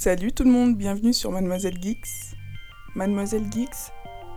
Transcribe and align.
Salut 0.00 0.32
tout 0.32 0.44
le 0.44 0.50
monde, 0.50 0.78
bienvenue 0.78 1.12
sur 1.12 1.30
Mademoiselle 1.30 1.76
Geeks. 1.78 2.34
Mademoiselle 2.94 3.44
Geeks 3.52 3.92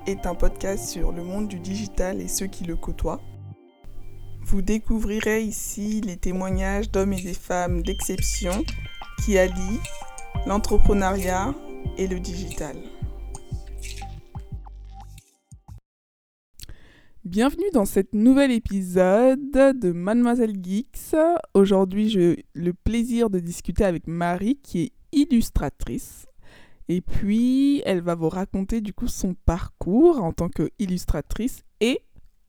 est 0.07 0.25
un 0.25 0.36
podcast 0.36 0.89
sur 0.89 1.14
le 1.14 1.23
monde 1.23 1.47
du 1.47 1.57
digital 1.57 2.20
et 2.20 2.28
ceux 2.28 2.47
qui 2.47 2.66
le 2.66 2.75
côtoient. 2.75 3.21
Vous 4.41 4.61
découvrirez 4.61 5.41
ici 5.41 6.02
les 6.02 6.18
témoignages 6.18 6.91
d'hommes 6.91 7.14
et 7.14 7.21
des 7.21 7.34
femmes 7.34 7.82
d'exception 7.82 8.65
qui 9.23 9.38
allient 9.38 9.79
l'entrepreneuriat 10.46 11.55
et 11.98 12.07
le 12.07 12.20
digital. 12.20 12.75
Bienvenue 17.23 17.71
dans 17.71 17.86
cet 17.86 18.14
nouvel 18.14 18.51
épisode 18.51 19.79
de 19.79 19.93
Mademoiselle 19.93 20.57
Geeks. 20.61 21.15
Aujourd'hui, 21.54 22.09
j'ai 22.09 22.43
le 22.54 22.73
plaisir 22.73 23.29
de 23.29 23.39
discuter 23.39 23.86
avec 23.86 24.07
Marie 24.07 24.59
qui 24.61 24.82
est 24.82 24.92
illustratrice. 25.13 26.27
Et 26.89 27.01
puis, 27.01 27.81
elle 27.85 28.01
va 28.01 28.15
vous 28.15 28.29
raconter 28.29 28.81
du 28.81 28.93
coup 28.93 29.07
son 29.07 29.33
parcours 29.33 30.21
en 30.21 30.33
tant 30.33 30.49
qu'illustratrice 30.49 31.63
et 31.79 32.02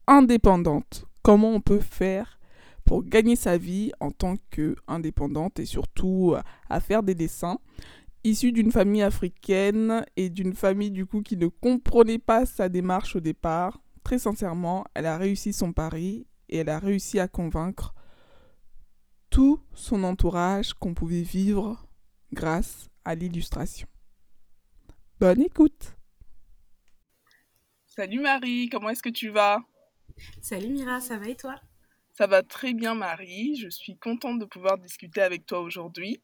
indépendante. 0.07 1.05
Comment 1.21 1.51
on 1.51 1.61
peut 1.61 1.79
faire 1.79 2.39
pour 2.85 3.03
gagner 3.03 3.35
sa 3.35 3.57
vie 3.57 3.91
en 3.99 4.11
tant 4.11 4.35
qu'indépendante 4.51 5.59
et 5.59 5.65
surtout 5.65 6.35
à 6.69 6.79
faire 6.79 7.03
des 7.03 7.15
dessins. 7.15 7.57
Issue 8.23 8.51
d'une 8.51 8.71
famille 8.71 9.01
africaine 9.01 10.05
et 10.15 10.29
d'une 10.29 10.53
famille 10.53 10.91
du 10.91 11.05
coup 11.05 11.21
qui 11.21 11.37
ne 11.37 11.47
comprenait 11.47 12.19
pas 12.19 12.45
sa 12.45 12.69
démarche 12.69 13.15
au 13.15 13.19
départ, 13.19 13.81
très 14.03 14.19
sincèrement, 14.19 14.85
elle 14.93 15.05
a 15.05 15.17
réussi 15.17 15.53
son 15.53 15.73
pari 15.73 16.27
et 16.49 16.57
elle 16.57 16.69
a 16.69 16.79
réussi 16.79 17.19
à 17.19 17.27
convaincre 17.27 17.93
tout 19.29 19.59
son 19.73 20.03
entourage 20.03 20.73
qu'on 20.73 20.93
pouvait 20.93 21.21
vivre 21.21 21.84
grâce 22.33 22.89
à 23.03 23.15
l'illustration. 23.15 23.87
Bonne 25.19 25.41
écoute 25.41 25.95
Salut 27.85 28.19
Marie, 28.19 28.69
comment 28.69 28.89
est-ce 28.89 29.03
que 29.03 29.09
tu 29.09 29.29
vas? 29.29 29.59
Salut 30.41 30.69
Mira, 30.69 30.99
ça 30.99 31.17
va 31.17 31.29
et 31.29 31.35
toi? 31.35 31.55
Ça 32.13 32.27
va 32.27 32.43
très 32.43 32.73
bien 32.73 32.95
Marie, 32.95 33.55
je 33.55 33.69
suis 33.69 33.97
contente 33.97 34.39
de 34.39 34.45
pouvoir 34.45 34.77
discuter 34.77 35.21
avec 35.21 35.45
toi 35.45 35.61
aujourd'hui. 35.61 36.21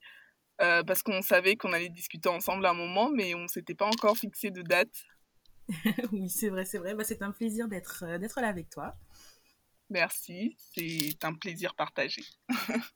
Euh, 0.62 0.84
parce 0.84 1.02
qu'on 1.02 1.22
savait 1.22 1.56
qu'on 1.56 1.74
allait 1.74 1.90
discuter 1.90 2.30
ensemble 2.30 2.66
un 2.68 2.74
moment, 2.74 3.10
mais 3.10 3.34
on 3.34 3.44
ne 3.44 3.48
s'était 3.48 3.74
pas 3.74 3.88
encore 3.88 4.18
fixé 4.18 4.52
de 4.52 4.62
date. 4.62 5.06
oui, 6.12 6.30
c'est 6.30 6.50
vrai, 6.50 6.66
c'est 6.66 6.78
vrai. 6.78 6.94
Bah, 6.94 7.04
c'est 7.04 7.24
un 7.24 7.32
plaisir 7.32 7.68
d'être 7.68 8.04
euh, 8.06 8.18
d'être 8.20 8.40
là 8.42 8.48
avec 8.48 8.70
toi. 8.70 8.96
Merci, 9.90 10.56
c'est 10.58 11.24
un 11.24 11.34
plaisir 11.34 11.74
partagé. 11.74 12.24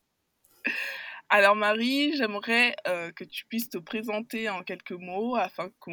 Alors 1.30 1.56
Marie, 1.56 2.16
j'aimerais 2.16 2.76
euh, 2.88 3.12
que 3.12 3.24
tu 3.24 3.46
puisses 3.48 3.70
te 3.70 3.78
présenter 3.78 4.50
en 4.50 4.64
quelques 4.64 4.92
mots 4.92 5.36
afin 5.36 5.70
que 5.82 5.92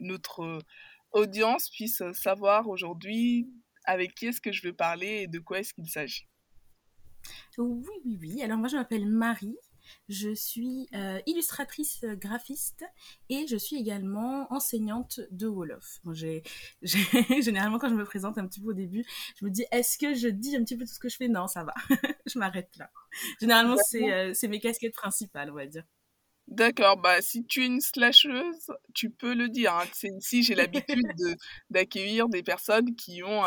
notre 0.00 0.62
audience 1.12 1.70
puisse 1.70 2.02
savoir 2.12 2.68
aujourd'hui 2.68 3.48
avec 3.84 4.14
qui 4.14 4.26
est-ce 4.26 4.40
que 4.40 4.52
je 4.52 4.66
veux 4.66 4.74
parler 4.74 5.22
et 5.22 5.26
de 5.26 5.38
quoi 5.38 5.60
est-ce 5.60 5.74
qu'il 5.74 5.88
s'agit. 5.88 6.28
Oui, 7.58 7.86
oui, 8.04 8.18
oui. 8.20 8.42
Alors 8.42 8.58
moi 8.58 8.68
je 8.68 8.76
m'appelle 8.76 9.06
Marie. 9.06 9.56
Je 10.08 10.34
suis 10.34 10.88
euh, 10.94 11.20
illustratrice 11.26 12.02
euh, 12.04 12.16
graphiste 12.16 12.84
et 13.28 13.46
je 13.46 13.56
suis 13.56 13.76
également 13.76 14.52
enseignante 14.52 15.20
de 15.30 15.46
Wolof. 15.46 16.00
généralement, 16.82 17.78
quand 17.78 17.88
je 17.88 17.94
me 17.94 18.04
présente 18.04 18.38
un 18.38 18.46
petit 18.46 18.60
peu 18.60 18.68
au 18.68 18.74
début, 18.74 19.04
je 19.38 19.44
me 19.44 19.50
dis 19.50 19.64
est-ce 19.70 19.98
que 19.98 20.14
je 20.14 20.28
dis 20.28 20.56
un 20.56 20.64
petit 20.64 20.76
peu 20.76 20.84
tout 20.84 20.92
ce 20.92 20.98
que 20.98 21.08
je 21.08 21.16
fais? 21.16 21.28
Non, 21.28 21.46
ça 21.46 21.64
va. 21.64 21.74
je 22.26 22.38
m'arrête 22.38 22.70
là. 22.78 22.90
Généralement, 23.40 23.76
euh, 23.94 24.32
c'est 24.34 24.48
mes 24.48 24.60
casquettes 24.60 24.94
principales, 24.94 25.50
on 25.50 25.54
va 25.54 25.66
dire. 25.66 25.84
D'accord, 26.48 26.96
bah 26.96 27.22
si 27.22 27.44
tu 27.44 27.62
es 27.62 27.66
une 27.66 27.80
slasheuse, 27.80 28.72
tu 28.92 29.10
peux 29.10 29.34
le 29.34 29.48
dire. 29.48 29.72
Hein. 29.72 29.84
Ici, 30.18 30.42
j'ai 30.42 30.56
l'habitude 30.56 31.06
d'accueillir 31.70 32.28
des 32.28 32.42
personnes 32.42 32.96
qui 32.96 33.22
ont 33.22 33.44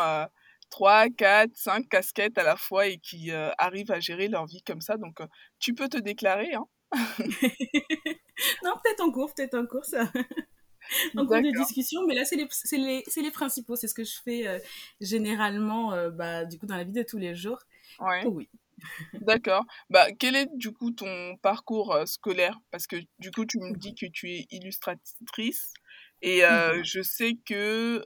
3, 0.74 1.08
4, 1.10 1.52
5 1.54 1.88
casquettes 1.88 2.36
à 2.36 2.42
la 2.42 2.56
fois 2.56 2.88
et 2.88 2.98
qui 2.98 3.30
euh, 3.30 3.48
arrivent 3.58 3.92
à 3.92 4.00
gérer 4.00 4.26
leur 4.26 4.44
vie 4.46 4.60
comme 4.62 4.80
ça. 4.80 4.96
Donc, 4.96 5.20
euh, 5.20 5.26
tu 5.60 5.72
peux 5.72 5.88
te 5.88 5.98
déclarer. 5.98 6.52
Hein. 6.54 6.66
non, 8.64 8.72
peut-être 8.82 9.00
en 9.00 9.12
cours, 9.12 9.32
peut-être 9.32 9.54
en 9.54 9.66
cours, 9.66 9.84
ça. 9.84 10.02
en 11.16 11.26
cours 11.26 11.36
de 11.36 11.56
discussion, 11.56 12.00
mais 12.08 12.16
là, 12.16 12.24
c'est 12.24 12.34
les, 12.34 12.48
les, 12.72 13.04
les, 13.22 13.30
principaux. 13.30 13.76
C'est 13.76 13.86
ce 13.86 13.94
que 13.94 14.02
je 14.02 14.16
fais 14.24 14.48
euh, 14.48 14.58
généralement 15.00 15.92
bah, 16.10 16.44
du 16.44 16.58
coup, 16.58 16.66
dans 16.66 16.76
la 16.76 16.82
vie 16.82 16.90
de 16.90 17.04
tous 17.04 17.18
les 17.18 17.36
jours. 17.36 17.60
Ouais. 18.00 18.26
Oui. 18.26 18.48
D'accord. 19.20 19.64
Bah, 19.90 20.10
quel 20.18 20.34
est 20.34 20.48
du 20.56 20.72
coup 20.72 20.90
ton 20.90 21.36
parcours 21.36 21.96
scolaire? 22.04 22.58
Parce 22.72 22.88
que 22.88 22.96
du 23.20 23.30
coup, 23.30 23.46
tu 23.46 23.60
me 23.60 23.76
dis 23.78 23.94
que 23.94 24.06
tu 24.06 24.32
es 24.32 24.46
illustratrice 24.50 25.72
et 26.20 26.42
mmh 26.42 26.82
je 26.82 27.00
sais 27.02 27.38
que 27.46 28.02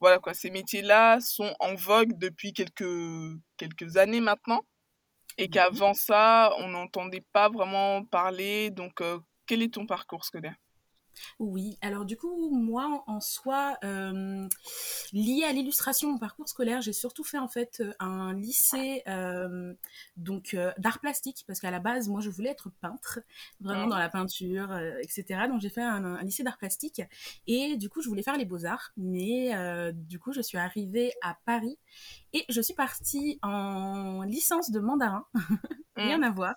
voilà 0.00 0.18
quoi, 0.18 0.34
ces 0.34 0.50
métiers-là 0.50 1.20
sont 1.20 1.54
en 1.60 1.74
vogue 1.74 2.18
depuis 2.18 2.52
quelques, 2.52 2.84
quelques 3.56 3.96
années 3.96 4.20
maintenant. 4.20 4.62
Et 5.38 5.48
qu'avant 5.50 5.94
ça, 5.94 6.52
on 6.58 6.68
n'entendait 6.68 7.24
pas 7.32 7.48
vraiment 7.50 8.04
parler. 8.06 8.70
Donc, 8.70 9.00
euh, 9.02 9.18
quel 9.46 9.62
est 9.62 9.74
ton 9.74 9.86
parcours 9.86 10.24
scolaire? 10.24 10.56
Oui, 11.38 11.78
alors 11.80 12.04
du 12.04 12.16
coup, 12.16 12.50
moi 12.50 13.04
en 13.06 13.20
soi, 13.20 13.76
euh, 13.84 14.48
lié 15.12 15.44
à 15.44 15.52
l'illustration, 15.52 16.12
mon 16.12 16.18
parcours 16.18 16.48
scolaire, 16.48 16.80
j'ai 16.80 16.92
surtout 16.92 17.24
fait 17.24 17.38
en 17.38 17.48
fait 17.48 17.80
euh, 17.80 17.92
un 17.98 18.34
lycée 18.34 19.02
euh, 19.08 19.74
donc 20.16 20.54
euh, 20.54 20.72
d'art 20.78 21.00
plastique 21.00 21.44
parce 21.46 21.60
qu'à 21.60 21.70
la 21.70 21.80
base, 21.80 22.08
moi 22.08 22.20
je 22.20 22.30
voulais 22.30 22.50
être 22.50 22.70
peintre, 22.80 23.20
vraiment 23.60 23.86
dans 23.86 23.98
la 23.98 24.08
peinture, 24.08 24.76
etc. 25.00 25.46
Donc 25.48 25.60
j'ai 25.60 25.70
fait 25.70 25.82
un, 25.82 26.04
un 26.04 26.22
lycée 26.22 26.42
d'art 26.42 26.58
plastique 26.58 27.02
et 27.46 27.76
du 27.76 27.88
coup 27.88 28.02
je 28.02 28.08
voulais 28.08 28.22
faire 28.22 28.36
les 28.36 28.44
beaux 28.44 28.64
arts, 28.64 28.92
mais 28.96 29.52
du 29.92 30.18
coup 30.18 30.32
je 30.32 30.40
suis 30.40 30.58
arrivée 30.58 31.12
à 31.22 31.36
Paris 31.44 31.78
et 32.36 32.44
je 32.48 32.60
suis 32.60 32.74
partie 32.74 33.38
en 33.42 34.22
licence 34.22 34.70
de 34.70 34.80
mandarin, 34.80 35.24
rien 35.96 36.18
mmh. 36.18 36.24
à 36.24 36.30
voir. 36.30 36.54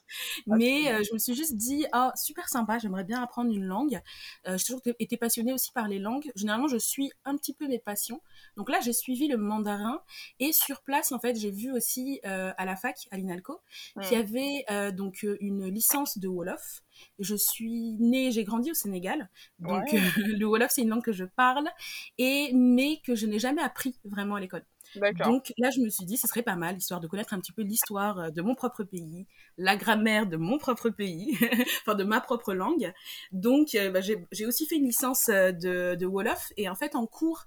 Mais 0.48 0.92
euh, 0.92 1.04
je 1.08 1.14
me 1.14 1.20
suis 1.20 1.36
juste 1.36 1.56
dit, 1.56 1.86
oh, 1.94 2.10
super 2.16 2.50
sympa, 2.50 2.80
j'aimerais 2.80 3.06
bien 3.06 3.22
apprendre 3.22 3.52
une 3.52 3.64
langue. 3.64 4.02
Euh, 4.48 4.58
j'ai 4.58 4.66
toujours 4.66 4.82
été 5.00 5.16
passionnée 5.16 5.54
aussi 5.54 5.72
par 5.72 5.88
les 5.88 6.00
langues. 6.00 6.30
Généralement, 6.36 6.68
je 6.68 6.78
suis 6.78 7.12
un 7.24 7.38
petit 7.38 7.54
peu 7.54 7.68
mes 7.68 7.80
passions. 7.80 8.22
Donc 8.58 8.70
là, 8.70 8.80
j'ai 8.82 8.94
suivi 8.94 9.28
le 9.28 9.38
mandarin. 9.38 10.02
Et 10.40 10.52
sur 10.52 10.82
place, 10.82 11.12
en 11.12 11.20
fait, 11.20 11.38
j'ai 11.38 11.52
vu 11.52 11.72
aussi 11.72 12.20
euh, 12.26 12.52
à 12.58 12.66
la 12.66 12.76
fac, 12.76 13.08
à 13.12 13.18
l'INALCO, 13.18 13.62
qu'il 14.02 14.18
y 14.18 14.22
avait 14.22 14.92
donc 14.92 15.26
une 15.40 15.68
licence 15.68 16.18
de 16.18 16.28
Wolof. 16.28 16.82
Je 17.20 17.36
suis 17.36 17.96
née, 18.00 18.32
j'ai 18.32 18.44
grandi 18.44 18.72
au 18.72 18.74
Sénégal, 18.74 19.30
donc 19.60 19.86
le 20.18 20.46
Wolof 20.46 20.70
c'est 20.70 20.82
une 20.82 20.90
langue 20.90 21.04
que 21.04 21.14
je 21.14 21.24
parle, 21.24 21.70
et 22.18 22.52
mais 22.54 23.00
que 23.06 23.16
je 23.16 23.26
n'ai 23.26 23.40
jamais 23.40 23.62
appris 23.62 23.98
vraiment 24.04 24.36
à 24.36 24.42
l'école. 24.42 24.66
Donc 24.96 25.54
là, 25.58 25.70
je 25.70 25.82
me 25.82 25.90
suis 25.90 26.06
dit, 26.06 26.18
ce 26.18 26.28
serait 26.28 26.42
pas 26.42 26.56
mal, 26.56 26.78
histoire 26.78 27.00
de 27.00 27.08
connaître 27.08 27.34
un 27.34 27.40
petit 27.40 27.52
peu 27.52 27.62
l'histoire 27.62 28.20
euh, 28.20 28.30
de 28.30 28.42
mon 28.42 28.56
propre 28.56 28.84
pays, 28.84 29.28
la 29.58 29.76
grammaire 29.76 30.26
de 30.26 30.38
mon 30.38 30.58
propre 30.58 30.90
pays, 30.90 31.38
enfin 31.82 31.96
de 31.96 32.04
ma 32.04 32.22
propre 32.22 32.54
langue. 32.54 32.92
Donc 33.32 33.76
euh, 33.76 33.92
bah, 33.92 34.02
j'ai 34.02 34.46
aussi 34.46 34.66
fait 34.66 34.78
une 34.78 34.86
licence 34.86 35.30
euh, 35.30 35.52
de, 35.52 35.96
de, 35.96 36.06
Wolof 36.06 36.52
et 36.58 36.70
en 36.70 36.76
fait 36.76 36.96
en 36.96 37.06
cours 37.06 37.46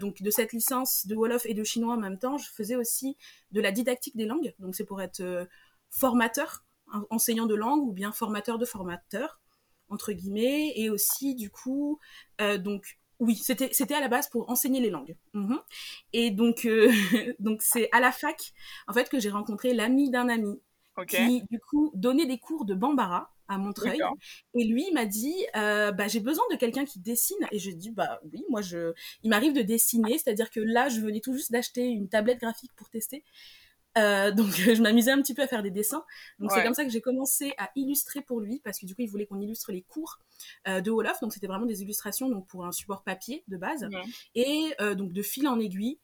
donc 0.00 0.22
de 0.22 0.30
cette 0.30 0.52
licence 0.52 1.06
de 1.06 1.14
Wolof 1.14 1.46
et 1.46 1.54
de 1.54 1.64
chinois 1.64 1.94
en 1.94 1.98
même 1.98 2.18
temps, 2.18 2.38
je 2.38 2.48
faisais 2.50 2.76
aussi 2.76 3.16
de 3.52 3.60
la 3.60 3.72
didactique 3.72 4.16
des 4.16 4.26
langues. 4.26 4.54
Donc 4.58 4.74
c'est 4.74 4.84
pour 4.84 5.02
être 5.02 5.46
formateur, 5.90 6.64
enseignant 7.10 7.46
de 7.46 7.54
langue 7.54 7.82
ou 7.82 7.92
bien 7.92 8.12
formateur 8.12 8.58
de 8.58 8.64
formateur 8.64 9.40
entre 9.88 10.12
guillemets 10.12 10.72
et 10.76 10.90
aussi 10.90 11.34
du 11.34 11.50
coup 11.50 11.98
donc 12.58 12.98
oui, 13.20 13.36
c'était 13.36 13.70
c'était 13.72 13.94
à 13.94 14.00
la 14.00 14.08
base 14.08 14.28
pour 14.28 14.48
enseigner 14.50 14.80
les 14.80 14.90
langues. 14.90 15.16
Mhm. 15.34 15.58
Et 16.12 16.30
donc 16.30 16.64
euh, 16.64 16.90
donc 17.38 17.62
c'est 17.62 17.88
à 17.92 18.00
la 18.00 18.12
fac 18.12 18.52
en 18.86 18.92
fait 18.92 19.08
que 19.08 19.18
j'ai 19.18 19.30
rencontré 19.30 19.74
l'ami 19.74 20.10
d'un 20.10 20.28
ami 20.28 20.60
qui 21.06 21.42
du 21.50 21.60
coup 21.60 21.92
donnait 21.94 22.26
des 22.26 22.38
cours 22.38 22.64
de 22.64 22.74
bambara 22.74 23.32
à 23.48 23.56
Montreuil. 23.56 24.00
Et 24.54 24.64
lui 24.64 24.90
m'a 24.92 25.06
dit 25.06 25.34
euh, 25.56 25.90
bah 25.92 26.08
j'ai 26.08 26.20
besoin 26.20 26.44
de 26.50 26.56
quelqu'un 26.56 26.84
qui 26.84 27.00
dessine. 27.00 27.38
Et 27.50 27.58
je 27.58 27.70
dis 27.70 27.90
bah 27.90 28.20
oui 28.32 28.44
moi 28.48 28.62
je 28.62 28.92
il 29.22 29.30
m'arrive 29.30 29.52
de 29.52 29.62
dessiner. 29.62 30.18
C'est-à-dire 30.18 30.50
que 30.50 30.60
là 30.60 30.88
je 30.88 31.00
venais 31.00 31.20
tout 31.20 31.32
juste 31.32 31.52
d'acheter 31.52 31.86
une 31.86 32.08
tablette 32.08 32.40
graphique 32.40 32.72
pour 32.76 32.88
tester 32.90 33.24
euh, 33.98 34.30
donc 34.30 34.50
je 34.52 34.80
m'amusais 34.80 35.10
un 35.10 35.20
petit 35.20 35.34
peu 35.34 35.42
à 35.42 35.46
faire 35.46 35.62
des 35.62 35.70
dessins. 35.70 36.04
Donc 36.38 36.50
c'est 36.52 36.62
comme 36.62 36.74
ça 36.74 36.84
que 36.84 36.90
j'ai 36.90 37.00
commencé 37.00 37.52
à 37.58 37.70
illustrer 37.74 38.22
pour 38.22 38.40
lui 38.40 38.60
parce 38.64 38.78
que 38.78 38.86
du 38.86 38.94
coup 38.94 39.02
il 39.02 39.10
voulait 39.10 39.26
qu'on 39.26 39.40
illustre 39.40 39.72
les 39.72 39.82
cours 39.82 40.18
euh, 40.66 40.80
de 40.80 40.90
Wolof. 40.90 41.20
Donc 41.20 41.32
c'était 41.32 41.46
vraiment 41.46 41.66
des 41.66 41.82
illustrations 41.82 42.28
donc 42.28 42.46
pour 42.46 42.64
un 42.64 42.72
support 42.72 43.02
papier 43.02 43.44
de 43.48 43.56
base 43.56 43.88
et 44.34 44.74
euh, 44.80 44.94
donc 44.94 45.12
de 45.12 45.22
fil 45.22 45.48
en 45.48 45.58
aiguille. 45.58 45.98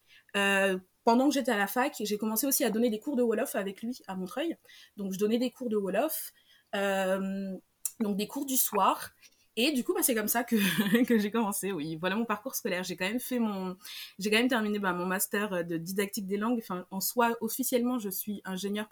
pendant 1.03 1.29
que 1.29 1.33
j'étais 1.33 1.51
à 1.51 1.57
la 1.57 1.67
fac, 1.67 1.95
j'ai 1.99 2.17
commencé 2.17 2.47
aussi 2.47 2.63
à 2.63 2.69
donner 2.69 2.89
des 2.89 2.99
cours 2.99 3.15
de 3.15 3.23
Wolof 3.23 3.55
avec 3.55 3.81
lui 3.81 3.99
à 4.07 4.15
Montreuil. 4.15 4.57
Donc 4.97 5.13
je 5.13 5.19
donnais 5.19 5.37
des 5.37 5.51
cours 5.51 5.69
de 5.69 5.77
Wolof, 5.77 6.31
donc 6.73 8.17
des 8.17 8.27
cours 8.27 8.45
du 8.45 8.57
soir 8.57 9.11
et 9.57 9.71
du 9.71 9.83
coup, 9.83 9.93
bah, 9.93 10.01
c'est 10.03 10.15
comme 10.15 10.27
ça 10.27 10.43
que, 10.43 10.55
que 11.05 11.17
j'ai 11.17 11.31
commencé. 11.31 11.71
Oui, 11.71 11.97
voilà 11.97 12.15
mon 12.15 12.25
parcours 12.25 12.55
scolaire. 12.55 12.83
J'ai 12.83 12.95
quand 12.95 13.07
même 13.07 13.19
fait 13.19 13.39
mon, 13.39 13.77
j'ai 14.19 14.29
quand 14.29 14.37
même 14.37 14.49
terminé 14.49 14.79
bah, 14.79 14.93
mon 14.93 15.05
master 15.05 15.65
de 15.65 15.77
didactique 15.77 16.27
des 16.27 16.37
langues. 16.37 16.59
Enfin, 16.61 16.85
en 16.91 16.99
soi, 16.99 17.35
officiellement, 17.41 17.99
je 17.99 18.09
suis 18.09 18.41
ingénieur 18.45 18.89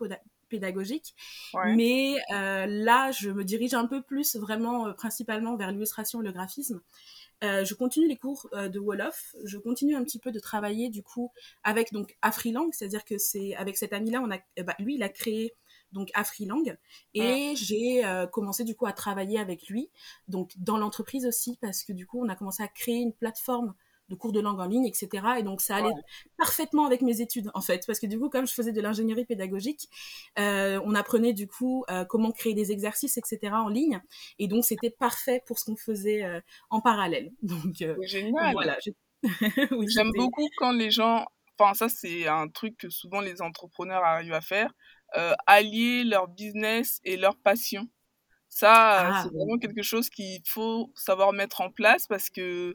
pédagogique. 0.50 1.16
Mais 1.76 2.16
là, 2.30 3.12
je 3.12 3.30
me 3.30 3.44
dirige 3.44 3.74
un 3.74 3.86
peu 3.86 4.02
plus 4.02 4.36
vraiment 4.36 4.94
principalement 4.94 5.56
vers 5.56 5.72
l'illustration 5.72 6.22
et 6.22 6.26
le 6.26 6.32
graphisme. 6.32 6.82
je 7.42 7.74
continue 7.74 8.08
les 8.08 8.18
cours 8.18 8.50
de 8.54 8.80
Wolof. 8.80 9.36
Je 9.44 9.58
continue 9.58 9.96
un 9.96 10.04
petit 10.04 10.20
peu 10.20 10.32
de 10.32 10.40
travailler 10.40 10.90
du 10.90 11.04
coup 11.04 11.32
avec 11.64 11.92
donc 11.92 12.18
Afrilang, 12.22 12.70
c'est-à-dire 12.72 13.04
que 13.04 13.18
c'est 13.18 13.56
avec 13.56 13.78
cet 13.78 13.94
ami-là, 13.94 14.22
on 14.22 14.32
a, 14.32 14.64
bah, 14.64 14.76
lui, 14.80 14.96
il 14.96 15.04
a 15.04 15.10
créé 15.10 15.54
donc 15.94 16.10
Afrilang. 16.14 16.76
Et 17.14 17.54
j'ai 17.56 18.06
euh, 18.06 18.28
commencé 18.28 18.64
du 18.64 18.76
coup 18.76 18.86
à 18.86 18.94
travailler 18.94 19.40
avec 19.40 19.68
lui, 19.70 19.90
donc 20.28 20.52
dans 20.58 20.78
l'entreprise 20.78 21.26
aussi, 21.26 21.58
parce 21.62 21.84
que 21.84 21.94
du 21.94 22.06
coup 22.06 22.22
on 22.24 22.30
a 22.30 22.36
commencé 22.36 22.62
à 22.64 22.68
créer 22.68 22.98
une 22.98 23.14
plateforme 23.14 23.74
de 24.10 24.16
cours 24.16 24.34
de 24.34 24.42
langue 24.42 24.60
en 24.60 24.66
ligne, 24.66 24.86
etc. 24.86 25.08
Et 25.40 25.44
donc 25.44 25.62
ça 25.62 25.78
allait 25.78 25.94
parfaitement 26.38 26.86
avec 26.86 27.02
mes 27.02 27.22
études 27.22 27.50
en 27.54 27.62
fait, 27.62 27.86
parce 27.88 28.00
que 28.00 28.08
du 28.08 28.20
coup 28.20 28.30
comme 28.30 28.46
je 28.46 28.54
faisais 28.54 28.74
de 28.74 28.82
l'ingénierie 28.82 29.26
pédagogique, 29.26 29.88
euh, 30.38 30.82
on 30.84 30.94
apprenait 30.94 31.34
du 31.34 31.48
coup 31.48 31.86
euh, 31.90 32.04
comment 32.04 32.32
créer 32.32 32.54
des 32.54 32.72
exercices, 32.72 33.18
etc. 33.18 33.54
en 33.54 33.70
ligne, 33.70 34.02
et 34.40 34.48
donc 34.48 34.66
c'était 34.66 34.90
parfait 34.90 35.42
pour 35.46 35.58
ce 35.58 35.66
qu'on 35.66 35.78
faisait 35.78 36.24
en 36.70 36.82
parallèle. 36.82 37.32
Donc 37.42 37.84
génial. 38.02 38.54
Voilà. 38.54 38.78
J'aime 39.88 40.12
beaucoup 40.16 40.48
quand 40.58 40.74
les 40.74 40.92
gens, 40.92 41.26
enfin 41.58 41.74
ça 41.74 41.88
c'est 41.88 42.28
un 42.28 42.50
truc 42.50 42.78
que 42.78 42.90
souvent 42.90 43.22
les 43.22 43.42
entrepreneurs 43.42 44.04
arrivent 44.04 44.34
à 44.34 44.42
faire, 44.42 44.74
allier 45.46 46.04
leur 46.04 46.28
business 46.28 47.00
et 47.04 47.18
leur 47.18 47.38
passion. 47.38 47.88
Ça, 48.54 48.70
euh, 48.70 49.12
ah, 49.12 49.24
c'est 49.24 49.36
vraiment 49.36 49.58
quelque 49.58 49.82
chose 49.82 50.12
qu'il 50.12 50.40
faut 50.46 50.94
savoir 50.96 51.34
mettre 51.34 51.62
en 51.62 51.72
place 51.72 52.06
parce 52.06 52.30
que 52.30 52.74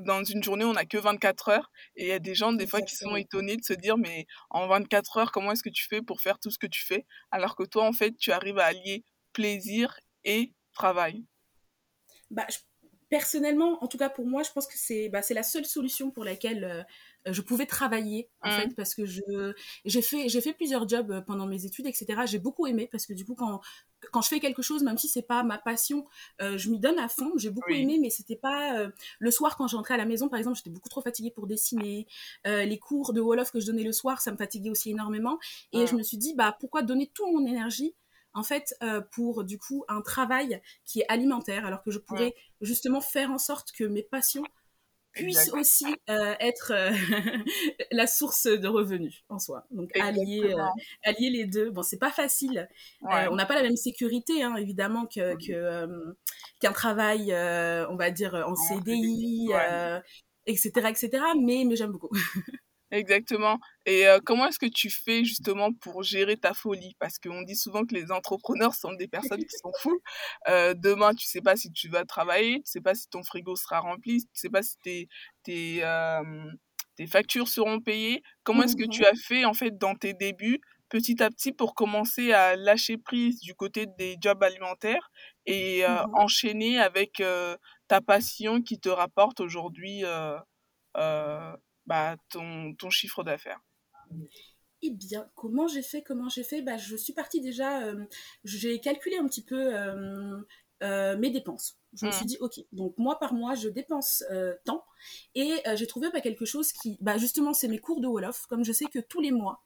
dans 0.00 0.22
une 0.22 0.42
journée, 0.42 0.66
on 0.66 0.74
n'a 0.74 0.84
que 0.84 0.98
24 0.98 1.48
heures 1.48 1.70
et 1.96 2.04
il 2.04 2.08
y 2.08 2.12
a 2.12 2.18
des 2.18 2.34
gens, 2.34 2.52
des 2.52 2.66
fois, 2.66 2.82
qui 2.82 2.94
sont 2.94 3.16
étonnés 3.16 3.56
de 3.56 3.64
se 3.64 3.72
dire, 3.72 3.96
mais 3.96 4.26
en 4.50 4.66
24 4.66 5.16
heures, 5.16 5.32
comment 5.32 5.52
est-ce 5.52 5.62
que 5.62 5.70
tu 5.70 5.86
fais 5.88 6.02
pour 6.02 6.20
faire 6.20 6.38
tout 6.38 6.50
ce 6.50 6.58
que 6.58 6.66
tu 6.66 6.84
fais? 6.84 7.06
Alors 7.30 7.56
que 7.56 7.62
toi, 7.62 7.84
en 7.84 7.94
fait, 7.94 8.18
tu 8.18 8.32
arrives 8.32 8.58
à 8.58 8.66
allier 8.66 9.02
plaisir 9.32 9.98
et 10.24 10.52
travail. 10.74 11.24
Bah, 12.30 12.46
personnellement, 13.08 13.82
en 13.82 13.86
tout 13.86 13.96
cas 13.96 14.10
pour 14.10 14.26
moi, 14.26 14.42
je 14.42 14.52
pense 14.52 14.66
que 14.66 14.76
c'est 14.76 15.08
bah, 15.08 15.20
la 15.30 15.42
seule 15.42 15.64
solution 15.64 16.10
pour 16.10 16.24
laquelle 16.24 16.64
euh, 16.64 16.80
euh, 16.80 16.84
je 17.32 17.40
pouvais 17.40 17.66
travailler 17.66 18.28
en 18.42 18.50
fait 18.50 18.68
mmh. 18.68 18.74
parce 18.74 18.94
que 18.94 19.04
je 19.04 19.52
j'ai 19.84 20.02
fait 20.02 20.28
j'ai 20.28 20.40
fait 20.40 20.52
plusieurs 20.52 20.88
jobs 20.88 21.10
euh, 21.10 21.20
pendant 21.20 21.46
mes 21.46 21.64
études 21.64 21.86
etc 21.86 22.22
j'ai 22.26 22.38
beaucoup 22.38 22.66
aimé 22.66 22.88
parce 22.90 23.06
que 23.06 23.12
du 23.12 23.24
coup 23.24 23.34
quand 23.34 23.60
quand 24.12 24.20
je 24.22 24.28
fais 24.28 24.40
quelque 24.40 24.62
chose 24.62 24.82
même 24.82 24.98
si 24.98 25.08
c'est 25.08 25.22
pas 25.22 25.42
ma 25.42 25.58
passion 25.58 26.06
euh, 26.40 26.56
je 26.56 26.70
m'y 26.70 26.78
donne 26.78 26.98
à 26.98 27.08
fond. 27.08 27.32
J'ai 27.36 27.50
beaucoup 27.50 27.72
aimé 27.72 27.98
mais 28.00 28.10
c'était 28.10 28.36
pas 28.36 28.88
le 29.18 29.30
soir 29.30 29.56
quand 29.56 29.66
j'entrais 29.66 29.94
à 29.94 29.96
la 29.96 30.04
maison 30.04 30.28
par 30.28 30.38
exemple 30.38 30.56
j'étais 30.56 30.70
beaucoup 30.70 30.88
trop 30.88 31.02
fatiguée 31.02 31.30
pour 31.30 31.46
dessiner. 31.46 32.06
Les 32.44 32.78
cours 32.78 33.12
de 33.12 33.20
wolof 33.20 33.50
que 33.50 33.60
je 33.60 33.66
donnais 33.66 33.82
le 33.82 33.92
soir 33.92 34.20
ça 34.20 34.30
me 34.30 34.36
fatiguait 34.36 34.70
aussi 34.70 34.90
énormément. 34.90 35.38
Et 35.72 35.86
je 35.86 35.94
me 35.94 36.02
suis 36.02 36.16
dit 36.16 36.34
bah 36.34 36.56
pourquoi 36.60 36.82
donner 36.82 37.10
toute 37.12 37.26
mon 37.32 37.46
énergie 37.46 37.94
en 38.34 38.42
fait, 38.42 38.74
pour 39.10 39.42
du 39.42 39.58
coup 39.58 39.84
un 39.88 40.00
travail 40.00 40.60
qui 40.84 41.00
est 41.00 41.06
alimentaire, 41.08 41.66
alors 41.66 41.82
que 41.82 41.90
je 41.90 41.98
pourrais 41.98 42.34
justement 42.60 43.00
faire 43.00 43.30
en 43.30 43.38
sorte 43.38 43.72
que 43.72 43.84
mes 43.84 44.02
passions 44.02 44.44
puisse 45.22 45.52
aussi 45.52 45.86
euh, 46.08 46.34
être 46.40 46.72
euh, 46.72 46.92
la 47.90 48.06
source 48.06 48.46
de 48.46 48.68
revenus 48.68 49.24
en 49.28 49.38
soi. 49.38 49.66
Donc 49.70 49.90
allier, 49.98 50.54
euh, 50.54 50.64
allier 51.04 51.30
les 51.30 51.46
deux. 51.46 51.70
Bon, 51.70 51.82
c'est 51.82 51.98
pas 51.98 52.10
facile. 52.10 52.68
on 53.02 53.34
n'a 53.34 53.46
pas 53.46 53.54
la 53.54 53.62
même 53.62 53.76
sécurité, 53.76 54.42
hein, 54.42 54.56
évidemment, 54.56 55.06
que, 55.06 55.36
qu'un 56.60 56.72
travail, 56.72 57.32
on 57.90 57.96
va 57.96 58.10
dire, 58.10 58.34
en 58.34 58.54
CDI, 58.54 59.50
etc., 60.46 60.70
etc. 60.88 61.10
Mais, 61.40 61.64
mais 61.66 61.76
j'aime 61.76 61.92
beaucoup. 61.92 62.10
Exactement. 62.90 63.58
Et 63.84 64.06
euh, 64.08 64.18
comment 64.24 64.46
est-ce 64.46 64.58
que 64.58 64.66
tu 64.66 64.88
fais 64.88 65.22
justement 65.24 65.72
pour 65.74 66.02
gérer 66.02 66.36
ta 66.38 66.54
folie? 66.54 66.94
Parce 66.98 67.18
qu'on 67.18 67.42
dit 67.42 67.56
souvent 67.56 67.84
que 67.84 67.94
les 67.94 68.10
entrepreneurs 68.10 68.74
sont 68.74 68.94
des 68.94 69.08
personnes 69.08 69.44
qui 69.44 69.56
sont 69.62 69.72
fous. 69.80 70.00
Euh, 70.48 70.72
demain, 70.74 71.14
tu 71.14 71.26
sais 71.26 71.42
pas 71.42 71.56
si 71.56 71.70
tu 71.70 71.88
vas 71.90 72.04
travailler, 72.06 72.56
tu 72.62 72.70
sais 72.70 72.80
pas 72.80 72.94
si 72.94 73.08
ton 73.10 73.22
frigo 73.22 73.56
sera 73.56 73.80
rempli, 73.80 74.22
tu 74.22 74.28
sais 74.32 74.48
pas 74.48 74.62
si 74.62 74.76
tes, 74.82 75.08
tes, 75.42 75.80
euh, 75.84 76.50
tes 76.96 77.06
factures 77.06 77.48
seront 77.48 77.80
payées. 77.80 78.22
Comment 78.42 78.62
est-ce 78.62 78.76
que 78.76 78.88
tu 78.88 79.02
mmh 79.02 79.04
as 79.04 79.14
fait 79.26 79.44
en 79.44 79.54
fait 79.54 79.76
dans 79.76 79.94
tes 79.94 80.14
débuts 80.14 80.60
petit 80.88 81.22
à 81.22 81.28
petit 81.28 81.52
pour 81.52 81.74
commencer 81.74 82.32
à 82.32 82.56
lâcher 82.56 82.96
prise 82.96 83.40
du 83.40 83.54
côté 83.54 83.86
des 83.98 84.16
jobs 84.22 84.42
alimentaires 84.42 85.10
et 85.44 85.82
mmh 85.86 86.14
enchaîner 86.14 86.78
avec 86.78 87.22
ta 87.88 88.00
passion 88.00 88.62
qui 88.62 88.80
te 88.80 88.88
rapporte 88.88 89.40
aujourd'hui 89.40 90.02
bah, 91.88 92.16
ton, 92.28 92.74
ton 92.74 92.90
chiffre 92.90 93.24
d'affaires 93.24 93.60
eh 94.82 94.90
bien, 94.90 95.28
comment 95.34 95.66
j'ai 95.66 95.82
fait 95.82 96.02
Comment 96.02 96.28
j'ai 96.28 96.44
fait? 96.44 96.62
Bah, 96.62 96.76
Je 96.76 96.96
suis 96.96 97.12
partie 97.12 97.40
déjà, 97.40 97.82
euh, 97.82 98.04
j'ai 98.44 98.80
calculé 98.80 99.16
un 99.16 99.26
petit 99.26 99.42
peu 99.42 99.76
euh, 99.76 100.38
euh, 100.82 101.16
mes 101.18 101.30
dépenses. 101.30 101.78
Je 101.94 102.06
me 102.06 102.10
suis 102.12 102.24
mmh. 102.24 102.28
dit, 102.28 102.36
ok, 102.40 102.60
donc 102.72 102.94
moi 102.98 103.18
par 103.18 103.32
mois, 103.32 103.54
je 103.54 103.68
dépense 103.68 104.22
tant. 104.64 104.84
Et 105.34 105.56
j'ai 105.74 105.86
trouvé 105.86 106.10
bah, 106.12 106.20
quelque 106.20 106.44
chose 106.44 106.72
qui, 106.72 106.98
bah, 107.00 107.16
justement, 107.16 107.54
c'est 107.54 107.68
mes 107.68 107.78
cours 107.78 108.00
de 108.00 108.06
Wolof. 108.06 108.46
Comme 108.46 108.64
je 108.64 108.72
sais 108.72 108.86
que 108.86 109.00
tous 109.00 109.20
les 109.20 109.32
mois, 109.32 109.64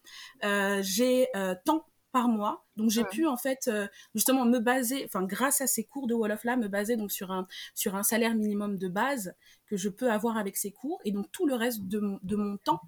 j'ai 0.80 1.28
tant 1.64 1.86
par 2.12 2.28
mois. 2.28 2.64
Donc 2.76 2.90
j'ai 2.90 3.04
pu 3.04 3.26
en 3.26 3.36
fait 3.36 3.70
justement 4.14 4.44
me 4.44 4.60
baser, 4.60 5.04
enfin 5.04 5.24
grâce 5.24 5.60
à 5.60 5.66
ces 5.66 5.84
cours 5.84 6.06
de 6.06 6.14
Wolof 6.14 6.44
là, 6.44 6.56
me 6.56 6.68
baser 6.68 6.96
donc 6.96 7.10
sur 7.10 7.32
un 7.32 7.46
sur 7.74 7.96
un 7.96 8.02
salaire 8.02 8.34
minimum 8.34 8.78
de 8.78 8.88
base 8.88 9.34
que 9.72 9.78
je 9.78 9.88
peux 9.88 10.12
avoir 10.12 10.36
avec 10.36 10.58
ces 10.58 10.70
cours 10.70 11.00
et 11.06 11.12
donc 11.12 11.32
tout 11.32 11.46
le 11.46 11.54
reste 11.54 11.88
de, 11.88 12.02
de 12.22 12.36
mon 12.36 12.58
temps. 12.58 12.82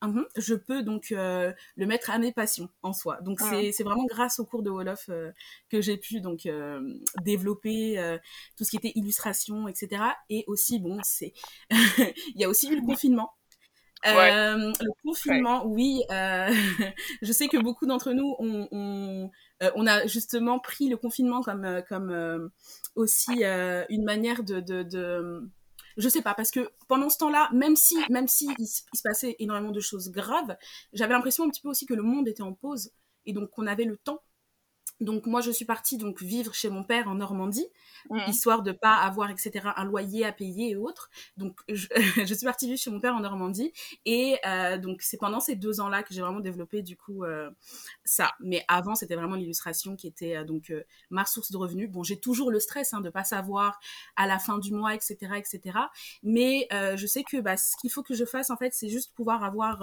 Mmh 0.00 0.22
je 0.36 0.54
peux 0.54 0.84
donc 0.84 1.08
le 1.10 1.54
mettre 1.76 2.10
à 2.10 2.20
mes 2.20 2.30
passions 2.30 2.68
en 2.82 2.92
soi. 2.92 3.20
Donc 3.22 3.40
c'est 3.40 3.82
vraiment 3.82 4.04
grâce 4.04 4.38
aux 4.38 4.44
cours 4.44 4.62
de 4.62 4.70
Wolof 4.70 5.10
que 5.68 5.80
j'ai 5.80 5.96
pu 5.96 6.20
donc 6.20 6.48
développer 7.24 8.16
tout 8.56 8.62
ce 8.62 8.70
qui 8.70 8.76
était 8.76 8.92
illustration, 8.94 9.66
etc. 9.66 10.04
Et 10.30 10.44
aussi 10.46 10.78
bon, 10.78 11.00
c'est 11.02 11.32
il 11.70 12.36
y 12.36 12.44
a 12.44 12.48
aussi 12.48 12.68
eu 12.68 12.76
le 12.76 12.86
confinement 12.86 13.32
euh, 14.06 14.72
le 14.80 15.02
confinement, 15.02 15.66
oui. 15.66 16.02
Euh, 16.10 16.48
je 17.22 17.32
sais 17.32 17.48
que 17.48 17.56
beaucoup 17.56 17.86
d'entre 17.86 18.12
nous, 18.12 18.34
on, 18.38 18.68
on, 18.70 19.30
euh, 19.62 19.70
on, 19.74 19.86
a 19.86 20.06
justement 20.06 20.58
pris 20.58 20.88
le 20.88 20.96
confinement 20.96 21.42
comme, 21.42 21.64
euh, 21.64 21.82
comme 21.82 22.10
euh, 22.10 22.48
aussi 22.94 23.42
une 23.88 24.04
manière 24.04 24.42
de, 24.42 24.60
de, 24.60 24.82
de, 24.82 25.50
je 25.98 26.08
sais 26.08 26.22
pas, 26.22 26.34
parce 26.34 26.50
que 26.50 26.70
pendant 26.86 27.10
ce 27.10 27.18
temps-là, 27.18 27.50
même 27.52 27.76
si, 27.76 27.98
même 28.08 28.28
si 28.28 28.48
il, 28.58 28.66
se 28.66 29.02
passait 29.02 29.36
énormément 29.40 29.72
de 29.72 29.80
choses 29.80 30.10
graves, 30.10 30.56
j'avais 30.92 31.12
l'impression 31.12 31.44
un 31.44 31.50
petit 31.50 31.60
peu 31.60 31.68
aussi 31.68 31.86
que 31.86 31.94
le 31.94 32.02
monde 32.02 32.28
était 32.28 32.42
en 32.42 32.54
pause 32.54 32.92
et 33.26 33.32
donc 33.32 33.50
qu'on 33.50 33.66
avait 33.66 33.84
le 33.84 33.96
temps 33.96 34.22
donc 35.00 35.26
moi 35.26 35.40
je 35.40 35.50
suis 35.50 35.64
partie 35.64 35.96
donc 35.96 36.22
vivre 36.22 36.54
chez 36.54 36.70
mon 36.70 36.82
père 36.82 37.08
en 37.08 37.14
Normandie, 37.14 37.66
mmh. 38.10 38.18
histoire 38.28 38.62
de 38.62 38.72
pas 38.72 38.94
avoir 38.96 39.30
etc 39.30 39.70
un 39.76 39.84
loyer 39.84 40.24
à 40.24 40.32
payer 40.32 40.70
et 40.70 40.76
autres. 40.76 41.10
Donc 41.36 41.60
je, 41.68 41.86
je 42.16 42.34
suis 42.34 42.44
partie 42.44 42.66
vivre 42.66 42.78
chez 42.78 42.90
mon 42.90 43.00
père 43.00 43.14
en 43.14 43.20
Normandie 43.20 43.72
et 44.04 44.38
euh, 44.46 44.78
donc 44.78 45.02
c'est 45.02 45.16
pendant 45.16 45.40
ces 45.40 45.54
deux 45.54 45.80
ans 45.80 45.88
là 45.88 46.02
que 46.02 46.12
j'ai 46.12 46.20
vraiment 46.20 46.40
développé 46.40 46.82
du 46.82 46.96
coup 46.96 47.24
euh, 47.24 47.50
ça. 48.04 48.32
Mais 48.40 48.64
avant 48.68 48.94
c'était 48.94 49.14
vraiment 49.14 49.36
l'illustration 49.36 49.96
qui 49.96 50.06
était 50.06 50.36
euh, 50.36 50.44
donc 50.44 50.70
euh, 50.70 50.84
ma 51.10 51.24
source 51.24 51.50
de 51.52 51.56
revenus. 51.56 51.90
Bon 51.90 52.02
j'ai 52.02 52.18
toujours 52.18 52.50
le 52.50 52.60
stress 52.60 52.92
hein, 52.92 53.00
de 53.00 53.10
pas 53.10 53.24
savoir 53.24 53.78
à 54.16 54.26
la 54.26 54.38
fin 54.38 54.58
du 54.58 54.72
mois 54.72 54.94
etc 54.94 55.32
etc. 55.36 55.78
Mais 56.22 56.66
euh, 56.72 56.96
je 56.96 57.06
sais 57.06 57.22
que 57.22 57.40
bah, 57.40 57.56
ce 57.56 57.76
qu'il 57.80 57.90
faut 57.90 58.02
que 58.02 58.14
je 58.14 58.24
fasse 58.24 58.50
en 58.50 58.56
fait 58.56 58.72
c'est 58.74 58.88
juste 58.88 59.14
pouvoir 59.14 59.44
avoir 59.44 59.82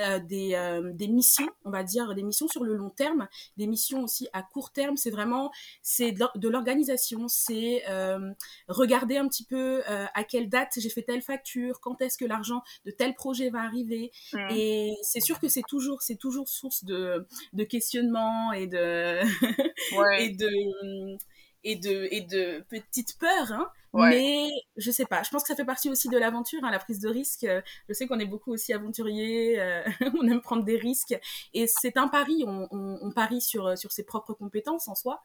euh, 0.00 0.18
des, 0.18 0.54
euh, 0.54 0.92
des, 0.92 1.08
missions, 1.08 1.48
on 1.64 1.70
va 1.70 1.82
dire, 1.82 2.14
des 2.14 2.22
missions 2.22 2.48
sur 2.48 2.64
le 2.64 2.74
long 2.74 2.90
terme, 2.90 3.28
des 3.56 3.66
missions 3.66 4.02
aussi 4.02 4.28
à 4.32 4.42
court 4.42 4.72
terme. 4.72 4.96
C'est 4.96 5.10
vraiment 5.10 5.50
c'est 5.82 6.12
de 6.12 6.48
l'organisation, 6.48 7.28
c'est 7.28 7.82
euh, 7.88 8.32
regarder 8.68 9.16
un 9.16 9.28
petit 9.28 9.44
peu 9.44 9.82
à 9.86 10.24
quelle 10.24 10.48
date 10.48 10.72
j'ai 10.76 10.88
fait 10.88 11.02
telle 11.02 11.22
facture, 11.22 11.80
quand 11.80 12.00
est-ce 12.00 12.18
que 12.18 12.24
l'argent 12.24 12.62
de 12.84 12.90
tel 12.90 13.14
projet 13.14 13.50
va 13.50 13.60
arriver. 13.60 14.10
Mmh. 14.32 14.38
Et 14.50 14.94
c'est 15.02 15.20
sûr 15.20 15.38
que 15.38 15.48
c'est 15.48 15.64
toujours 15.68 16.02
c'est 16.02 16.16
toujours 16.16 16.48
source 16.48 16.84
de, 16.84 17.26
de 17.52 17.64
questionnement 17.64 18.52
et 18.52 18.66
de 18.66 19.20
et 20.18 20.30
de 20.30 21.18
et 21.64 21.76
de, 21.76 22.08
et 22.10 22.20
de 22.20 22.64
petites 22.68 23.18
peurs, 23.18 23.52
hein. 23.52 23.70
mais 23.94 24.50
je 24.76 24.90
sais 24.90 25.06
pas. 25.06 25.22
Je 25.22 25.30
pense 25.30 25.42
que 25.42 25.48
ça 25.48 25.56
fait 25.56 25.64
partie 25.64 25.90
aussi 25.90 26.08
de 26.08 26.18
l'aventure, 26.18 26.60
hein, 26.62 26.70
la 26.70 26.78
prise 26.78 27.00
de 27.00 27.08
risque. 27.08 27.46
Je 27.88 27.92
sais 27.94 28.06
qu'on 28.06 28.18
est 28.18 28.26
beaucoup 28.26 28.52
aussi 28.52 28.72
aventuriers, 28.72 29.58
euh, 29.60 29.82
on 30.20 30.28
aime 30.28 30.42
prendre 30.42 30.64
des 30.64 30.76
risques, 30.76 31.18
et 31.54 31.66
c'est 31.66 31.96
un 31.96 32.08
pari. 32.08 32.44
On, 32.46 32.68
on, 32.70 32.98
on, 33.00 33.10
parie 33.12 33.40
sur 33.40 33.76
sur 33.78 33.92
ses 33.92 34.04
propres 34.04 34.34
compétences 34.34 34.88
en 34.88 34.94
soi. 34.94 35.22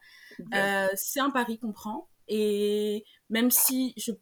Euh, 0.54 0.88
c'est 0.94 1.20
un 1.20 1.30
pari 1.30 1.58
qu'on 1.58 1.72
prend, 1.72 2.08
et 2.26 3.04
même 3.28 3.50
si 3.50 3.92
je 3.96 4.12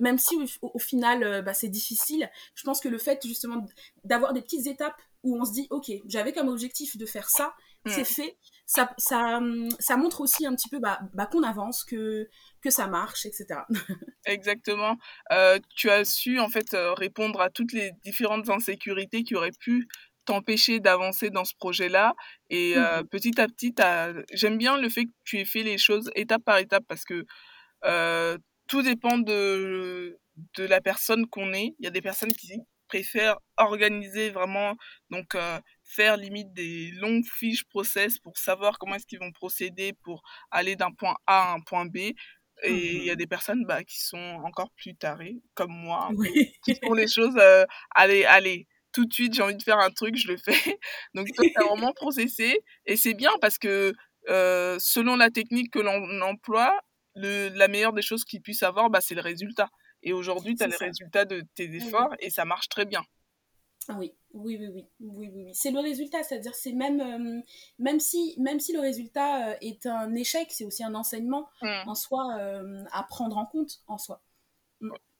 même 0.00 0.18
si 0.18 0.36
au, 0.62 0.78
final 0.78 1.24
euh, 1.24 1.42
bah, 1.42 1.54
c'est 1.54 1.68
difficile, 1.68 2.30
je 2.54 2.62
pense 2.62 2.80
que 2.80 2.88
le 2.88 2.98
fait 2.98 3.26
justement 3.26 3.66
d'avoir 4.04 4.32
des 4.32 4.42
petites 4.42 4.66
étapes 4.66 5.00
où 5.24 5.36
on 5.36 5.44
se 5.44 5.52
dit 5.52 5.66
ok 5.70 5.90
j'avais 6.06 6.32
comme 6.32 6.48
objectif 6.48 6.96
de 6.96 7.06
faire 7.06 7.28
ça, 7.28 7.54
c'est 7.86 8.02
mm. 8.02 8.04
fait, 8.04 8.38
ça, 8.68 8.94
ça, 8.98 9.40
ça, 9.80 9.96
montre 9.96 10.20
aussi 10.20 10.44
un 10.44 10.54
petit 10.54 10.68
peu 10.68 10.78
bah, 10.78 11.00
bah, 11.14 11.24
qu'on 11.24 11.42
avance, 11.42 11.84
que, 11.84 12.28
que 12.60 12.68
ça 12.68 12.86
marche, 12.86 13.24
etc. 13.24 13.60
Exactement. 14.26 14.98
Euh, 15.32 15.58
tu 15.74 15.88
as 15.88 16.04
su 16.04 16.38
en 16.38 16.50
fait 16.50 16.74
euh, 16.74 16.92
répondre 16.92 17.40
à 17.40 17.48
toutes 17.48 17.72
les 17.72 17.92
différentes 18.04 18.50
insécurités 18.50 19.24
qui 19.24 19.34
auraient 19.34 19.52
pu 19.58 19.88
t'empêcher 20.26 20.80
d'avancer 20.80 21.30
dans 21.30 21.46
ce 21.46 21.54
projet-là. 21.54 22.12
Et 22.50 22.76
Mmh 22.76 23.04
petit 23.10 23.40
à 23.40 23.48
petit, 23.48 23.74
j'aime 24.34 24.58
bien 24.58 24.76
le 24.76 24.90
fait 24.90 25.06
que 25.06 25.12
tu 25.24 25.38
aies 25.38 25.46
fait 25.46 25.62
les 25.62 25.78
choses 25.78 26.10
étape 26.14 26.44
par 26.44 26.58
étape 26.58 26.84
parce 26.86 27.06
que 27.06 27.24
tout 28.66 28.82
dépend 28.82 29.16
de, 29.16 30.18
de 30.58 30.64
la 30.64 30.82
personne 30.82 31.26
qu'on 31.26 31.54
est. 31.54 31.74
Il 31.78 31.84
y 31.84 31.88
a 31.88 31.90
des 31.90 32.02
personnes 32.02 32.34
qui 32.34 32.52
préfèrent 32.88 33.38
organiser 33.56 34.30
vraiment, 34.30 34.76
donc 35.10 35.36
faire 35.84 36.16
limite 36.16 36.52
des 36.52 36.90
longues 36.92 37.24
fiches 37.24 37.64
process 37.64 38.18
pour 38.18 38.36
savoir 38.38 38.78
comment 38.78 38.96
est-ce 38.96 39.06
qu'ils 39.06 39.18
vont 39.20 39.32
procéder 39.32 39.92
pour 40.02 40.22
aller 40.50 40.76
d'un 40.76 40.92
point 40.92 41.14
A 41.26 41.50
à 41.50 41.54
un 41.54 41.60
point 41.60 41.86
B. 41.86 41.98
Et 42.64 42.96
il 42.96 43.04
y 43.04 43.10
a 43.10 43.14
mmh 43.14 43.16
des 43.16 43.26
personnes 43.28 43.64
bah, 43.66 43.84
qui 43.84 44.00
sont 44.00 44.18
encore 44.44 44.70
plus 44.76 44.96
tarées, 44.96 45.36
comme 45.54 45.70
moi, 45.72 46.12
Oui. 46.16 46.52
qui 46.62 46.74
font 46.84 46.92
les 46.94 47.06
choses, 47.08 47.38
allez, 47.94 48.24
allez, 48.24 48.66
tout 48.92 49.04
de 49.04 49.12
suite, 49.12 49.34
j'ai 49.34 49.42
envie 49.42 49.56
de 49.56 49.62
faire 49.62 49.78
un 49.78 49.90
truc, 49.90 50.16
je 50.16 50.28
le 50.28 50.36
fais. 50.38 50.52
Donc 51.14 51.32
toi, 51.34 51.44
tu 51.46 51.62
as 51.62 51.64
vraiment 51.64 51.92
processé. 51.96 52.58
Et 52.86 52.96
c'est 52.96 53.14
bien 53.14 53.30
parce 53.40 53.58
que 53.58 53.92
selon 54.26 55.16
la 55.16 55.30
technique 55.30 55.72
que 55.72 55.78
l'on 55.78 56.20
emploie, 56.22 56.78
le, 57.14 57.48
la 57.50 57.68
meilleure 57.68 57.92
des 57.92 58.02
choses 58.02 58.24
qu'ils 58.24 58.42
puissent 58.42 58.62
avoir, 58.62 58.90
bah, 58.90 59.00
c'est 59.00 59.14
le 59.14 59.22
résultat. 59.22 59.68
Et 60.02 60.12
aujourd'hui, 60.12 60.56
tu 60.56 60.64
as 60.64 60.68
les 60.68 60.76
ça. 60.76 60.84
résultats 60.84 61.24
de 61.24 61.42
tes 61.54 61.74
efforts 61.76 62.14
et 62.20 62.30
ça 62.30 62.44
marche 62.44 62.68
très 62.68 62.84
bien. 62.86 63.02
Oui, 63.96 64.12
oui, 64.34 64.58
oui, 64.60 64.68
oui, 64.68 64.86
oui, 65.00 65.30
oui, 65.34 65.42
oui. 65.46 65.54
C'est 65.54 65.70
le 65.70 65.80
résultat, 65.80 66.22
c'est-à-dire 66.22 66.54
c'est 66.54 66.72
même, 66.72 67.00
euh, 67.00 67.40
même 67.78 68.00
si, 68.00 68.34
même 68.38 68.60
si 68.60 68.74
le 68.74 68.80
résultat 68.80 69.52
euh, 69.52 69.56
est 69.62 69.86
un 69.86 70.14
échec, 70.14 70.48
c'est 70.50 70.64
aussi 70.66 70.84
un 70.84 70.94
enseignement 70.94 71.48
Mmh. 71.62 71.84
en 71.84 71.94
soi 71.94 72.36
euh, 72.38 72.84
à 72.92 73.02
prendre 73.04 73.38
en 73.38 73.46
compte 73.46 73.80
en 73.86 73.96
soi. 73.96 74.22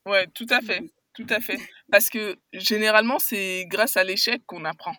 Ouais, 0.07 0.27
tout 0.35 0.47
à 0.51 0.61
fait, 0.61 0.81
Oui, 0.81 0.93
tout 1.15 1.27
à 1.29 1.41
fait. 1.41 1.59
Parce 1.91 2.09
que 2.09 2.37
généralement, 2.53 3.19
c'est 3.19 3.67
grâce 3.67 3.97
à 3.97 4.05
l'échec 4.05 4.43
qu'on 4.47 4.65
apprend. 4.65 4.95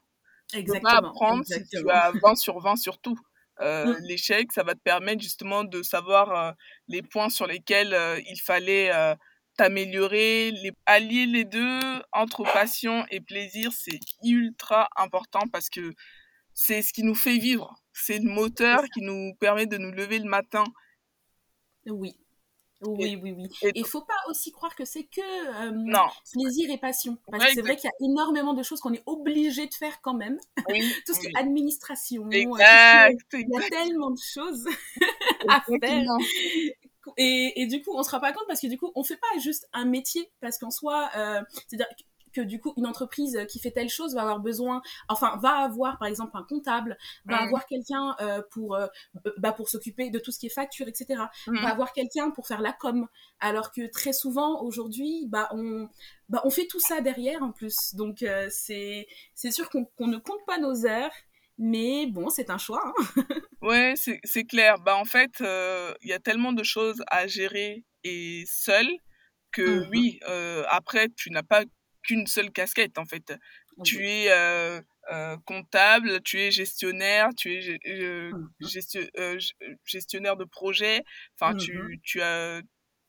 Tu 0.53 0.61
peux 0.65 0.77
pas 0.77 0.93
exactement, 0.93 0.97
apprendre 0.97 1.45
si 1.45 1.65
tu 1.71 1.89
exactement. 1.89 1.89
as 1.89 2.11
20 2.13 2.35
sur 2.35 2.59
20 2.59 2.75
sur 2.77 2.99
tout. 2.99 3.17
Euh, 3.61 3.85
Mm, 3.85 3.99
l'échec, 4.01 4.51
ça 4.53 4.63
va 4.63 4.75
te 4.75 4.79
permettre 4.81 5.21
justement 5.21 5.63
de 5.63 5.83
savoir 5.83 6.55
les 6.87 7.01
points 7.03 7.29
sur 7.29 7.47
lesquels 7.47 7.95
il 8.27 8.39
fallait 8.41 8.91
t'améliorer. 9.59 10.51
Les... 10.51 10.71
Allier 10.85 11.25
les 11.25 11.43
deux 11.43 11.79
entre 12.13 12.43
passion 12.43 13.05
et 13.11 13.19
plaisir, 13.19 13.71
c'est 13.73 13.99
ultra 14.23 14.87
important 14.95 15.41
parce 15.51 15.69
que 15.69 15.93
c'est 16.53 16.81
ce 16.81 16.93
qui 16.93 17.03
nous 17.03 17.15
fait 17.15 17.37
vivre. 17.37 17.75
C'est 17.91 18.19
le 18.19 18.29
moteur 18.29 18.83
qui 18.93 19.01
nous 19.01 19.33
permet 19.39 19.65
de 19.65 19.77
nous 19.77 19.91
lever 19.91 20.19
le 20.19 20.29
matin. 20.29 20.63
Oui, 21.85 22.15
Et, 22.81 23.17
oui, 23.17 23.19
oui, 23.21 23.33
oui. 23.35 23.71
il 23.75 23.85
faut 23.85 24.01
pas 24.01 24.21
aussi 24.29 24.51
croire 24.51 24.75
que 24.75 24.85
c'est 24.85 25.03
que 25.03 25.67
euh, 25.67 25.71
non, 25.73 26.07
plaisir 26.31 26.69
et 26.71 26.77
passion. 26.77 27.17
Parce 27.29 27.43
ouais, 27.43 27.49
que 27.49 27.55
c'est 27.55 27.61
vrai 27.61 27.75
qu'il 27.75 27.89
y 27.89 28.05
a 28.05 28.05
énormément 28.09 28.53
de 28.53 28.63
choses 28.63 28.79
qu'on 28.79 28.93
est 28.93 29.03
obligé 29.05 29.67
de 29.67 29.73
faire 29.73 29.99
quand 30.01 30.13
même. 30.13 30.37
Oui, 30.69 30.79
Tout 31.05 31.13
ce 31.13 31.19
qui 31.19 31.27
est 31.27 31.37
administration, 31.37 32.23
euh, 32.23 32.29
tout 32.29 32.31
ce 32.31 32.37
qui 32.37 32.37
est... 32.37 32.41
Exact, 32.41 33.33
Il 33.33 33.49
y 33.49 33.57
a 33.57 33.69
tellement 33.69 34.11
de 34.11 34.19
choses 34.21 34.65
à 35.49 35.61
faire. 35.81 36.05
Et, 37.17 37.53
et 37.61 37.67
du 37.67 37.81
coup, 37.81 37.91
on 37.95 38.03
se 38.03 38.11
rend 38.11 38.19
pas 38.19 38.31
compte 38.31 38.45
parce 38.47 38.61
que 38.61 38.67
du 38.67 38.77
coup, 38.77 38.91
on 38.95 39.03
fait 39.03 39.17
pas 39.17 39.39
juste 39.39 39.67
un 39.73 39.85
métier 39.85 40.31
parce 40.41 40.57
qu'en 40.57 40.71
soi, 40.71 41.09
euh, 41.15 41.41
c'est-à-dire 41.67 41.87
que 42.33 42.41
du 42.41 42.59
coup, 42.59 42.73
une 42.77 42.85
entreprise 42.85 43.37
qui 43.49 43.59
fait 43.59 43.71
telle 43.71 43.89
chose 43.89 44.13
va 44.13 44.21
avoir 44.21 44.39
besoin, 44.39 44.81
enfin, 45.07 45.37
va 45.41 45.49
avoir 45.63 45.97
par 45.97 46.07
exemple 46.07 46.31
un 46.35 46.43
comptable, 46.43 46.97
va 47.25 47.37
avoir 47.37 47.65
quelqu'un 47.65 48.15
euh, 48.21 48.41
pour, 48.51 48.75
euh, 48.75 48.87
bah, 49.37 49.51
pour 49.51 49.69
s'occuper 49.69 50.09
de 50.09 50.19
tout 50.19 50.31
ce 50.31 50.39
qui 50.39 50.45
est 50.45 50.53
facture, 50.53 50.87
etc. 50.87 51.23
mm. 51.47 51.59
Va 51.61 51.69
avoir 51.69 51.93
quelqu'un 51.93 52.29
pour 52.31 52.47
faire 52.47 52.61
la 52.61 52.73
com. 52.73 53.07
Alors 53.39 53.71
que 53.71 53.89
très 53.89 54.13
souvent 54.13 54.61
aujourd'hui, 54.61 55.25
bah, 55.27 55.49
on, 55.51 55.89
bah, 56.29 56.41
on 56.43 56.49
fait 56.49 56.67
tout 56.67 56.79
ça 56.79 57.01
derrière 57.01 57.41
en 57.41 57.51
plus. 57.51 57.95
Donc 57.95 58.23
euh, 58.23 58.47
c'est, 58.51 59.07
c'est 59.33 59.51
sûr 59.51 59.69
qu'on 59.69 59.85
qu'on 59.85 60.07
ne 60.07 60.17
compte 60.17 60.45
pas 60.45 60.59
nos 60.59 60.85
heures. 60.85 61.11
Mais 61.57 62.05
bon, 62.07 62.29
c'est 62.29 62.49
un 62.49 62.57
choix. 62.57 62.81
hein. 62.85 63.23
Ouais, 63.61 63.93
c'est 63.97 64.19
c'est 64.23 64.45
clair. 64.45 64.79
Bah, 64.79 64.95
en 64.95 65.03
fait, 65.05 65.41
euh, 65.41 65.93
il 66.01 66.09
y 66.09 66.13
a 66.13 66.19
tellement 66.19 66.53
de 66.53 66.63
choses 66.63 67.03
à 67.11 67.27
gérer 67.27 67.83
et 68.03 68.43
seul 68.47 68.87
que 69.51 69.61
Mhm. 69.65 69.89
oui, 69.89 70.19
euh, 70.29 70.65
après, 70.69 71.09
tu 71.17 71.31
n'as 71.31 71.43
pas 71.43 71.63
qu'une 72.03 72.27
seule 72.27 72.51
casquette, 72.51 72.97
en 72.99 73.05
fait. 73.05 73.33
Tu 73.83 74.05
Oui. 74.05 74.07
es 74.07 74.31
euh, 74.31 74.81
euh, 75.11 75.37
comptable, 75.45 76.21
tu 76.23 76.39
es 76.41 76.51
gestionnaire, 76.51 77.29
tu 77.37 77.53
es 77.55 77.61
ge- 77.61 77.79
euh, 77.87 78.33
gestio- 78.61 79.09
euh, 79.17 79.39
g- 79.39 79.53
gestionnaire 79.85 80.37
de 80.37 80.45
projet. 80.45 81.03
Enfin, 81.39 81.53
Mhm. 81.53 81.55
tu, 81.55 81.99
tu 82.03 82.21
as, 82.21 82.61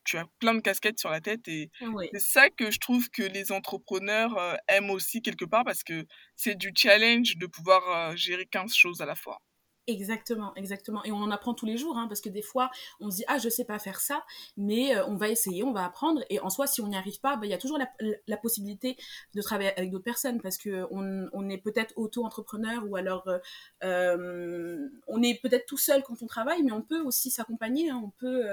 tu 0.05 0.17
as 0.17 0.25
plein 0.39 0.55
de 0.55 0.61
casquettes 0.61 0.99
sur 0.99 1.09
la 1.11 1.21
tête 1.21 1.47
et 1.49 1.71
Oui. 1.81 2.11
c'est 2.13 2.21
ça 2.21 2.49
que 2.49 2.71
je 2.71 2.79
trouve 2.79 3.09
que 3.11 3.23
les 3.23 3.51
entrepreneurs 3.53 4.57
aiment 4.69 4.91
aussi 4.91 5.21
quelque 5.21 5.45
part 5.45 5.65
parce 5.65 5.83
que 5.83 6.05
c'est 6.37 6.55
du 6.55 6.71
challenge 6.77 7.37
de 7.37 7.47
pouvoir 7.47 8.15
gérer 8.17 8.45
15 8.47 8.75
choses 8.75 9.01
à 9.01 9.05
la 9.05 9.15
fois. 9.15 9.39
Exactement, 9.87 10.53
exactement. 10.55 11.03
Et 11.05 11.11
on 11.11 11.17
en 11.17 11.31
apprend 11.31 11.55
tous 11.55 11.65
les 11.65 11.75
jours, 11.75 11.97
hein, 11.97 12.07
parce 12.07 12.21
que 12.21 12.29
des 12.29 12.43
fois, 12.43 12.69
on 12.99 13.09
se 13.09 13.17
dit, 13.17 13.23
ah, 13.27 13.39
je 13.39 13.49
sais 13.49 13.65
pas 13.65 13.79
faire 13.79 13.99
ça, 13.99 14.23
mais 14.55 14.95
euh, 14.95 15.05
on 15.07 15.15
va 15.15 15.27
essayer, 15.29 15.63
on 15.63 15.73
va 15.73 15.83
apprendre. 15.85 16.23
Et 16.29 16.39
en 16.39 16.51
soi, 16.51 16.67
si 16.67 16.81
on 16.81 16.87
n'y 16.87 16.95
arrive 16.95 17.19
pas, 17.19 17.35
bah, 17.35 17.47
il 17.47 17.49
y 17.49 17.53
a 17.53 17.57
toujours 17.57 17.79
la, 18.27 18.37
possibilité 18.37 18.95
de 19.33 19.41
travailler 19.41 19.71
avec 19.75 19.89
d'autres 19.89 20.03
personnes, 20.03 20.39
parce 20.39 20.57
que 20.59 20.85
on, 20.91 21.49
est 21.49 21.57
peut-être 21.57 21.93
auto-entrepreneur 21.97 22.83
ou 22.87 22.95
alors 22.95 23.27
euh, 23.27 23.39
euh, 23.83 24.87
on 25.07 25.21
est 25.23 25.41
peut-être 25.41 25.65
tout 25.65 25.77
seul 25.77 26.03
quand 26.03 26.21
on 26.21 26.27
travaille, 26.27 26.61
mais 26.61 26.71
on 26.71 26.83
peut 26.83 27.01
aussi 27.01 27.31
s'accompagner. 27.31 27.89
hein. 27.89 28.01
on 28.03 28.09
peut, 28.11 28.45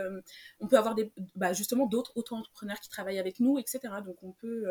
on 0.60 0.66
peut 0.66 0.78
avoir 0.78 0.94
des, 0.94 1.12
bah, 1.36 1.52
justement 1.52 1.86
d'autres 1.86 2.12
auto-entrepreneurs 2.16 2.80
qui 2.80 2.88
travaillent 2.88 3.18
avec 3.18 3.38
nous, 3.40 3.58
etc. 3.58 3.80
Donc 4.04 4.16
on 4.22 4.32
peut. 4.32 4.64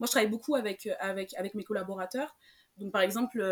Moi, 0.00 0.06
je 0.06 0.10
travaille 0.10 0.30
beaucoup 0.30 0.54
avec 0.54 0.88
avec 1.00 1.34
avec 1.34 1.54
mes 1.54 1.64
collaborateurs. 1.64 2.34
Donc 2.78 2.92
par 2.92 3.02
exemple. 3.02 3.42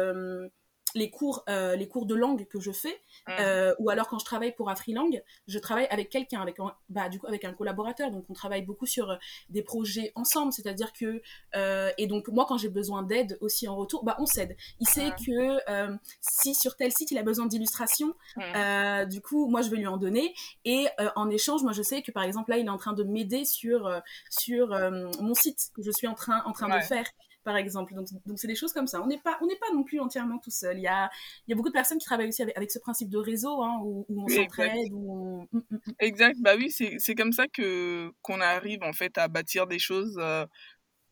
Les 0.94 1.10
cours, 1.10 1.44
euh, 1.48 1.74
les 1.76 1.88
cours 1.88 2.06
de 2.06 2.14
langue 2.14 2.46
que 2.46 2.60
je 2.60 2.70
fais, 2.70 3.02
Mm. 3.26 3.32
euh, 3.40 3.74
ou 3.80 3.90
alors 3.90 4.08
quand 4.08 4.18
je 4.18 4.24
travaille 4.24 4.54
pour 4.54 4.70
Afrilang, 4.70 5.10
je 5.48 5.58
travaille 5.58 5.86
avec 5.90 6.10
quelqu'un, 6.10 6.40
avec 6.40 6.60
un, 6.60 6.74
bah, 6.88 7.08
du 7.08 7.18
coup 7.18 7.26
avec 7.26 7.44
un 7.44 7.52
collaborateur. 7.52 8.10
Donc 8.10 8.24
on 8.28 8.34
travaille 8.34 8.62
beaucoup 8.62 8.86
sur 8.86 9.10
euh, 9.10 9.16
des 9.48 9.62
projets 9.62 10.12
ensemble, 10.14 10.52
c'est-à-dire 10.52 10.92
que 10.92 11.20
euh, 11.56 11.90
et 11.98 12.06
donc 12.06 12.28
moi 12.28 12.46
quand 12.48 12.56
j'ai 12.56 12.68
besoin 12.68 13.02
d'aide 13.02 13.36
aussi 13.40 13.66
en 13.68 13.74
retour, 13.76 14.04
bah 14.04 14.16
on 14.20 14.26
s'aide. 14.26 14.56
Il 14.80 14.86
sait 14.88 15.08
Mm. 15.10 15.16
que 15.26 15.70
euh, 15.70 15.96
si 16.20 16.54
sur 16.54 16.76
tel 16.76 16.92
site 16.92 17.10
il 17.10 17.18
a 17.18 17.22
besoin 17.22 17.46
d'illustrations, 17.46 18.14
euh, 18.38 19.04
du 19.06 19.20
coup 19.20 19.48
moi 19.48 19.62
je 19.62 19.70
vais 19.70 19.76
lui 19.78 19.86
en 19.88 19.96
donner 19.96 20.34
et 20.64 20.86
euh, 21.00 21.10
en 21.16 21.28
échange 21.30 21.62
moi 21.62 21.72
je 21.72 21.82
sais 21.82 22.02
que 22.02 22.12
par 22.12 22.22
exemple 22.22 22.50
là 22.52 22.58
il 22.58 22.66
est 22.66 22.70
en 22.70 22.76
train 22.78 22.92
de 22.92 23.02
m'aider 23.02 23.44
sur 23.44 23.90
sur 24.30 24.72
euh, 24.72 25.10
mon 25.20 25.34
site 25.34 25.70
que 25.74 25.82
je 25.82 25.90
suis 25.90 26.06
en 26.06 26.14
train 26.14 26.42
en 26.46 26.52
train 26.52 26.70
Ouais. 26.70 26.80
de 26.80 26.84
faire 26.84 27.06
par 27.46 27.56
exemple. 27.56 27.94
Donc, 27.94 28.08
donc 28.26 28.38
c'est 28.40 28.48
des 28.48 28.56
choses 28.56 28.72
comme 28.72 28.88
ça. 28.88 29.00
On 29.00 29.06
n'est 29.06 29.20
pas, 29.20 29.38
on 29.40 29.46
n'est 29.46 29.56
pas 29.56 29.72
non 29.72 29.84
plus 29.84 30.00
entièrement 30.00 30.38
tout 30.38 30.50
seul. 30.50 30.78
Il 30.78 30.82
y 30.82 30.88
a, 30.88 31.08
il 31.46 31.50
y 31.50 31.52
a 31.52 31.56
beaucoup 31.56 31.68
de 31.68 31.74
personnes 31.74 31.98
qui 31.98 32.04
travaillent 32.04 32.28
aussi 32.28 32.42
avec, 32.42 32.56
avec 32.56 32.72
ce 32.72 32.80
principe 32.80 33.08
de 33.08 33.18
réseau, 33.18 33.62
hein, 33.62 33.78
où, 33.82 34.04
où 34.08 34.24
on 34.24 34.28
s'entraide, 34.28 34.92
où 34.92 35.12
on... 35.12 35.56
Mm, 35.56 35.62
mm, 35.70 35.76
mm. 35.86 35.92
Exact, 36.00 36.36
bah 36.40 36.54
oui, 36.58 36.70
c'est 36.72 36.96
c'est 36.98 37.14
comme 37.14 37.32
ça 37.32 37.46
que 37.46 38.10
qu'on 38.20 38.40
arrive 38.40 38.82
en 38.82 38.92
fait 38.92 39.16
à 39.16 39.28
bâtir 39.28 39.68
des 39.68 39.78
choses 39.78 40.16
euh, 40.18 40.44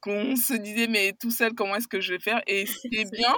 qu'on 0.01 0.35
se 0.37 0.55
disait 0.55 0.89
mais 0.89 1.13
tout 1.13 1.31
seul 1.31 1.55
comment 1.55 1.77
est-ce 1.77 1.89
que 1.89 2.01
je 2.01 2.15
vais 2.15 2.21
faire? 2.21 2.43
Et 2.49 2.67
C'est 2.83 3.11
bien 3.13 3.37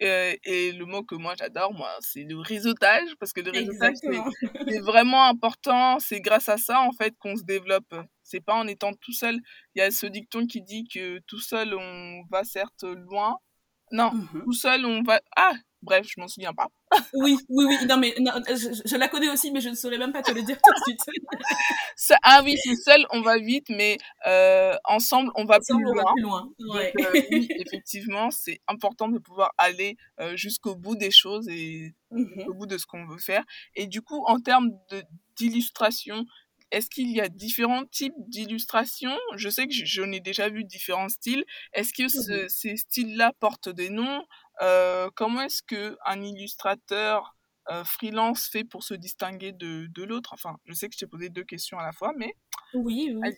euh, 0.00 0.32
et 0.44 0.72
le 0.72 0.86
mot 0.86 1.02
que 1.02 1.16
moi 1.16 1.34
j'adore 1.36 1.74
moi 1.74 1.90
c'est 2.00 2.22
le 2.22 2.38
réseautage 2.38 3.10
parce 3.18 3.32
que 3.32 3.40
le 3.40 3.50
réseautage 3.50 3.96
c'est 4.00 4.78
vraiment 4.78 5.24
important, 5.24 5.98
c'est 5.98 6.20
grâce 6.20 6.48
à 6.48 6.56
ça 6.56 6.80
en 6.80 6.92
fait 6.92 7.14
qu'on 7.18 7.36
se 7.36 7.42
développe. 7.42 7.94
C'est 8.30 8.40
pas 8.44 8.54
en 8.54 8.66
étant 8.66 8.92
tout 8.94 9.12
seul. 9.12 9.38
Il 9.74 9.78
y 9.78 9.82
a 9.82 9.90
ce 9.90 10.06
dicton 10.06 10.46
qui 10.46 10.60
dit 10.62 10.86
que 10.86 11.18
tout 11.26 11.40
seul 11.40 11.74
on 11.74 12.22
va 12.30 12.44
certes 12.44 12.84
loin. 12.84 13.36
Non, 13.90 14.12
Mhm. 14.12 14.42
tout 14.44 14.52
seul 14.52 14.84
on 14.84 15.02
va 15.02 15.20
ah 15.36 15.52
bref, 15.80 16.06
je 16.08 16.20
m'en 16.20 16.28
souviens 16.28 16.52
pas. 16.52 16.68
Oui, 17.14 17.36
oui, 17.48 17.64
oui. 17.68 17.86
Non, 17.86 17.96
mais 17.98 18.14
non, 18.18 18.32
je, 18.48 18.82
je 18.84 18.96
la 18.96 19.08
connais 19.08 19.28
aussi, 19.30 19.50
mais 19.50 19.60
je 19.60 19.68
ne 19.70 19.74
saurais 19.74 19.98
même 19.98 20.12
pas 20.12 20.22
te 20.22 20.30
le 20.32 20.42
dire 20.42 20.58
tout 20.62 20.72
de 20.72 20.78
suite. 20.84 21.00
Ça- 21.96 22.18
ah 22.22 22.40
oui, 22.44 22.54
c'est 22.62 22.74
seul 22.76 23.06
on 23.10 23.22
va 23.22 23.38
vite 23.38 23.68
mais 23.70 23.96
euh, 24.26 24.74
ensemble 24.84 25.30
on 25.34 25.44
va 25.44 25.58
plus 25.58 25.74
Ensemble, 25.74 25.88
on 25.88 25.94
va 25.94 26.02
loin. 26.02 26.12
plus 26.14 26.22
loin. 26.22 26.42
Donc 26.92 27.04
euh, 27.06 27.12
oui, 27.30 27.48
effectivement, 27.58 28.30
c'est 28.30 28.60
important 28.68 29.08
de 29.08 29.18
pouvoir 29.18 29.52
aller 29.58 29.96
euh, 30.20 30.36
jusqu'au 30.36 30.74
bout 30.76 30.96
des 30.96 31.10
choses 31.10 31.48
et 31.48 31.94
Mhm. 32.10 32.44
au 32.48 32.54
bout 32.54 32.66
de 32.66 32.78
ce 32.78 32.86
qu'on 32.86 33.06
veut 33.06 33.18
faire. 33.18 33.44
Et 33.74 33.86
du 33.86 34.00
coup, 34.00 34.22
en 34.26 34.38
termes 34.40 34.70
de- 34.90 35.02
d'illustration, 35.36 36.24
est-ce 36.70 36.90
qu'il 36.90 37.10
y 37.10 37.20
a 37.20 37.28
différents 37.28 37.84
types 37.86 38.14
d'illustrations? 38.28 39.16
Je 39.36 39.48
sais 39.48 39.66
que 39.66 39.72
j'en 39.74 40.12
ai 40.12 40.20
déjà 40.20 40.48
vu 40.50 40.64
différents 40.64 41.08
styles. 41.08 41.44
Est-ce 41.72 41.92
que 41.94 42.08
ce- 42.08 42.48
ces 42.48 42.76
styles-là 42.76 43.32
portent 43.40 43.68
des 43.70 43.90
noms? 43.90 44.24
Euh, 44.62 45.10
Comment 45.16 45.42
est-ce 45.42 45.62
que 45.62 45.96
un 46.04 46.22
illustrateur 46.22 47.36
euh, 47.70 47.84
freelance 47.84 48.48
fait 48.48 48.64
pour 48.64 48.82
se 48.84 48.94
distinguer 48.94 49.52
de, 49.52 49.86
de 49.86 50.02
l'autre 50.04 50.32
Enfin, 50.34 50.56
je 50.66 50.72
sais 50.74 50.88
que 50.88 50.94
je 50.94 51.00
t'ai 51.00 51.06
posé 51.06 51.28
deux 51.30 51.44
questions 51.44 51.78
à 51.78 51.82
la 51.84 51.92
fois, 51.92 52.12
mais 52.16 52.34
Oui, 52.74 53.12
oui. 53.14 53.34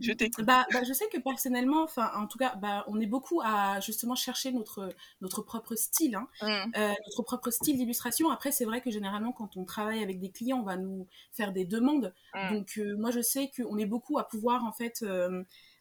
je 0.00 0.12
t'écoute. 0.12 0.46
Bah, 0.46 0.66
bah, 0.72 0.84
je 0.84 0.92
sais 0.92 1.08
que 1.10 1.18
personnellement, 1.18 1.82
enfin, 1.84 2.10
en 2.14 2.26
tout 2.26 2.38
cas, 2.38 2.56
bah, 2.56 2.84
on 2.88 3.00
est 3.00 3.06
beaucoup 3.06 3.40
à 3.42 3.80
justement 3.80 4.14
chercher 4.14 4.52
notre, 4.52 4.94
notre 5.22 5.42
propre 5.42 5.74
style, 5.76 6.14
hein, 6.16 6.28
Hum, 6.40 6.74
euh, 6.76 6.88
notre 7.06 7.22
propre 7.22 7.50
style 7.50 7.78
d'illustration. 7.78 8.30
Après, 8.30 8.52
c'est 8.52 8.66
vrai 8.66 8.82
que 8.82 8.90
généralement, 8.90 9.32
quand 9.32 9.56
on 9.56 9.64
travaille 9.64 10.02
avec 10.02 10.20
des 10.20 10.30
clients, 10.30 10.60
on 10.60 10.64
va 10.64 10.76
nous 10.76 11.06
faire 11.32 11.52
des 11.52 11.64
demandes. 11.64 12.14
hum, 12.32 12.52
Donc, 12.52 12.74
euh, 12.78 12.96
moi, 12.98 13.10
je 13.12 13.20
sais 13.22 13.50
qu'on 13.56 13.78
est 13.78 13.86
beaucoup 13.86 14.18
à 14.18 14.28
pouvoir, 14.28 14.64
en 14.64 14.72
fait, 14.72 15.04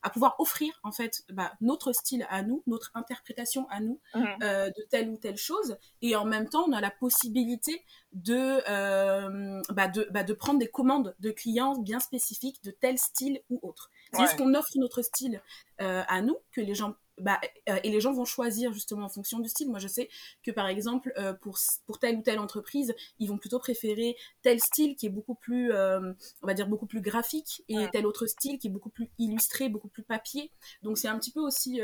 à 0.05 0.09
pouvoir 0.12 0.35
offrir 0.39 0.71
en 0.83 0.91
fait 0.91 1.24
bah, 1.29 1.51
notre 1.62 1.91
style 1.91 2.25
à 2.29 2.43
nous, 2.43 2.63
notre 2.67 2.91
interprétation 2.93 3.67
à 3.69 3.79
nous 3.79 4.00
Mhm. 4.13 4.25
euh, 4.43 4.67
de 4.69 4.83
telle 4.89 5.09
ou 5.09 5.17
telle 5.17 5.38
chose, 5.38 5.77
et 6.01 6.15
en 6.15 6.25
même 6.25 6.47
temps 6.47 6.65
on 6.67 6.71
a 6.74 6.79
la 6.81 6.91
possibilité 6.91 7.83
de 8.13 8.62
euh, 8.69 9.62
bah, 9.69 9.88
de, 9.88 10.07
bah, 10.12 10.24
de 10.24 10.33
prendre 10.33 10.59
des 10.59 10.67
commandes 10.69 11.15
de 11.19 11.31
clients 11.31 11.77
bien 11.77 12.00
spécifiques 12.00 12.63
de 12.63 12.71
tel 12.71 12.97
style 12.97 13.41
ou 13.50 13.59
autre. 13.63 13.89
C'est 14.12 14.19
Ouais. 14.19 14.25
juste 14.27 14.38
qu'on 14.38 14.53
offre 14.53 14.69
notre 14.75 15.01
style 15.01 15.41
euh, 15.81 16.03
à 16.07 16.21
nous 16.21 16.38
que 16.51 16.62
les 16.62 16.75
gens 16.75 16.95
bah, 17.17 17.39
euh, 17.69 17.79
et 17.84 17.89
les 17.89 18.01
gens 18.01 18.12
vont 18.13 18.25
choisir 18.25 18.74
justement 18.74 19.05
en 19.05 19.10
fonction 19.10 19.39
du 19.39 19.48
style. 19.50 19.69
Moi, 19.69 19.79
je 19.79 19.88
sais 19.88 20.10
que 20.43 20.51
par 20.51 20.67
exemple, 20.67 21.13
euh, 21.17 21.34
pour, 21.34 21.57
pour 21.86 22.00
telle 22.00 22.17
ou 22.17 22.22
telle 22.22 22.39
entreprise, 22.39 22.93
ils 23.19 23.29
vont 23.29 23.38
plutôt 23.38 23.60
préférer 23.60 24.15
tel 24.41 24.60
style 24.60 24.95
qui 24.95 25.05
est 25.05 25.10
beaucoup 25.10 25.36
plus, 25.36 25.72
euh, 25.72 26.13
on 26.41 26.48
va 26.48 26.53
dire, 26.53 26.67
beaucoup 26.67 26.88
plus 26.88 27.01
graphique 27.01 27.63
et 27.69 27.75
Ouais. 27.77 27.89
tel 27.91 28.05
autre 28.05 28.25
style 28.25 28.57
qui 28.57 28.67
est 28.67 28.69
beaucoup 28.69 28.89
plus 28.89 29.10
illustré, 29.17 29.69
beaucoup 29.69 29.88
plus 29.89 30.03
papier. 30.03 30.51
Donc, 30.81 30.98
c'est 30.98 31.07
un 31.07 31.17
petit 31.19 31.31
peu 31.31 31.41
aussi 31.41 31.81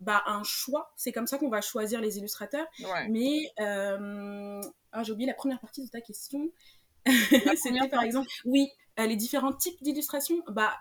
bah, 0.00 0.22
un 0.26 0.42
choix. 0.42 0.92
C'est 0.96 1.12
comme 1.12 1.26
ça 1.26 1.38
qu'on 1.38 1.50
va 1.50 1.60
choisir 1.60 2.00
les 2.00 2.18
illustrateurs. 2.18 2.66
Ouais. 2.80 3.08
Mais 3.08 3.52
ah, 3.58 5.02
j'ai 5.02 5.12
oublié 5.12 5.26
la 5.26 5.34
première 5.34 5.60
partie 5.60 5.84
de 5.84 5.90
ta 5.90 6.00
question. 6.00 6.50
C'était 7.06 7.88
par 7.90 8.02
exemple, 8.02 8.28
oui, 8.44 8.70
les 8.98 9.16
différents 9.16 9.52
types 9.52 9.82
d'illustrations. 9.82 10.42
Bah, 10.48 10.74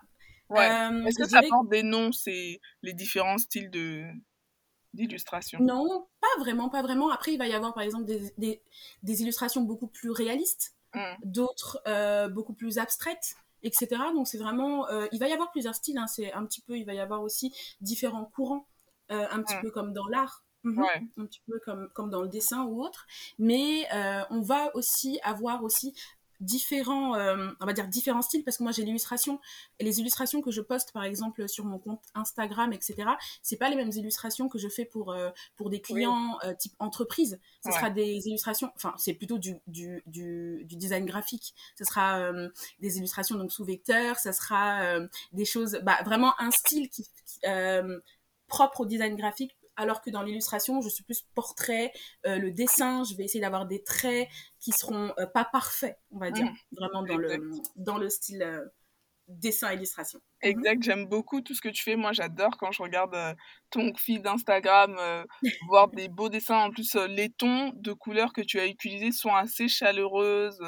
Ouais. 0.54 0.70
euh, 0.70 1.06
Est-ce 1.06 1.18
que 1.24 1.28
ça 1.30 1.42
porte 1.50 1.70
des 1.70 1.84
noms, 1.84 2.12
c'est 2.12 2.60
les 2.82 2.94
différents 2.94 3.38
styles 3.38 3.70
de 3.72 4.06
d'illustration? 4.94 5.60
Non, 5.60 6.08
pas 6.22 6.40
vraiment, 6.42 6.70
pas 6.70 6.82
vraiment. 6.84 7.10
Après, 7.10 7.34
il 7.34 7.38
va 7.38 7.48
y 7.48 7.54
avoir 7.54 7.74
par 7.74 7.84
exemple 7.84 8.06
des, 8.06 8.32
des, 8.38 8.62
des 9.02 9.22
illustrations 9.22 9.62
beaucoup 9.62 9.88
plus 9.88 10.12
réalistes, 10.12 10.76
Mm. 10.96 11.16
d'autres 11.24 11.82
euh, 11.88 12.30
beaucoup 12.30 12.54
plus 12.54 12.78
abstraites, 12.78 13.34
etc. 13.64 13.88
Donc 14.14 14.28
c'est 14.28 14.38
vraiment, 14.38 14.88
euh, 14.90 15.08
il 15.12 15.20
va 15.20 15.28
y 15.28 15.34
avoir 15.34 15.52
plusieurs 15.52 15.74
styles. 15.74 15.98
hein. 15.98 16.06
C'est 16.06 16.32
un 16.34 16.46
petit 16.46 16.62
peu, 16.62 16.78
il 16.78 16.86
va 16.86 16.94
y 16.94 17.00
avoir 17.00 17.24
aussi 17.24 17.52
différents 17.82 18.26
courants, 18.26 18.68
un 19.10 19.42
petit 19.42 19.56
Mm. 19.56 19.62
peu 19.62 19.72
comme 19.72 19.94
dans 19.94 20.08
l'art. 20.08 20.44
Ouais. 20.66 21.02
un 21.18 21.26
petit 21.26 21.42
peu 21.46 21.60
comme, 21.66 21.90
comme 21.94 22.10
dans 22.10 22.22
le 22.22 22.30
dessin 22.30 22.64
ou 22.64 22.82
autre. 22.82 23.06
Mais 23.38 23.86
on 24.30 24.40
va 24.42 24.74
aussi 24.76 25.20
avoir 25.24 25.62
aussi 25.64 25.94
différents, 26.40 27.16
euh, 27.16 27.50
on 27.60 27.66
va 27.66 27.74
dire 27.74 27.88
différents 27.88 28.22
styles, 28.22 28.44
parce 28.44 28.58
que 28.58 28.64
moi 28.64 28.72
j'ai 28.72 28.84
l'illustration, 28.84 29.40
et 29.80 29.84
les 29.84 30.00
illustrations 30.00 30.42
que 30.42 30.52
je 30.52 30.62
poste 30.62 30.92
par 30.92 31.04
exemple 31.04 31.48
sur 31.48 31.66
mon 31.66 31.80
compte 31.80 32.02
Instagram, 32.16 32.74
etc., 32.74 32.96
c'est 33.42 33.58
pas 33.58 33.70
les 33.70 33.76
mêmes 33.76 33.92
illustrations 33.94 34.50
que 34.50 34.58
je 34.58 34.68
fais 34.68 34.86
pour, 34.86 35.12
euh, 35.12 35.30
pour 35.56 35.70
des 35.70 35.82
clients 35.82 36.38
euh, 36.44 36.54
type 36.54 36.74
entreprise. 36.80 37.40
Ce 37.64 37.70
Ouais. 37.70 37.76
sera 37.76 37.90
des 37.90 38.28
illustrations, 38.28 38.72
enfin 38.76 38.94
c'est 38.98 39.14
plutôt 39.14 39.38
du, 39.38 39.56
du, 39.68 40.04
du, 40.06 40.64
du 40.66 40.76
design 40.76 41.06
graphique. 41.06 41.54
Ce 41.78 41.86
sera 41.86 42.20
euh, 42.20 42.50
des 42.80 42.98
illustrations 42.98 43.36
donc 43.38 43.52
sous 43.52 43.64
vecteur, 43.66 44.18
ça 44.18 44.34
sera 44.34 44.82
euh, 44.82 45.08
des 45.32 45.46
choses, 45.46 45.80
bah, 45.84 46.00
vraiment 46.04 46.34
un 46.40 46.52
style 46.52 46.90
qui, 46.90 47.04
qui, 47.04 47.40
euh, 47.48 48.00
propre 48.48 48.82
au 48.82 48.86
design 48.86 49.16
graphique 49.16 49.56
alors 49.76 50.02
que 50.02 50.10
dans 50.10 50.24
l'illustration, 50.24 50.82
je 50.82 50.90
suis 50.90 51.04
plus 51.04 51.22
portrait, 51.36 51.92
euh, 52.26 52.38
le 52.38 52.52
dessin, 52.52 53.04
je 53.04 53.16
vais 53.16 53.24
essayer 53.26 53.42
d'avoir 53.42 53.66
des 53.66 53.84
traits 53.84 54.28
qui 54.60 54.72
seront 54.72 55.14
euh, 55.20 55.26
pas 55.26 55.46
parfaits, 55.46 55.98
on 56.12 56.20
va 56.20 56.32
dire, 56.32 56.46
Mhm. 56.46 56.56
vraiment 56.72 57.04
dans 57.04 57.18
le, 57.18 57.50
dans 57.76 57.98
le 57.98 58.10
style 58.10 58.44
euh, 58.44 58.66
dessin-illustration. 59.28 60.20
Exact, 60.42 60.84
j'aime 60.84 61.06
beaucoup 61.06 61.40
tout 61.42 61.54
ce 61.56 61.62
que 61.62 61.70
tu 61.70 61.82
fais. 61.84 61.96
Moi, 61.96 62.12
j'adore 62.12 62.58
quand 62.58 62.72
je 62.74 62.84
regarde 62.84 63.16
ton 63.70 63.94
feed 63.96 64.28
Instagram, 64.28 64.96
euh, 65.00 65.24
voir 65.70 65.88
des 65.90 66.10
beaux 66.10 66.30
dessins. 66.30 66.58
En 66.58 66.72
plus, 66.72 66.94
les 66.96 67.30
tons 67.30 67.72
de 67.76 67.94
couleurs 67.94 68.34
que 68.34 68.42
tu 68.42 68.60
as 68.60 68.68
utilisés 68.68 69.12
sont 69.14 69.34
assez 69.34 69.70
chaleureuses, 69.70 70.62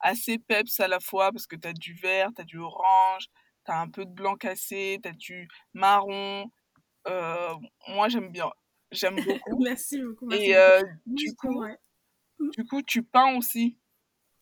assez 0.00 0.38
peps 0.38 0.78
à 0.80 0.88
la 0.88 1.00
fois, 1.00 1.32
parce 1.32 1.46
que 1.46 1.56
tu 1.56 1.66
as 1.66 1.72
du 1.72 1.94
vert, 1.94 2.28
tu 2.36 2.42
as 2.42 2.44
du 2.44 2.58
orange, 2.58 3.24
tu 3.64 3.72
as 3.72 3.80
un 3.80 3.88
peu 3.88 4.04
de 4.04 4.12
blanc 4.12 4.34
cassé, 4.36 4.98
tu 5.02 5.08
as 5.08 5.12
du 5.12 5.48
marron. 5.72 6.50
Euh, 7.08 7.54
moi, 7.88 8.08
j'aime 8.08 8.30
bien. 8.30 8.50
J'aime 8.90 9.16
beaucoup. 9.46 9.62
merci 9.62 10.00
beaucoup. 10.02 10.26
Merci 10.26 10.46
Et 10.50 10.56
euh, 10.56 10.80
beaucoup. 11.06 11.16
du, 11.16 11.34
coup, 11.36 11.60
Ouais. 11.60 11.78
du 12.40 12.64
coup, 12.66 12.82
tu 12.82 13.02
peins 13.02 13.36
aussi. 13.36 13.78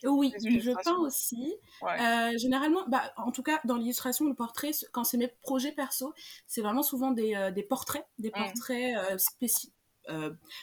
Oui, 0.05 0.33
je 0.41 0.73
peins 0.83 0.97
aussi. 0.97 1.55
Ouais. 1.81 2.01
Euh, 2.01 2.37
généralement, 2.39 2.85
bah, 2.89 3.13
en 3.17 3.31
tout 3.31 3.45
cas, 3.45 3.61
dans 3.65 3.77
l'illustration, 3.77 4.25
le 4.27 4.35
portrait, 4.35 4.73
quand 4.93 5.05
c'est 5.05 5.17
mes 5.17 5.29
projets 5.29 5.71
perso, 5.73 6.13
c'est 6.49 6.61
vraiment 6.61 6.83
souvent 6.83 7.13
des, 7.13 7.37
euh, 7.37 7.53
des 7.53 7.63
portraits, 7.63 8.05
des 8.19 8.31
Mm. 8.31 8.33
portraits 8.33 8.97
euh, 8.97 9.19
spécifiques. 9.19 9.73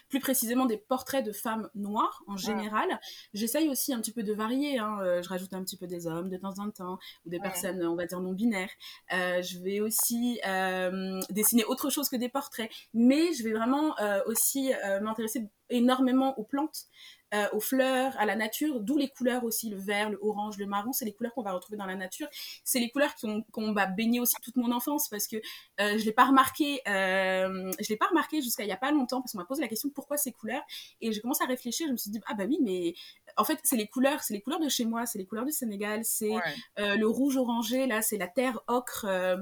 Plus 0.10 0.19
précisément 0.19 0.65
des 0.65 0.78
portraits 0.78 1.25
de 1.25 1.32
femmes 1.32 1.69
noires 1.75 2.23
en 2.28 2.38
général. 2.38 2.99
J'essaye 3.34 3.69
aussi 3.69 3.93
un 3.93 3.99
petit 4.02 4.12
peu 4.12 4.23
de 4.23 4.34
varier. 4.34 4.78
hein. 4.80 4.97
Euh, 5.02 5.21
je 5.21 5.30
rajoute 5.30 5.54
un 5.54 5.63
petit 5.63 5.78
peu 5.78 5.88
des 5.88 6.08
hommes 6.08 6.30
de 6.30 6.38
temps 6.38 6.60
en 6.60 6.69
temps 6.71 6.99
ou 7.25 7.30
des 7.30 7.38
Ouais. 7.38 7.43
personnes, 7.43 7.84
on 7.86 7.95
va 7.95 8.06
dire, 8.06 8.19
non 8.19 8.34
binaires. 8.34 8.69
Euh, 9.13 9.41
je 9.41 9.60
vais 9.60 9.80
aussi 9.80 10.39
euh, 10.45 11.19
dessiner 11.30 11.63
autre 11.65 11.89
chose 11.89 12.10
que 12.10 12.15
des 12.17 12.30
portraits. 12.30 12.69
Mais 12.93 13.34
je 13.34 13.43
vais 13.43 13.54
vraiment 13.54 13.97
euh, 13.99 14.21
aussi 14.25 14.73
euh, 14.73 14.99
m'intéresser 15.02 15.47
énormément 15.69 16.38
aux 16.39 16.43
plantes 16.43 16.86
euh, 17.34 17.48
aux 17.54 17.60
fleurs, 17.60 18.18
à 18.18 18.26
la 18.26 18.36
nature, 18.36 18.80
d'où 18.80 18.98
les 18.98 19.10
couleurs 19.10 19.44
aussi, 19.44 19.70
le 19.70 19.78
vert, 19.78 20.10
le 20.10 20.20
orange, 20.22 20.58
le 20.58 20.65
marron, 20.65 20.92
c'est 20.94 21.06
les 21.06 21.13
couleurs 21.13 21.34
qu'on 21.34 21.44
va 21.44 21.52
retrouver 21.54 21.78
dans 21.78 21.86
la 21.86 21.96
nature. 21.96 22.28
C'est 22.63 22.80
les 22.80 22.89
couleurs 22.89 23.13
qui 23.15 23.26
ont 23.26 23.72
bah, 23.72 23.86
baigné 23.86 24.20
aussi 24.20 24.36
toute 24.42 24.56
mon 24.56 24.72
enfance 24.72 25.10
parce 25.10 25.28
que 25.28 25.38
euh, 25.38 25.98
je 25.98 26.06
l'ai 26.06 26.12
pas 26.12 26.26
remarqué, 26.26 26.82
euh, 26.88 27.72
je 27.80 27.89
l'ai 27.89 27.98
pas 27.98 28.08
remarqué 28.08 28.42
jusqu'à 28.42 28.63
il 28.63 28.70
y 28.70 28.72
a 28.72 28.78
pas 28.78 28.92
longtemps 28.92 29.22
parce 29.22 29.32
qu'on 29.34 29.38
m'a 29.38 29.46
posé 29.46 29.62
la 29.62 29.68
question 29.68 29.89
pourquoi 29.89 30.18
ces 30.18 30.32
couleurs? 30.32 30.63
Et 31.02 31.12
j'ai 31.12 31.22
commencé 31.22 31.44
à 31.44 31.48
réfléchir, 31.48 31.88
je 31.88 31.92
me 31.92 31.98
suis 31.98 32.12
dit 32.12 32.20
ah 32.28 32.34
bah 32.34 32.46
oui 32.48 32.58
mais 32.62 32.94
en 33.38 33.44
fait 33.44 33.60
c'est 33.63 33.78
les 33.78 33.88
couleurs, 33.88 34.24
c'est 34.24 34.34
les 34.34 34.42
couleurs 34.42 34.60
de 34.60 34.70
chez 34.70 34.86
moi, 34.86 35.06
c'est 35.06 35.18
les 35.20 35.26
couleurs 35.26 35.46
du 35.46 35.52
Sénégal, 35.52 36.04
c'est 36.04 36.30
Ouais. 36.30 36.42
euh, 36.80 36.96
le 36.96 37.08
rouge 37.08 37.38
orangé 37.38 37.86
là 37.88 38.02
c'est 38.02 38.18
la 38.18 38.28
terre 38.28 38.60
ocre, 38.68 39.06
euh, 39.06 39.38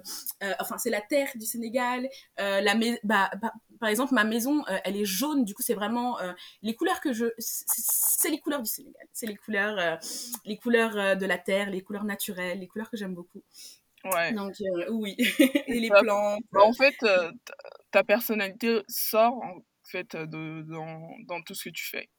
enfin 0.59 0.77
c'est 0.77 0.89
la 0.89 1.01
terre 1.01 1.29
du 1.35 1.45
Sénégal, 1.45 2.07
la 2.37 2.75
bah, 3.03 3.29
bah, 3.41 3.53
par 3.79 3.89
exemple 3.89 4.13
ma 4.13 4.23
maison 4.23 4.63
euh, 4.67 4.77
elle 4.83 4.97
est 4.97 5.05
jaune 5.05 5.45
du 5.45 5.53
coup 5.53 5.61
c'est 5.61 5.73
vraiment 5.73 6.19
euh, 6.19 6.33
les 6.61 6.75
couleurs 6.75 6.99
que 7.01 7.13
je 7.13 7.25
c'est 7.37 8.29
les 8.29 8.39
couleurs 8.39 8.61
du 8.61 8.69
Sénégal. 8.69 9.07
C'est 9.13 9.25
les 9.27 9.35
couleurs 9.35 9.77
euh, 9.79 9.95
les 10.45 10.57
couleurs 10.57 11.17
de 11.17 11.25
la 11.25 11.37
terre 11.37 11.69
les 11.69 11.81
couleurs 11.81 12.03
naturelles 12.03 12.59
les 12.59 12.67
couleurs 12.67 12.89
que 12.89 12.97
j'aime 12.97 13.13
beaucoup. 13.13 13.43
Ouais. 14.03 14.31
donc 14.33 14.53
oui. 14.89 15.15
Et 15.67 15.79
les 15.79 15.89
plantes. 15.89 16.41
Bah, 16.51 16.61
en 16.63 16.71
fait, 16.73 16.95
ta- 16.99 17.31
ta 17.91 18.03
personnalité 18.03 18.81
sort 18.87 19.33
en 19.43 19.57
fait 19.83 20.15
de, 20.15 20.61
dans, 20.63 21.09
dans 21.27 21.41
tout 21.41 21.53
ce 21.55 21.69
que 21.69 21.73
tu 21.73 21.85
fais. 21.85 22.09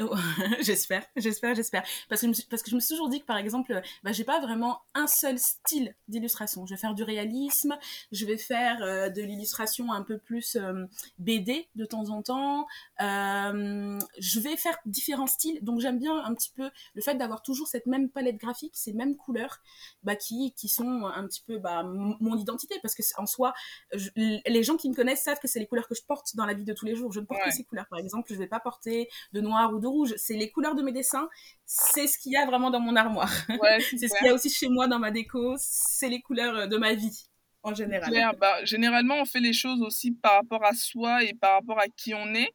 Oh, 0.00 0.14
j'espère, 0.60 1.04
j'espère, 1.16 1.54
j'espère. 1.54 1.82
Parce 2.08 2.20
que, 2.20 2.26
je 2.26 2.28
me 2.28 2.34
suis, 2.34 2.44
parce 2.44 2.62
que 2.62 2.70
je 2.70 2.74
me 2.74 2.80
suis 2.80 2.90
toujours 2.94 3.08
dit 3.08 3.20
que, 3.20 3.26
par 3.26 3.36
exemple, 3.36 3.80
bah, 4.02 4.12
j'ai 4.12 4.24
pas 4.24 4.40
vraiment 4.40 4.80
un 4.94 5.06
seul 5.06 5.38
style 5.38 5.94
d'illustration. 6.08 6.64
Je 6.66 6.74
vais 6.74 6.80
faire 6.80 6.94
du 6.94 7.02
réalisme, 7.02 7.76
je 8.12 8.24
vais 8.26 8.36
faire 8.38 8.82
euh, 8.82 9.08
de 9.10 9.20
l'illustration 9.22 9.92
un 9.92 10.02
peu 10.02 10.18
plus 10.18 10.56
euh, 10.56 10.86
BD 11.18 11.68
de 11.74 11.84
temps 11.84 12.08
en 12.10 12.22
temps. 12.22 12.66
Euh, 13.00 13.98
je 14.18 14.40
vais 14.40 14.56
faire 14.56 14.76
différents 14.86 15.26
styles. 15.26 15.58
Donc, 15.62 15.80
j'aime 15.80 15.98
bien 15.98 16.16
un 16.24 16.34
petit 16.34 16.50
peu 16.54 16.70
le 16.94 17.02
fait 17.02 17.14
d'avoir 17.16 17.42
toujours 17.42 17.68
cette 17.68 17.86
même 17.86 18.08
palette 18.10 18.36
graphique, 18.36 18.72
ces 18.76 18.92
mêmes 18.92 19.16
couleurs, 19.16 19.60
bah, 20.02 20.16
qui, 20.16 20.52
qui 20.56 20.68
sont 20.68 21.06
un 21.06 21.26
petit 21.26 21.42
peu 21.46 21.58
bah, 21.58 21.82
mon 21.84 22.36
identité. 22.36 22.76
Parce 22.82 22.94
que, 22.94 23.02
en 23.18 23.26
soi, 23.26 23.52
je- 23.92 24.10
les 24.16 24.62
gens 24.62 24.76
qui 24.76 24.88
me 24.88 24.94
connaissent 24.94 25.22
savent 25.24 25.40
que 25.40 25.48
c'est 25.48 25.58
les 25.58 25.66
couleurs 25.66 25.88
que 25.88 25.94
je 25.94 26.02
porte 26.02 26.36
dans 26.36 26.46
la 26.46 26.54
vie 26.54 26.64
de 26.64 26.72
tous 26.72 26.84
les 26.86 26.94
jours. 26.96 27.12
Je 27.12 27.20
ne 27.20 27.26
porte 27.26 27.40
Ouais. 27.40 27.46
que 27.50 27.54
ces 27.54 27.64
couleurs. 27.64 27.86
Par 27.88 27.98
exemple, 27.98 28.32
je 28.32 28.38
vais 28.38 28.46
pas 28.46 28.60
porter 28.60 29.08
de 29.32 29.40
noir 29.40 29.72
ou 29.72 29.78
de 29.78 29.86
rouge. 29.90 30.14
C'est 30.16 30.36
les 30.36 30.50
couleurs 30.50 30.74
de 30.74 30.82
mes 30.82 30.92
dessins. 30.92 31.28
C'est 31.66 32.06
ce 32.06 32.18
qu'il 32.18 32.32
y 32.32 32.36
a 32.36 32.46
vraiment 32.46 32.70
dans 32.70 32.80
mon 32.80 32.96
armoire. 32.96 33.32
Ouais, 33.60 33.78
C'est 33.90 34.08
ce 34.08 34.16
qu'il 34.18 34.26
y 34.26 34.30
a 34.30 34.34
aussi 34.34 34.50
chez 34.50 34.68
moi 34.68 34.88
dans 34.88 34.98
ma 34.98 35.10
déco. 35.10 35.54
C'est 35.58 36.08
les 36.08 36.20
couleurs 36.20 36.56
euh, 36.56 36.66
de 36.66 36.76
ma 36.76 36.94
vie 36.94 37.26
en 37.62 37.74
général. 37.74 38.10
Claire, 38.10 38.34
bah, 38.36 38.64
généralement, 38.64 39.16
on 39.20 39.24
fait 39.24 39.40
les 39.40 39.52
choses 39.52 39.82
aussi 39.82 40.12
par 40.12 40.34
rapport 40.34 40.64
à 40.64 40.72
soi 40.74 41.22
et 41.24 41.34
par 41.34 41.54
rapport 41.54 41.78
à 41.78 41.88
qui 41.88 42.14
on 42.14 42.34
est. 42.34 42.50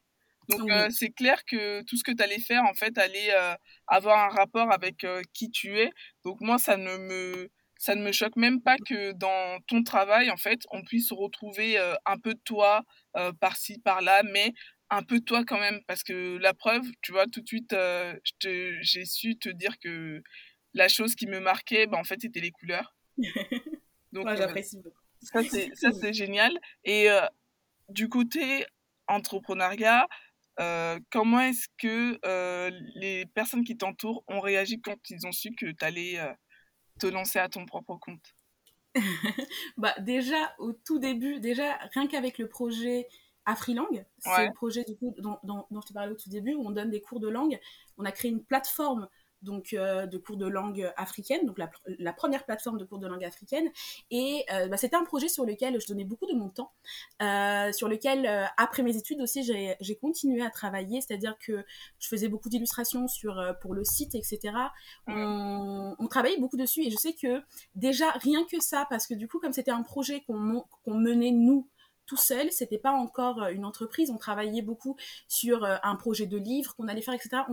Donc, 0.50 0.62
Oui. 0.62 0.71
euh, 0.71 0.89
c'est 0.91 1.10
clair 1.10 1.43
que 1.45 1.82
tout 1.84 1.98
ce 1.98 2.04
que 2.04 2.12
tu 2.12 2.24
allais 2.24 2.39
faire, 2.39 2.63
en 2.63 2.74
fait, 2.74 2.98
allait 2.98 3.34
euh, 3.34 3.54
avoir 3.88 4.26
un 4.32 4.36
rapport 4.36 4.71
avec 4.71 5.04
euh, 5.04 5.21
qui 5.34 5.50
tu 5.50 5.80
es. 5.80 5.91
Donc, 6.24 6.39
moi, 6.41 6.58
ça 6.60 6.78
ne 6.78 6.98
me, 6.98 7.50
ça 7.80 7.95
ne 7.95 8.04
me 8.04 8.12
choque 8.12 8.36
même 8.36 8.62
pas 8.62 8.78
que 8.78 9.12
dans 9.13 9.60
ton 9.67 9.84
travail, 9.84 10.30
en 10.30 10.38
fait, 10.38 10.62
on 10.71 10.84
puisse 10.84 11.12
retrouver 11.12 11.78
un 12.06 12.17
peu 12.17 12.34
de 12.34 12.39
toi 12.45 12.84
par-ci, 13.39 13.80
par-là, 13.80 14.24
mais 14.24 14.54
un 14.89 15.04
peu 15.04 15.19
toi 15.19 15.43
quand 15.45 15.60
même. 15.60 15.82
Parce 15.88 16.04
que 16.04 16.38
la 16.38 16.54
preuve, 16.54 16.86
tu 17.02 17.12
vois, 17.12 17.28
tout 17.28 17.41
de 17.41 17.48
suite, 17.48 17.74
euh, 17.74 18.17
j'ai 18.41 19.06
su 19.06 19.38
te 19.38 19.50
dire 19.50 19.78
que 19.80 20.21
la 20.74 20.88
chose 20.88 21.15
qui 21.15 21.28
me 21.28 21.39
marquait, 21.39 21.88
bah, 21.88 21.98
en 21.98 22.04
fait, 22.04 22.21
c'était 22.21 22.41
les 22.41 22.52
couleurs. 22.52 22.95
Donc, 24.12 24.26
Moi, 24.26 24.34
euh, 24.34 24.38
j'apprécie 24.38 24.78
beaucoup. 24.78 25.02
ça, 25.21 25.41
c'est, 25.43 25.74
ça, 25.76 25.91
c'est 25.91 26.13
génial. 26.13 26.58
Et 26.84 27.10
euh, 27.10 27.26
du 27.89 28.10
côté 28.10 28.65
entrepreneuriat, 29.08 30.08
euh, 30.60 31.00
comment 31.12 31.41
est-ce 31.41 31.67
que 31.78 32.19
euh, 32.26 32.71
les 32.95 33.26
personnes 33.26 33.63
qui 33.63 33.78
t'entourent 33.78 34.24
ont 34.28 34.39
réagi 34.39 34.82
quand 34.82 34.98
ils 35.10 35.26
ont 35.26 35.32
su 35.32 35.52
que 35.52 35.65
tu 35.65 35.86
allais 35.86 36.19
te 37.00 37.08
lancer 37.08 37.39
à 37.39 37.50
ton 37.50 37.65
propre 37.65 37.98
compte? 37.98 38.36
Bah, 39.78 39.93
déjà, 40.00 40.56
au 40.58 40.71
tout 40.71 41.00
début, 41.00 41.39
déjà, 41.41 41.78
rien 41.93 42.08
qu'avec 42.08 42.38
le 42.38 42.48
projet 42.48 43.08
Afrilang, 43.46 44.06
c'est 44.20 44.30
Ouais. 44.30 44.48
le 44.48 44.54
projet 44.54 44.84
du 44.84 44.96
coup, 44.96 45.14
dont, 45.18 45.38
dont, 45.44 45.66
dont 45.72 45.82
je 45.82 45.88
te 45.88 45.94
parlais 45.94 46.12
au 46.12 46.16
tout 46.16 46.30
début, 46.30 46.54
où 46.54 46.68
on 46.68 46.72
donne 46.72 46.90
des 46.90 47.02
cours 47.02 47.20
de 47.20 47.28
langue. 47.30 47.60
On 47.98 48.06
a 48.06 48.12
créé 48.12 48.32
une 48.32 48.44
plateforme 48.44 49.08
donc 49.46 49.74
de 49.74 50.18
cours 50.18 50.38
de 50.38 50.48
langue 50.48 50.92
africaine, 50.98 51.46
donc 51.46 51.58
la, 52.00 52.14
première 52.14 52.44
plateforme 52.46 52.78
de 52.78 52.84
cours 52.84 53.00
de 53.00 53.08
langue 53.08 53.24
africaine. 53.24 53.70
Et 54.12 54.44
bah, 54.50 54.76
c'était 54.76 54.98
un 54.98 55.04
projet 55.06 55.30
sur 55.30 55.46
lequel 55.46 55.80
je 55.80 55.88
donnais 55.88 56.04
beaucoup 56.04 56.26
de 56.26 56.34
mon 56.34 56.50
temps, 56.50 56.74
sur 57.72 57.88
lequel, 57.88 58.28
après 58.58 58.84
mes 58.84 58.98
études 58.98 59.22
aussi, 59.22 59.44
j'ai 59.44 59.96
continué 59.96 60.42
à 60.42 60.50
travailler, 60.50 61.00
c'est-à-dire 61.00 61.38
que 61.40 61.64
je 62.00 62.08
faisais 62.08 62.28
beaucoup 62.28 62.50
d'illustrations 62.50 63.08
sur 63.08 63.42
pour 63.62 63.74
le 63.74 63.86
site, 63.86 64.16
etc. 64.16 64.40
On, 65.08 65.96
on, 65.98 66.08
travaillait 66.08 66.40
beaucoup 66.40 66.58
dessus 66.58 66.82
et 66.82 66.90
je 66.90 66.98
sais 66.98 67.14
que 67.14 67.42
déjà 67.76 68.10
rien 68.12 68.46
que 68.52 68.60
ça, 68.60 68.88
parce 68.90 69.08
que 69.08 69.14
du 69.14 69.28
coup, 69.28 69.40
comme 69.40 69.54
c'était 69.54 69.72
un 69.72 69.84
projet 69.84 70.24
qu'on 70.26 70.66
menait 70.88 71.32
nous 71.32 71.68
tout 72.06 72.18
seul, 72.18 72.52
c'était 72.52 72.78
pas 72.78 72.91
encore 72.91 73.44
euh, 73.44 73.50
une 73.50 73.65
entreprise, 73.65 74.12
on 74.12 74.18
travaillait 74.18 74.62
beaucoup 74.62 74.96
sur 75.28 75.63
euh, 75.63 75.78
un 75.84 75.96
projet 75.96 76.26
de 76.26 76.38
livre 76.38 76.76
qu'on 76.76 76.88
allait 76.88 77.02
faire, 77.02 77.13
etc. 77.13 77.44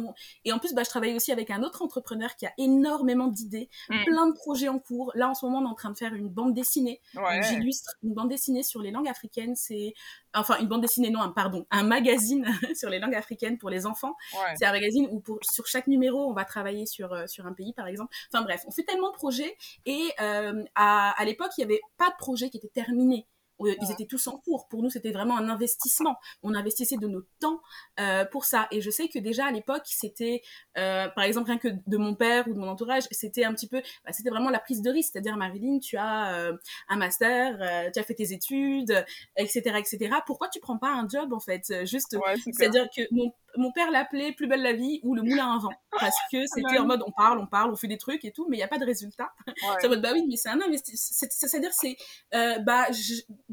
Et 0.45 0.53
en 0.53 0.59
plus, 0.59 0.75
bah, 0.75 0.83
je 0.85 0.91
travaillais 0.91 1.15
aussi 1.15 1.33
avec 1.33 1.51
un 1.51 1.62
autre 1.62 1.83
entrepreneur 1.83 2.37
qui 2.37 2.47
a 2.47 2.53
énormément 2.59 3.29
d'idées, 3.29 3.69
mm. 3.88 4.05
plein 4.05 4.27
de 4.29 4.35
projets 4.35 4.69
en 4.69 4.79
cours. 4.79 5.12
Là, 5.15 5.29
en 5.29 5.35
ce 5.35 5.45
moment, 5.47 5.61
on 5.61 5.65
est 5.65 5.71
en 5.71 5.75
train 5.75 5.91
de 5.91 5.97
faire 5.97 6.15
une 6.15 6.29
bande 6.29 6.55
dessinée. 6.55 7.01
J'illustre 7.49 7.97
une 8.03 8.15
bande 8.15 8.29
dessinée 8.29 8.62
sur 8.62 8.83
les 8.83 8.91
langues 8.91 9.09
africaines. 9.09 9.57
C'est 9.57 9.95
enfin 10.35 10.59
une 10.59 10.69
bande 10.69 10.81
dessinée, 10.81 11.11
non, 11.11 11.31
pardon, 11.33 11.67
un 11.71 11.83
magazine 11.83 12.47
sur 12.75 12.88
les 12.88 12.99
langues 12.99 13.15
africaines 13.15 13.59
pour 13.59 13.71
les 13.71 13.87
enfants. 13.87 14.15
C'est 14.57 14.67
un 14.67 14.73
magazine 14.73 15.09
où 15.11 15.21
pour, 15.21 15.38
sur 15.43 15.67
chaque 15.67 15.87
numéro, 15.87 16.29
on 16.29 16.33
va 16.33 16.45
travailler 16.45 16.87
sur, 16.87 17.12
euh, 17.12 17.27
sur 17.27 17.47
un 17.47 17.53
pays, 17.53 17.73
par 17.73 17.87
exemple. 17.87 18.15
Enfin 18.33 18.43
bref, 18.43 18.62
on 18.67 18.71
fait 18.71 18.85
tellement 18.85 19.11
de 19.11 19.17
projets 19.17 19.57
et 19.87 20.11
à, 20.19 21.11
à 21.11 21.25
l'époque, 21.25 21.51
il 21.59 21.67
n'y 21.67 21.73
avait 21.73 21.81
pas 21.97 22.11
de 22.11 22.17
projet 22.19 22.51
qui 22.51 22.59
était 22.59 22.69
terminé 22.69 23.27
ils 23.61 23.91
étaient 23.91 24.07
tous 24.07 24.27
en 24.27 24.38
cours. 24.38 24.69
Pour 24.69 24.83
nous, 24.83 24.91
c'était 24.91 25.12
vraiment 25.12 25.37
un 25.37 25.49
investissement. 25.49 26.17
On 26.43 26.55
investissait 26.55 26.97
de 26.97 27.07
notre 27.07 27.29
temps 27.41 27.61
euh, 28.01 28.25
pour 28.25 28.45
ça. 28.45 28.69
Et 28.71 28.81
je 28.81 28.91
sais 28.91 29.09
que 29.09 29.19
déjà 29.19 29.47
à 29.47 29.51
l'époque, 29.51 29.83
c'était, 29.85 30.43
euh, 30.79 31.09
par 31.09 31.25
exemple, 31.25 31.49
rien 31.49 31.59
que 31.59 31.69
de 31.87 31.97
mon 31.97 32.15
père 32.15 32.49
ou 32.49 32.55
de 32.55 32.59
mon 32.59 32.69
entourage, 32.69 33.05
c'était 33.11 33.45
un 33.45 33.55
petit 33.55 33.69
peu, 33.69 33.83
bah, 34.05 34.12
c'était 34.12 34.31
vraiment 34.31 34.51
la 34.51 34.61
prise 34.61 34.83
de 34.83 34.91
risque. 34.91 35.11
C'est-à-dire, 35.12 35.37
Marilyn, 35.37 35.79
tu 35.79 35.97
as 35.97 36.35
euh, 36.35 36.57
un 36.88 36.97
master, 36.97 37.91
tu 37.93 37.99
as 37.99 38.03
fait 38.03 38.15
tes 38.15 38.33
études, 38.33 39.05
etc., 39.37 39.77
etc. 39.79 40.17
Pourquoi 40.27 40.49
tu 40.49 40.61
prends 40.61 40.79
pas 40.79 40.91
un 40.91 41.09
job 41.09 41.33
en 41.33 41.41
fait 41.41 41.87
Juste, 41.87 42.17
c'est-à-dire 42.53 42.88
que 42.95 43.03
mon 43.11 43.33
mon 43.57 43.73
père 43.73 43.91
l'appelait 43.91 44.33
Plus 44.33 44.47
belle 44.47 44.62
la 44.62 44.73
vie 44.73 45.01
ou 45.03 45.15
Le 45.15 45.23
moulin 45.23 45.55
à 45.55 45.59
vent 45.59 45.71
parce 45.99 46.17
que 46.31 46.38
ah 46.43 46.47
c'était 46.47 46.79
en 46.79 46.87
mode 46.87 47.03
on 47.07 47.11
parle, 47.11 47.38
on 47.38 47.47
parle, 47.47 47.71
on 47.71 47.77
fait 47.77 47.88
des 47.88 47.99
trucs 47.99 48.25
et 48.25 48.33
tout, 48.33 48.47
mais 48.49 48.57
il 48.57 48.61
n'y 48.61 48.65
a 48.65 48.69
pas 48.69 48.79
de 48.79 48.85
résultat. 48.85 49.33
C'est 49.81 49.87
en 49.87 49.91
mode 49.91 50.03
bah 50.03 50.11
oui, 50.12 50.25
mais 50.29 50.37
c'est 50.37 50.49
un 50.49 50.61
investissement. 50.61 51.29
C'est-à-dire, 51.31 51.73
c'est 51.73 51.97
euh, 52.35 52.59
bah 52.61 52.87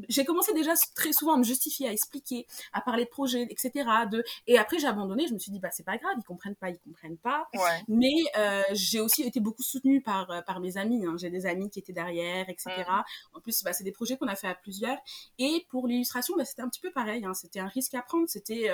j'ai 0.08 0.24
commencé 0.24 0.52
déjà 0.52 0.72
très 0.94 1.12
souvent 1.12 1.34
à 1.34 1.36
me 1.38 1.42
justifier, 1.42 1.88
à 1.88 1.92
expliquer, 1.92 2.46
à 2.72 2.80
parler 2.80 3.04
de 3.04 3.10
projets, 3.10 3.46
etc. 3.50 3.88
De... 4.10 4.24
Et 4.46 4.58
après, 4.58 4.78
j'ai 4.78 4.86
abandonné. 4.86 5.26
Je 5.26 5.34
me 5.34 5.38
suis 5.38 5.52
dit 5.52 5.58
bah 5.58 5.70
c'est 5.70 5.84
pas 5.84 5.96
grave, 5.96 6.14
ils 6.18 6.24
comprennent 6.24 6.56
pas, 6.56 6.70
ils 6.70 6.78
comprennent 6.78 7.18
pas. 7.18 7.48
Mais 7.88 8.14
euh, 8.38 8.62
j'ai 8.72 9.00
aussi 9.00 9.22
été 9.22 9.40
beaucoup 9.40 9.62
soutenue 9.62 10.02
par, 10.02 10.30
euh, 10.30 10.40
par 10.42 10.60
mes 10.60 10.76
amis. 10.76 11.04
Hein. 11.06 11.14
J'ai 11.18 11.30
des 11.30 11.46
amis 11.46 11.70
qui 11.70 11.78
étaient 11.78 11.92
derrière, 11.92 12.48
etc. 12.48 12.70
Mm. 12.88 13.36
En 13.36 13.40
plus, 13.40 13.62
bah, 13.62 13.72
c'est 13.72 13.84
des 13.84 13.92
projets 13.92 14.16
qu'on 14.16 14.28
a 14.28 14.36
fait 14.36 14.48
à 14.48 14.54
plusieurs. 14.54 14.98
Et 15.38 15.66
pour 15.68 15.86
l'illustration, 15.86 16.34
bah, 16.36 16.44
c'était 16.44 16.62
un 16.62 16.68
petit 16.68 16.80
peu 16.80 16.90
pareil. 16.90 17.24
Hein. 17.24 17.34
C'était 17.34 17.60
un 17.60 17.68
risque 17.68 17.94
à 17.94 18.02
prendre. 18.02 18.28
C'était 18.28 18.70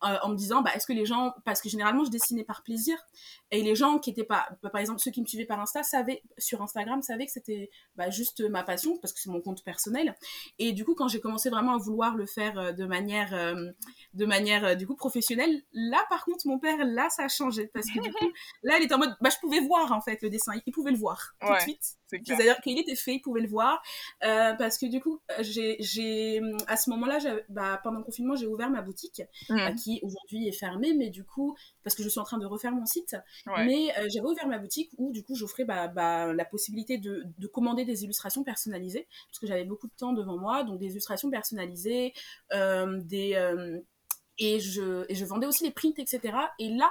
en 0.00 0.28
me 0.28 0.36
disant 0.36 0.59
bah, 0.62 0.70
est-ce 0.74 0.86
que 0.86 0.92
les 0.92 1.06
gens, 1.06 1.34
parce 1.44 1.60
que 1.60 1.68
généralement 1.68 2.04
je 2.04 2.10
dessinais 2.10 2.44
par 2.44 2.62
plaisir, 2.62 2.96
et 3.50 3.62
les 3.62 3.74
gens 3.74 3.98
qui 3.98 4.10
étaient 4.10 4.24
pas, 4.24 4.48
bah, 4.62 4.70
par 4.70 4.80
exemple 4.80 5.00
ceux 5.00 5.10
qui 5.10 5.20
me 5.20 5.26
suivaient 5.26 5.46
par 5.46 5.60
Insta, 5.60 5.82
savaient, 5.82 6.22
sur 6.38 6.62
Instagram, 6.62 7.02
savaient 7.02 7.26
que 7.26 7.32
c'était 7.32 7.70
bah, 7.96 8.10
juste 8.10 8.40
ma 8.48 8.62
passion, 8.62 8.96
parce 8.98 9.12
que 9.12 9.20
c'est 9.20 9.30
mon 9.30 9.40
compte 9.40 9.64
personnel. 9.64 10.16
Et 10.58 10.72
du 10.72 10.84
coup, 10.84 10.94
quand 10.94 11.08
j'ai 11.08 11.20
commencé 11.20 11.50
vraiment 11.50 11.74
à 11.74 11.78
vouloir 11.78 12.16
le 12.16 12.26
faire 12.26 12.58
euh, 12.58 12.72
de 12.72 12.84
manière, 12.86 13.34
euh, 13.34 13.70
de 14.14 14.26
manière 14.26 14.64
euh, 14.64 14.74
du 14.74 14.86
coup 14.86 14.96
professionnelle, 14.96 15.62
là 15.72 16.04
par 16.08 16.24
contre, 16.24 16.46
mon 16.46 16.58
père, 16.58 16.84
là 16.84 17.08
ça 17.10 17.24
a 17.24 17.28
changé, 17.28 17.66
parce 17.68 17.86
que 17.86 18.00
du 18.00 18.12
coup, 18.12 18.26
là 18.62 18.78
il 18.78 18.84
était 18.84 18.94
en 18.94 18.98
mode, 18.98 19.16
bah, 19.20 19.30
je 19.30 19.38
pouvais 19.40 19.60
voir 19.60 19.92
en 19.92 20.00
fait 20.00 20.22
le 20.22 20.30
dessin, 20.30 20.52
il 20.66 20.72
pouvait 20.72 20.92
le 20.92 20.98
voir 20.98 21.34
tout 21.40 21.52
de 21.52 21.60
suite. 21.60 21.96
C'est-à-dire 22.06 22.60
qu'il 22.60 22.76
était 22.78 22.96
fait, 22.96 23.14
il 23.14 23.20
pouvait 23.20 23.40
le 23.40 23.48
voir, 23.48 23.80
parce 24.20 24.78
que 24.78 24.86
du 24.86 25.00
coup, 25.00 25.20
j'ai, 25.40 26.40
à 26.66 26.76
ce 26.76 26.90
moment-là, 26.90 27.18
bah, 27.48 27.80
pendant 27.84 27.98
le 27.98 28.04
confinement, 28.04 28.34
j'ai 28.34 28.46
ouvert 28.46 28.68
ma 28.68 28.82
boutique, 28.82 29.22
mmh. 29.48 29.74
qui 29.76 30.00
aujourd'hui 30.02 30.49
fermé, 30.52 30.94
mais 30.94 31.10
du 31.10 31.24
coup, 31.24 31.56
parce 31.82 31.94
que 31.94 32.02
je 32.02 32.08
suis 32.08 32.20
en 32.20 32.24
train 32.24 32.38
de 32.38 32.46
refaire 32.46 32.72
mon 32.72 32.86
site, 32.86 33.16
mais 33.46 33.90
euh, 33.98 34.06
j'avais 34.08 34.26
ouvert 34.26 34.46
ma 34.46 34.58
boutique 34.58 34.90
où 34.98 35.12
du 35.12 35.22
coup 35.22 35.34
j'offrais 35.34 35.64
bah, 35.64 35.88
bah, 35.88 36.32
la 36.32 36.44
possibilité 36.44 36.98
de, 36.98 37.24
de, 37.38 37.46
commander 37.46 37.84
des 37.84 38.04
illustrations 38.04 38.44
personnalisées, 38.44 39.06
parce 39.28 39.38
que 39.38 39.46
j'avais 39.46 39.64
beaucoup 39.64 39.88
de 39.88 39.94
temps 39.96 40.12
devant 40.12 40.38
moi, 40.38 40.64
donc 40.64 40.78
des 40.78 40.90
illustrations 40.90 41.30
personnalisées, 41.30 42.12
euh, 42.52 43.00
des... 43.02 43.34
Euh, 43.34 43.80
et 44.42 44.58
je, 44.58 45.04
et 45.10 45.14
je 45.14 45.24
vendais 45.26 45.46
aussi 45.46 45.64
les 45.64 45.70
prints, 45.70 45.98
etc. 45.98 46.34
Et 46.58 46.70
là, 46.70 46.90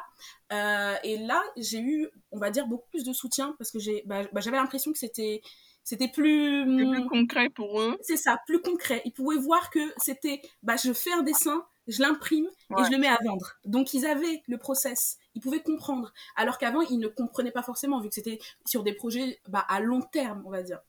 et 1.03 1.17
là 1.17 1.41
j'ai 1.57 1.79
eu, 1.79 2.07
on 2.31 2.37
va 2.37 2.51
dire, 2.51 2.67
beaucoup 2.67 2.87
plus 2.91 3.03
de 3.03 3.11
soutien 3.11 3.55
parce 3.57 3.71
que 3.71 3.79
j'ai, 3.79 4.03
bah, 4.05 4.21
j'avais 4.35 4.57
l'impression 4.57 4.91
que 4.91 4.99
c'était 4.99 5.41
c'était 5.89 6.07
plus, 6.07 6.65
plus 6.65 7.07
concret 7.07 7.49
pour 7.49 7.81
eux. 7.81 7.97
C'est 8.01 8.15
ça, 8.15 8.39
plus 8.45 8.61
concret. 8.61 9.01
Ils 9.05 9.11
pouvaient 9.11 9.37
voir 9.37 9.71
que 9.71 9.79
c'était, 9.97 10.39
bah, 10.61 10.75
je 10.75 10.93
fais 10.93 11.11
un 11.11 11.23
dessin, 11.23 11.65
je 11.87 12.01
l'imprime 12.01 12.45
et 12.45 12.83
je 12.83 12.91
le 12.91 12.97
mets 12.97 13.07
à 13.07 13.17
vendre. 13.25 13.55
Donc 13.65 13.93
ils 13.93 14.05
avaient 14.05 14.43
le 14.47 14.57
process, 14.57 15.17
ils 15.35 15.41
pouvaient 15.41 15.61
comprendre. 15.61 16.13
Alors 16.35 16.57
qu'avant, 16.57 16.81
ils 16.81 16.99
ne 16.99 17.07
comprenaient 17.07 17.51
pas 17.51 17.63
forcément, 17.63 17.99
vu 17.99 18.09
que 18.09 18.15
c'était 18.15 18.39
sur 18.65 18.83
des 18.83 18.93
projets 18.93 19.39
bah, 19.47 19.65
à 19.67 19.79
long 19.79 20.01
terme, 20.01 20.43
on 20.45 20.51
va 20.51 20.63
dire. 20.63 20.79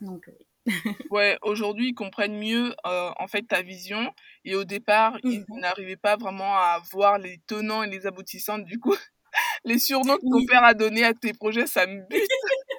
Donc 0.00 0.30
oui. 0.38 0.46
ouais, 1.10 1.38
aujourd'hui, 1.42 1.88
ils 1.88 1.94
comprennent 1.94 2.38
mieux 2.38 2.74
euh, 2.86 3.10
en 3.18 3.26
fait 3.26 3.42
ta 3.42 3.62
vision. 3.62 4.12
Et 4.44 4.54
au 4.54 4.64
départ, 4.64 5.18
ils 5.24 5.40
mhm. 5.48 5.60
n'arrivaient 5.60 5.96
pas 5.96 6.16
vraiment 6.16 6.54
à 6.54 6.80
voir 6.92 7.18
les 7.18 7.40
tenants 7.46 7.82
et 7.82 7.90
les 7.90 8.06
aboutissants. 8.06 8.58
Du 8.58 8.78
coup, 8.78 8.94
les 9.64 9.78
surnoms 9.78 10.16
que 10.16 10.30
ton 10.30 10.46
père 10.46 10.64
a 10.64 10.74
donnés 10.74 11.04
à 11.04 11.14
tes 11.14 11.32
projets, 11.32 11.66
ça 11.66 11.86
me 11.86 12.06
bute. 12.08 12.22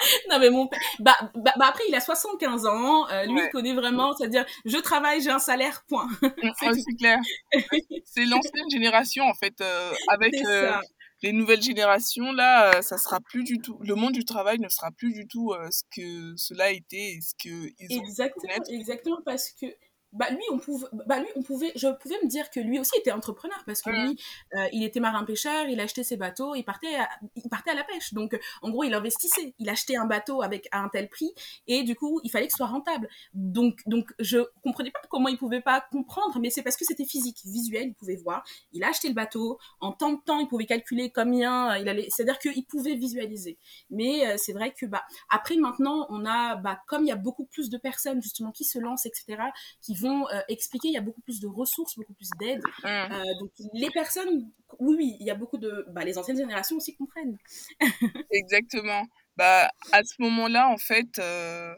non 0.30 0.38
mais 0.38 0.50
mon 0.50 0.68
bah, 0.98 1.16
bah, 1.34 1.52
bah, 1.56 1.66
après 1.68 1.84
il 1.88 1.94
a 1.94 2.00
75 2.00 2.66
ans 2.66 3.08
euh, 3.08 3.24
lui 3.24 3.40
il 3.42 3.50
connaît 3.50 3.74
vraiment 3.74 4.14
c'est-à-dire 4.14 4.44
je 4.64 4.76
travaille 4.78 5.20
j'ai 5.20 5.30
un 5.30 5.38
salaire 5.38 5.84
point. 5.88 6.08
C'est 6.60 6.96
clair. 6.98 7.18
C'est 8.04 8.24
l'ancienne 8.24 8.70
génération 8.70 9.24
en 9.24 9.34
fait 9.34 9.60
euh, 9.60 9.92
avec 10.08 10.34
euh, 10.44 10.72
les 11.22 11.32
nouvelles 11.32 11.62
générations 11.62 12.32
là 12.32 12.82
ça 12.82 12.98
sera 12.98 13.20
plus 13.20 13.44
du 13.44 13.60
tout 13.60 13.78
le 13.82 13.94
monde 13.94 14.12
du 14.12 14.24
travail 14.24 14.58
ne 14.58 14.68
sera 14.68 14.90
plus 14.90 15.12
du 15.12 15.26
tout 15.26 15.54
ce 15.70 15.82
que 15.94 16.34
cela 16.36 16.64
a 16.64 16.70
été 16.70 17.12
et 17.12 17.20
ce 17.20 17.34
que 17.34 17.72
ils 17.78 17.98
ont 17.98 18.02
exactement 18.02 18.54
exactement 18.68 19.20
parce 19.24 19.50
que 19.60 19.66
bah 20.12 20.30
lui 20.30 20.42
on 20.52 20.58
pouvait 20.58 20.86
bah 21.06 21.18
lui 21.18 21.28
on 21.36 21.42
pouvait 21.42 21.72
je 21.76 21.88
pouvais 21.88 22.16
me 22.22 22.28
dire 22.28 22.50
que 22.50 22.60
lui 22.60 22.78
aussi 22.78 22.96
était 22.98 23.12
entrepreneur 23.12 23.62
parce 23.66 23.82
que 23.82 23.90
lui 23.90 24.20
euh, 24.56 24.66
il 24.72 24.82
était 24.82 25.00
marin 25.00 25.24
pêcheur 25.24 25.66
il 25.68 25.80
achetait 25.80 26.04
ses 26.04 26.16
bateaux 26.16 26.54
il 26.54 26.64
partait 26.64 26.94
à, 26.96 27.08
il 27.36 27.48
partait 27.48 27.70
à 27.70 27.74
la 27.74 27.84
pêche. 27.84 28.14
Donc 28.14 28.38
en 28.62 28.70
gros 28.70 28.84
il 28.84 28.94
investissait. 28.94 29.54
Il 29.58 29.68
achetait 29.68 29.96
un 29.96 30.06
bateau 30.06 30.42
avec 30.42 30.68
à 30.72 30.80
un 30.80 30.88
tel 30.88 31.08
prix 31.08 31.32
et 31.66 31.82
du 31.82 31.94
coup 31.94 32.20
il 32.24 32.30
fallait 32.30 32.46
que 32.46 32.52
ce 32.52 32.58
soit 32.58 32.66
rentable. 32.66 33.08
Donc 33.34 33.80
donc 33.86 34.12
je 34.18 34.38
comprenais 34.62 34.90
pas 34.90 35.00
comment 35.08 35.28
il 35.28 35.38
pouvait 35.38 35.60
pas 35.60 35.80
comprendre 35.92 36.38
mais 36.40 36.50
c'est 36.50 36.62
parce 36.62 36.76
que 36.76 36.84
c'était 36.84 37.04
physique 37.04 37.38
visuel 37.44 37.88
il 37.88 37.94
pouvait 37.94 38.16
voir. 38.16 38.44
Il 38.72 38.84
a 38.84 38.88
acheté 38.88 39.08
le 39.08 39.14
bateau. 39.14 39.58
En 39.80 39.92
tant 39.92 40.12
de 40.12 40.20
temps 40.20 40.40
il 40.40 40.48
pouvait 40.48 40.66
calculer 40.66 41.10
combien 41.10 41.76
il 41.76 41.88
allait 41.88 42.08
c'est 42.10 42.22
à 42.22 42.26
dire 42.26 42.38
qu'il 42.38 42.66
pouvait 42.66 42.94
visualiser. 42.94 43.58
Mais 43.90 44.26
euh, 44.26 44.34
c'est 44.36 44.52
vrai 44.52 44.72
que 44.72 44.86
bah 44.86 45.04
après 45.28 45.56
maintenant 45.56 46.06
on 46.10 46.24
a 46.26 46.56
bah 46.56 46.80
comme 46.86 47.04
il 47.04 47.08
y 47.08 47.12
a 47.12 47.16
beaucoup 47.16 47.46
plus 47.46 47.70
de 47.70 47.78
personnes 47.78 48.22
justement 48.22 48.52
qui 48.52 48.64
se 48.64 48.78
lancent 48.78 49.06
etc 49.06 49.38
qui 49.80 49.94
vont 50.00 50.28
euh, 50.28 50.40
expliquer, 50.48 50.88
il 50.88 50.94
y 50.94 50.98
a 50.98 51.02
beaucoup 51.02 51.20
plus 51.20 51.40
de 51.40 51.46
ressources, 51.46 51.96
beaucoup 51.96 52.14
plus 52.14 52.30
d'aide. 52.38 52.62
Mmh. 52.82 52.86
Euh, 52.86 53.24
donc 53.40 53.50
les 53.74 53.90
personnes, 53.90 54.50
oui, 54.78 54.96
oui, 54.96 55.16
il 55.20 55.26
y 55.26 55.30
a 55.30 55.34
beaucoup 55.34 55.58
de... 55.58 55.86
Bah, 55.90 56.04
les 56.04 56.18
anciennes 56.18 56.36
générations 56.36 56.76
aussi 56.76 56.96
comprennent. 56.96 57.36
Exactement. 58.30 59.06
Bah, 59.36 59.70
à 59.92 60.04
ce 60.04 60.14
moment-là, 60.20 60.68
en 60.68 60.78
fait, 60.78 61.18
euh, 61.18 61.74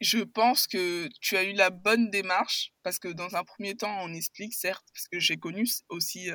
je 0.00 0.18
pense 0.18 0.66
que 0.66 1.08
tu 1.20 1.36
as 1.36 1.44
eu 1.44 1.52
la 1.52 1.70
bonne 1.70 2.10
démarche, 2.10 2.72
parce 2.82 2.98
que 2.98 3.08
dans 3.08 3.36
un 3.36 3.44
premier 3.44 3.76
temps, 3.76 3.96
on 4.02 4.12
explique, 4.12 4.54
certes, 4.54 4.86
parce 4.94 5.08
que 5.08 5.18
j'ai 5.18 5.36
connu 5.36 5.66
aussi 5.88 6.30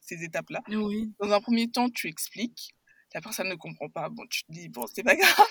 ces 0.00 0.24
étapes-là. 0.24 0.62
Oui. 0.68 1.12
Dans 1.20 1.32
un 1.32 1.40
premier 1.40 1.68
temps, 1.70 1.88
tu 1.90 2.08
expliques 2.08 2.74
la 3.14 3.20
personne 3.20 3.48
ne 3.48 3.54
comprend 3.54 3.88
pas. 3.88 4.08
Bon, 4.08 4.26
tu 4.28 4.44
te 4.44 4.52
dis, 4.52 4.68
bon, 4.68 4.86
c'est 4.92 5.02
pas 5.02 5.16
grave, 5.16 5.46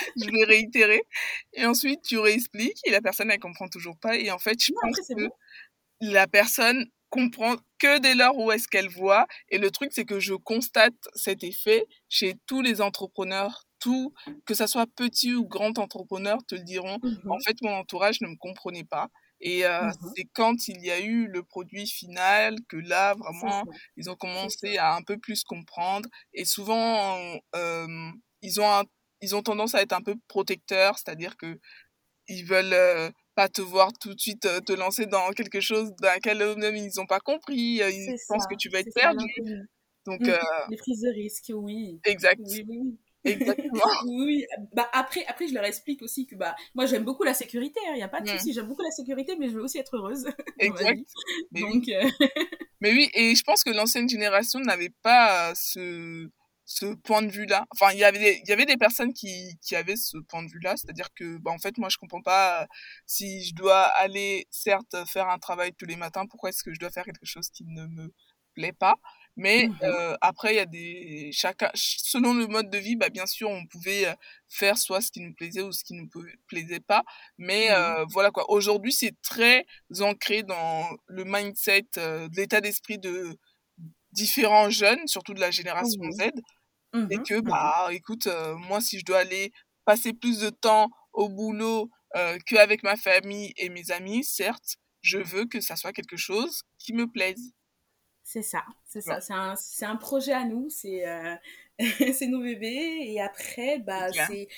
je 0.16 0.30
vais 0.30 0.44
réitérer. 0.44 1.02
Et 1.52 1.66
ensuite, 1.66 2.02
tu 2.02 2.18
réexpliques 2.18 2.80
et 2.84 2.90
la 2.90 3.00
personne, 3.00 3.30
elle 3.30 3.40
comprend 3.40 3.68
toujours 3.68 3.98
pas. 3.98 4.16
Et 4.16 4.30
en 4.30 4.38
fait, 4.38 4.62
je 4.62 4.72
pense 4.80 4.98
que 5.08 5.28
la 6.00 6.26
personne 6.26 6.86
comprend 7.10 7.56
que 7.78 7.98
dès 7.98 8.14
lors 8.14 8.38
où 8.38 8.50
est-ce 8.50 8.68
qu'elle 8.68 8.88
voit. 8.88 9.26
Et 9.50 9.58
le 9.58 9.70
truc, 9.70 9.90
c'est 9.92 10.04
que 10.04 10.20
je 10.20 10.34
constate 10.34 10.94
cet 11.14 11.44
effet 11.44 11.84
chez 12.08 12.36
tous 12.46 12.62
les 12.62 12.80
entrepreneurs, 12.80 13.64
tout, 13.80 14.14
que 14.46 14.54
ça 14.54 14.66
soit 14.66 14.86
petit 14.86 15.34
ou 15.34 15.46
grand 15.46 15.78
entrepreneur, 15.78 16.38
te 16.46 16.54
le 16.54 16.62
diront. 16.62 16.98
En 17.28 17.36
mmh 17.36 17.42
fait, 17.44 17.56
mon 17.62 17.74
entourage 17.74 18.20
ne 18.20 18.28
me 18.28 18.36
comprenait 18.36 18.84
pas. 18.84 19.08
Et 19.40 19.64
euh, 19.64 19.86
mmh 19.86 19.92
c'est 20.16 20.24
quand 20.34 20.68
il 20.68 20.84
y 20.84 20.90
a 20.90 21.00
eu 21.00 21.26
le 21.26 21.42
produit 21.42 21.86
final 21.86 22.56
que 22.68 22.76
là, 22.76 23.14
vraiment, 23.14 23.64
ils 23.96 24.08
ont 24.08 24.16
commencé 24.16 24.78
à 24.78 24.94
un 24.94 25.02
peu 25.02 25.18
plus 25.18 25.42
comprendre. 25.44 26.08
Et 26.32 26.44
souvent, 26.44 27.18
euh, 27.56 27.86
ils, 28.42 28.60
ont 28.60 28.84
ils 29.22 29.34
ont 29.36 29.42
tendance 29.42 29.74
à 29.74 29.82
être 29.82 29.92
un 29.92 30.02
peu 30.02 30.14
protecteurs, 30.28 30.98
c'est-à-dire 30.98 31.36
que 31.36 31.58
ils 32.28 32.44
veulent 32.44 32.72
euh, 32.72 33.10
pas 33.34 33.48
te 33.48 33.60
voir 33.60 33.92
tout 34.00 34.14
de 34.14 34.20
suite 34.20 34.46
te 34.64 34.72
lancer 34.72 35.06
dans 35.06 35.30
quelque 35.30 35.60
chose 35.60 35.92
dans 36.00 36.14
lequel 36.14 36.40
eux-mêmes 36.42 36.76
ils 36.76 36.90
n'ont 36.96 37.06
pas 37.06 37.20
compris, 37.20 37.80
ils 37.82 38.14
pensent 38.28 38.46
que 38.46 38.56
tu 38.56 38.68
vas 38.68 38.80
être 38.80 38.94
perdu. 38.94 39.26
Donc, 40.06 40.20
Mmh. 40.22 40.30
euh, 40.30 40.38
Les 40.70 40.76
prises 40.76 41.02
de 41.02 41.10
risque, 41.10 41.52
oui. 41.54 42.00
exact. 42.04 42.40
Oui, 42.44 42.64
oui, 42.68 42.78
oui. 42.82 42.98
Exactement. 43.24 43.72
oui, 44.06 44.46
bah 44.72 44.88
après, 44.94 45.24
après, 45.26 45.46
je 45.46 45.52
leur 45.52 45.64
explique 45.64 46.00
aussi 46.02 46.26
que 46.26 46.34
bah, 46.36 46.54
moi 46.74 46.86
j'aime 46.86 47.04
beaucoup 47.04 47.22
la 47.22 47.34
sécurité, 47.34 47.78
il 47.90 47.96
n'y 47.96 48.02
a 48.02 48.08
pas 48.08 48.20
de 48.22 48.26
Mm. 48.30 48.38
souci, 48.38 48.52
j'aime 48.54 48.66
beaucoup 48.66 48.82
la 48.82 48.90
sécurité, 48.90 49.36
mais 49.38 49.48
je 49.50 49.54
veux 49.56 49.62
aussi 49.62 49.76
être 49.78 49.94
heureuse 49.96 50.26
Exact. 50.58 50.96
vie. 50.96 51.04
Mais 51.52 51.62
oui. 51.64 51.72
Donc, 51.74 51.88
euh, 51.90 52.08
Mais 52.80 52.92
oui, 52.92 53.10
et 53.12 53.34
je 53.34 53.42
pense 53.42 53.62
que 53.62 53.68
l'ancienne 53.70 54.08
génération 54.08 54.58
n'avait 54.60 54.92
pas 55.02 55.50
euh, 55.50 55.54
ce, 55.54 56.30
ce 56.72 56.86
point 56.94 57.22
de 57.22 57.30
vue-là. 57.32 57.66
Enfin, 57.72 57.92
il 57.92 57.98
y 57.98 58.04
avait 58.04 58.18
des, 58.20 58.40
il 58.44 58.48
y 58.48 58.52
avait 58.52 58.64
des 58.66 58.76
personnes 58.76 59.12
qui, 59.12 59.56
qui 59.60 59.74
avaient 59.74 59.96
ce 59.96 60.18
point 60.18 60.44
de 60.44 60.48
vue-là, 60.50 60.76
c'est-à-dire 60.76 61.08
que, 61.14 61.36
bah, 61.38 61.50
en 61.50 61.58
fait, 61.58 61.76
moi, 61.78 61.88
je 61.90 61.96
comprends 61.98 62.22
pas 62.22 62.62
euh, 62.62 62.66
si 63.06 63.44
je 63.44 63.54
dois 63.54 63.82
aller, 63.82 64.46
certes, 64.50 64.94
faire 65.06 65.28
un 65.28 65.38
travail 65.38 65.72
tous 65.74 65.86
les 65.86 65.96
matins, 65.96 66.26
pourquoi 66.26 66.50
est-ce 66.50 66.62
que 66.62 66.72
je 66.72 66.78
dois 66.78 66.90
faire 66.90 67.04
quelque 67.04 67.26
chose 67.26 67.50
qui 67.50 67.64
ne 67.64 67.86
me 67.86 68.12
plaît 68.54 68.72
pas? 68.72 68.94
Mais 69.36 69.68
Mhm. 69.68 69.78
euh, 69.84 70.16
après, 70.20 70.54
il 70.54 70.56
y 70.56 70.60
a 70.60 70.66
des 70.66 71.30
chacun 71.32 71.70
selon 71.74 72.34
le 72.34 72.46
mode 72.46 72.68
de 72.70 72.78
vie, 72.78 72.96
bah 72.96 73.08
bien 73.08 73.26
sûr, 73.26 73.48
on 73.50 73.66
pouvait 73.66 74.06
euh, 74.06 74.14
faire 74.48 74.76
soit 74.78 75.00
ce 75.00 75.10
qui 75.10 75.20
nous 75.20 75.32
plaisait 75.34 75.62
ou 75.62 75.72
ce 75.72 75.82
qui 75.84 75.94
nous 75.94 76.08
plaisait 76.46 76.80
pas. 76.80 77.02
Mais 77.38 77.70
euh, 77.72 78.04
voilà 78.12 78.30
quoi. 78.30 78.50
Aujourd'hui, 78.50 78.92
c'est 78.92 79.14
très 79.22 79.66
ancré 80.00 80.42
dans 80.42 80.88
le 81.06 81.24
mindset, 81.24 81.86
euh, 81.98 82.28
l'état 82.36 82.60
d'esprit 82.60 82.98
de 82.98 83.36
différents 84.12 84.70
jeunes, 84.70 85.06
surtout 85.06 85.34
de 85.34 85.40
la 85.40 85.50
génération. 85.50 86.02
Z, 86.10 86.30
et 87.10 87.18
Mhm, 87.18 87.22
que 87.22 87.40
mhm. 87.44 87.50
bah 87.50 87.88
écoute, 87.92 88.28
moi 88.58 88.80
si 88.80 88.98
je 89.00 89.04
dois 89.04 89.18
aller 89.18 89.52
passer 89.84 90.12
plus 90.12 90.40
de 90.40 90.50
temps 90.50 90.90
au 91.12 91.28
boulot 91.28 91.90
qu'avec 92.46 92.82
ma 92.82 92.96
famille 92.96 93.52
et 93.56 93.68
mes 93.68 93.90
amis, 93.90 94.24
certes, 94.24 94.76
je 95.02 95.18
veux 95.18 95.46
que 95.46 95.60
ça 95.60 95.76
soit 95.76 95.92
quelque 95.92 96.16
chose 96.16 96.62
qui 96.78 96.92
me 96.92 97.06
plaise. 97.06 97.52
C'est 98.22 98.42
ça, 98.42 98.64
c'est 98.84 99.00
ça. 99.00 99.20
C'est 99.20 99.32
un, 99.32 99.56
c'est 99.56 99.86
un 99.86 99.96
projet 99.96 100.32
à 100.32 100.44
nous, 100.44 100.68
c'est 100.70 101.04
c'est 102.14 102.26
nos 102.28 102.42
bébés. 102.42 102.98
Et 103.06 103.20
après, 103.20 103.78
bah, 103.80 104.08
C'est 104.08 104.12
clair. 104.12 104.28
c'est 104.28 104.48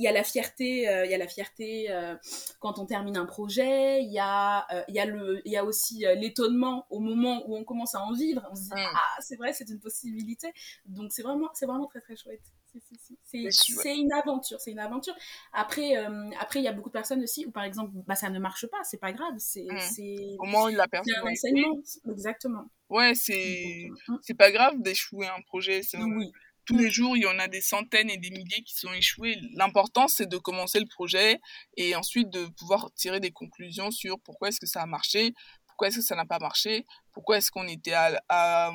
il 0.00 0.04
y 0.04 0.08
a 0.08 0.12
la 0.12 0.24
fierté, 0.24 0.88
euh, 0.88 1.04
il 1.04 1.10
y 1.10 1.14
a 1.14 1.18
la 1.18 1.28
fierté 1.28 1.90
euh, 1.90 2.16
quand 2.58 2.78
on 2.78 2.86
termine 2.86 3.16
un 3.18 3.26
projet. 3.26 4.02
Il 4.02 4.10
y 4.12 4.18
a, 4.18 4.66
euh, 4.74 4.82
il 4.88 4.94
y 4.94 4.98
a 4.98 5.04
le, 5.04 5.42
il 5.44 5.52
y 5.52 5.56
a 5.58 5.64
aussi 5.64 6.06
euh, 6.06 6.14
l'étonnement 6.14 6.86
au 6.88 7.00
moment 7.00 7.42
où 7.46 7.54
on 7.56 7.64
commence 7.64 7.94
à 7.94 8.00
en 8.02 8.12
vivre. 8.12 8.42
On 8.50 8.54
se 8.56 8.62
dit 8.62 8.70
Mm. 8.74 8.94
ah 8.96 9.16
c'est 9.20 9.36
vrai, 9.36 9.52
c'est 9.52 9.68
une 9.68 9.78
possibilité. 9.78 10.52
Donc 10.86 11.12
c'est 11.12 11.22
vraiment, 11.22 11.50
c'est 11.52 11.66
vraiment 11.66 11.86
très 11.86 12.00
très 12.00 12.16
chouette. 12.16 12.40
C'est 13.24 13.96
une 13.96 14.12
aventure, 14.12 14.60
c'est 14.60 14.70
une 14.70 14.78
aventure. 14.78 15.14
Après, 15.52 15.96
euh, 15.96 16.30
après 16.38 16.60
il 16.60 16.64
y 16.64 16.68
a 16.68 16.72
beaucoup 16.72 16.88
de 16.88 16.92
personnes 16.94 17.22
aussi 17.22 17.44
où 17.46 17.50
par 17.50 17.64
exemple, 17.64 17.92
bah 18.06 18.14
ça 18.14 18.30
ne 18.30 18.38
marche 18.38 18.66
pas, 18.68 18.78
c'est 18.84 19.00
pas 19.00 19.12
grave, 19.12 19.34
c'est 19.38 19.66
Mm. 19.68 19.78
c'est 19.80 20.16
Au 20.38 20.44
moins 20.46 20.70
la 20.70 20.84
c'est 20.84 20.88
personne 20.90 21.14
un 21.26 21.30
enseignement, 21.30 21.80
exactement. 22.10 22.64
Ouais, 22.88 23.14
c'est 23.14 23.34
Exactement. 23.82 24.18
c'est 24.22 24.34
pas 24.34 24.50
grave 24.50 24.74
d'échouer 24.80 25.26
un 25.26 25.40
projet. 25.42 25.82
c'est- 25.82 25.98
Mm. 25.98 26.16
Oui. 26.16 26.32
Tous 26.70 26.78
les 26.78 26.90
jours, 26.90 27.16
il 27.16 27.24
y 27.24 27.26
en 27.26 27.38
a 27.40 27.48
des 27.48 27.60
centaines 27.60 28.10
et 28.10 28.16
des 28.16 28.30
milliers 28.30 28.62
qui 28.62 28.76
sont 28.76 28.92
échoués. 28.92 29.36
L'important, 29.54 30.06
c'est 30.06 30.26
de 30.26 30.38
commencer 30.38 30.78
le 30.78 30.86
projet 30.86 31.40
et 31.76 31.96
ensuite 31.96 32.30
de 32.30 32.46
pouvoir 32.46 32.92
tirer 32.94 33.18
des 33.18 33.32
conclusions 33.32 33.90
sur 33.90 34.20
pourquoi 34.20 34.48
est-ce 34.48 34.60
que 34.60 34.66
ça 34.66 34.80
a 34.82 34.86
marché, 34.86 35.34
pourquoi 35.66 35.88
est-ce 35.88 35.96
que 35.96 36.04
ça 36.04 36.14
n'a 36.14 36.26
pas 36.26 36.38
marché, 36.38 36.86
pourquoi 37.12 37.38
est-ce 37.38 37.50
qu'on 37.50 37.66
était 37.66 37.92
à, 37.92 38.22
à 38.28 38.72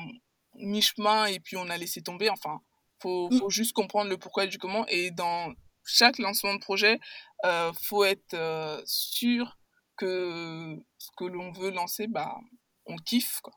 mi-chemin 0.56 1.24
et 1.26 1.40
puis 1.40 1.56
on 1.56 1.70
a 1.70 1.78
laissé 1.78 2.02
tomber. 2.02 2.28
Enfin, 2.28 2.60
faut, 3.00 3.30
Mm. 3.30 3.38
faut 3.38 3.50
juste 3.50 3.72
comprendre 3.72 4.10
le 4.10 4.18
pourquoi 4.18 4.44
et 4.44 4.48
du 4.48 4.58
comment. 4.58 4.86
Et 4.88 5.10
dans 5.10 5.54
chaque 5.84 6.18
lancement 6.18 6.54
de 6.54 6.60
projet, 6.60 6.98
euh, 7.46 7.72
faut 7.82 8.04
être 8.04 8.34
euh, 8.34 8.82
sûr 8.84 9.56
que 9.96 10.76
ce 10.98 11.08
que 11.16 11.24
l'on 11.24 11.50
veut 11.52 11.70
lancer, 11.70 12.08
bah, 12.08 12.36
on 12.84 12.96
kiffe, 12.96 13.40
quoi 13.42 13.54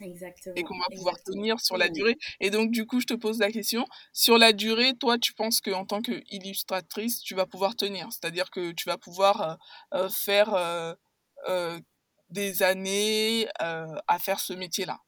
Exactement. 0.00 0.54
et 0.56 0.62
qu'on 0.62 0.78
va 0.78 0.84
pouvoir 0.94 1.14
exactement. 1.14 1.36
tenir 1.36 1.60
sur 1.60 1.76
la 1.76 1.86
Oui. 1.86 1.92
durée. 1.94 2.16
Et 2.40 2.50
donc, 2.50 2.70
du 2.70 2.86
coup, 2.86 3.00
je 3.00 3.06
te 3.06 3.14
pose 3.14 3.38
la 3.38 3.50
question, 3.50 3.86
sur 4.12 4.38
la 4.38 4.52
durée, 4.52 4.94
toi, 4.96 5.18
tu 5.18 5.32
penses 5.34 5.60
qu'en 5.60 5.84
tant 5.84 6.00
qu'illustratrice, 6.02 7.20
tu 7.20 7.34
vas 7.34 7.46
pouvoir 7.46 7.76
tenir? 7.76 8.08
C'est-à-dire 8.12 8.50
que 8.50 8.72
tu 8.72 8.88
vas 8.88 8.98
pouvoir 8.98 9.40
euh, 9.42 9.54
euh, 9.94 10.08
faire 10.08 10.54
euh, 10.54 10.94
euh, 11.48 11.80
des 12.30 12.62
années 12.62 13.48
à 13.58 14.18
faire 14.18 14.40
ce 14.40 14.52
métier-là? 14.52 14.98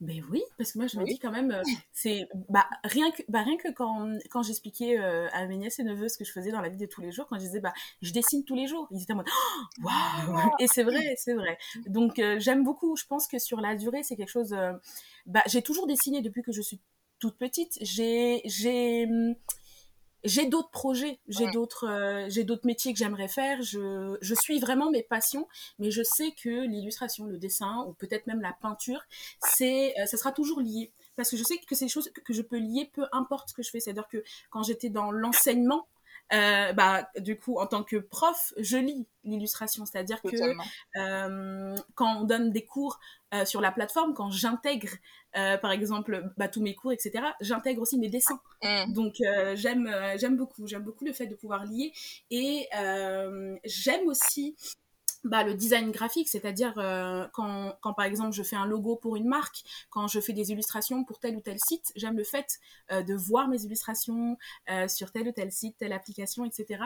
Ben 0.00 0.24
oui, 0.30 0.42
parce 0.56 0.72
que 0.72 0.78
moi 0.78 0.86
je 0.86 0.98
me 0.98 1.04
dis 1.04 1.18
quand 1.18 1.30
même, 1.30 1.50
euh, 1.50 1.62
c'est 1.92 2.26
bah 2.48 2.66
rien 2.84 3.10
que 3.10 3.22
bah 3.28 3.42
rien 3.42 3.58
que 3.58 3.70
quand 3.70 4.08
quand 4.30 4.42
j'expliquais 4.42 4.98
euh, 4.98 5.28
à 5.32 5.46
mes 5.46 5.58
nièces 5.58 5.78
et 5.78 5.84
neveux 5.84 6.08
ce 6.08 6.16
que 6.16 6.24
je 6.24 6.32
faisais 6.32 6.50
dans 6.50 6.62
la 6.62 6.70
vie 6.70 6.78
de 6.78 6.86
tous 6.86 7.02
les 7.02 7.12
jours, 7.12 7.26
quand 7.28 7.36
je 7.36 7.42
disais 7.42 7.60
bah 7.60 7.74
je 8.00 8.10
dessine 8.10 8.42
tous 8.44 8.54
les 8.54 8.66
jours, 8.66 8.88
ils 8.92 9.02
étaient 9.02 9.12
en 9.12 9.16
mode 9.16 9.28
waouh 9.82 10.50
et 10.58 10.68
c'est 10.68 10.84
vrai, 10.84 11.14
c'est 11.18 11.34
vrai. 11.34 11.58
Donc 11.86 12.18
euh, 12.18 12.40
j'aime 12.40 12.64
beaucoup. 12.64 12.96
Je 12.96 13.04
pense 13.04 13.26
que 13.26 13.38
sur 13.38 13.60
la 13.60 13.76
durée 13.76 14.02
c'est 14.02 14.16
quelque 14.16 14.30
chose. 14.30 14.56
bah 15.26 15.42
j'ai 15.46 15.60
toujours 15.60 15.86
dessiné 15.86 16.22
depuis 16.22 16.42
que 16.42 16.52
je 16.52 16.62
suis 16.62 16.80
toute 17.18 17.36
petite. 17.36 17.76
J'ai 17.82 18.40
j'ai 18.46 19.06
j'ai 20.24 20.46
d'autres 20.46 20.70
projets, 20.70 21.18
j'ai 21.28 21.46
Ouais. 21.46 21.52
d'autres 21.52 21.86
euh, 21.88 22.26
j'ai 22.28 22.44
d'autres 22.44 22.66
métiers 22.66 22.92
que 22.92 22.98
j'aimerais 22.98 23.28
faire. 23.28 23.62
Je, 23.62 24.16
je 24.20 24.34
suis 24.34 24.58
vraiment 24.60 24.90
mes 24.90 25.02
passions, 25.02 25.48
mais 25.78 25.90
je 25.90 26.02
sais 26.02 26.32
que 26.32 26.66
l'illustration, 26.66 27.26
le 27.26 27.38
dessin 27.38 27.84
ou 27.88 27.92
peut-être 27.94 28.26
même 28.26 28.40
la 28.40 28.52
peinture, 28.60 29.02
c'est 29.40 29.94
euh, 30.00 30.06
ça 30.06 30.16
sera 30.16 30.32
toujours 30.32 30.60
lié 30.60 30.92
parce 31.16 31.30
que 31.30 31.36
je 31.36 31.44
sais 31.44 31.58
que 31.58 31.74
c'est 31.74 31.86
des 31.86 31.90
choses 31.90 32.10
que, 32.10 32.20
que 32.20 32.32
je 32.32 32.42
peux 32.42 32.58
lier 32.58 32.90
peu 32.92 33.06
importe 33.12 33.50
ce 33.50 33.54
que 33.54 33.62
je 33.62 33.70
fais. 33.70 33.80
C'est-à-dire 33.80 34.08
que 34.08 34.22
quand 34.50 34.62
j'étais 34.62 34.90
dans 34.90 35.10
l'enseignement 35.10 35.86
euh, 36.32 36.72
bah, 36.72 37.08
du 37.18 37.38
coup, 37.38 37.58
en 37.58 37.66
tant 37.66 37.82
que 37.82 37.96
prof, 37.96 38.52
je 38.58 38.76
lis 38.76 39.06
l'illustration, 39.24 39.84
c'est-à-dire 39.84 40.22
que 40.22 40.36
euh, 40.96 41.76
quand 41.94 42.20
on 42.20 42.24
donne 42.24 42.50
des 42.50 42.64
cours 42.64 43.00
euh, 43.34 43.44
sur 43.44 43.60
la 43.60 43.72
plateforme, 43.72 44.14
quand 44.14 44.30
j'intègre, 44.30 44.90
par 45.32 45.70
exemple, 45.70 46.32
bah, 46.36 46.48
tous 46.48 46.62
mes 46.62 46.74
cours, 46.74 46.92
etc., 46.92 47.24
j'intègre 47.40 47.82
aussi 47.82 47.98
mes 47.98 48.08
dessins. 48.08 48.40
Mm. 48.62 48.92
Donc 48.92 49.14
j'aime 49.54 49.90
j'aime 50.16 50.36
beaucoup, 50.36 50.66
j'aime 50.66 50.82
beaucoup 50.82 51.04
le 51.04 51.12
fait 51.12 51.26
de 51.26 51.34
pouvoir 51.34 51.64
lier 51.64 51.92
et 52.30 52.68
j'aime 53.64 54.06
aussi 54.08 54.56
bah, 55.24 55.44
le 55.44 55.54
design 55.54 55.90
graphique, 55.90 56.28
c'est-à-dire 56.28 56.74
euh, 56.78 57.26
quand, 57.34 57.76
quand 57.82 57.92
par 57.92 58.06
exemple 58.06 58.32
je 58.32 58.42
fais 58.42 58.56
un 58.56 58.64
logo 58.64 58.96
pour 58.96 59.16
une 59.16 59.28
marque, 59.28 59.62
quand 59.90 60.08
je 60.08 60.18
fais 60.18 60.32
des 60.32 60.50
illustrations 60.50 61.04
pour 61.04 61.18
tel 61.18 61.36
ou 61.36 61.40
tel 61.40 61.58
site, 61.58 61.92
j'aime 61.94 62.16
le 62.16 62.24
fait 62.24 62.58
euh, 62.90 63.02
de 63.02 63.14
voir 63.14 63.48
mes 63.48 63.62
illustrations 63.62 64.38
euh, 64.70 64.88
sur 64.88 65.12
tel 65.12 65.28
ou 65.28 65.32
tel 65.32 65.52
site, 65.52 65.76
telle 65.78 65.92
application, 65.92 66.44
etc. 66.46 66.84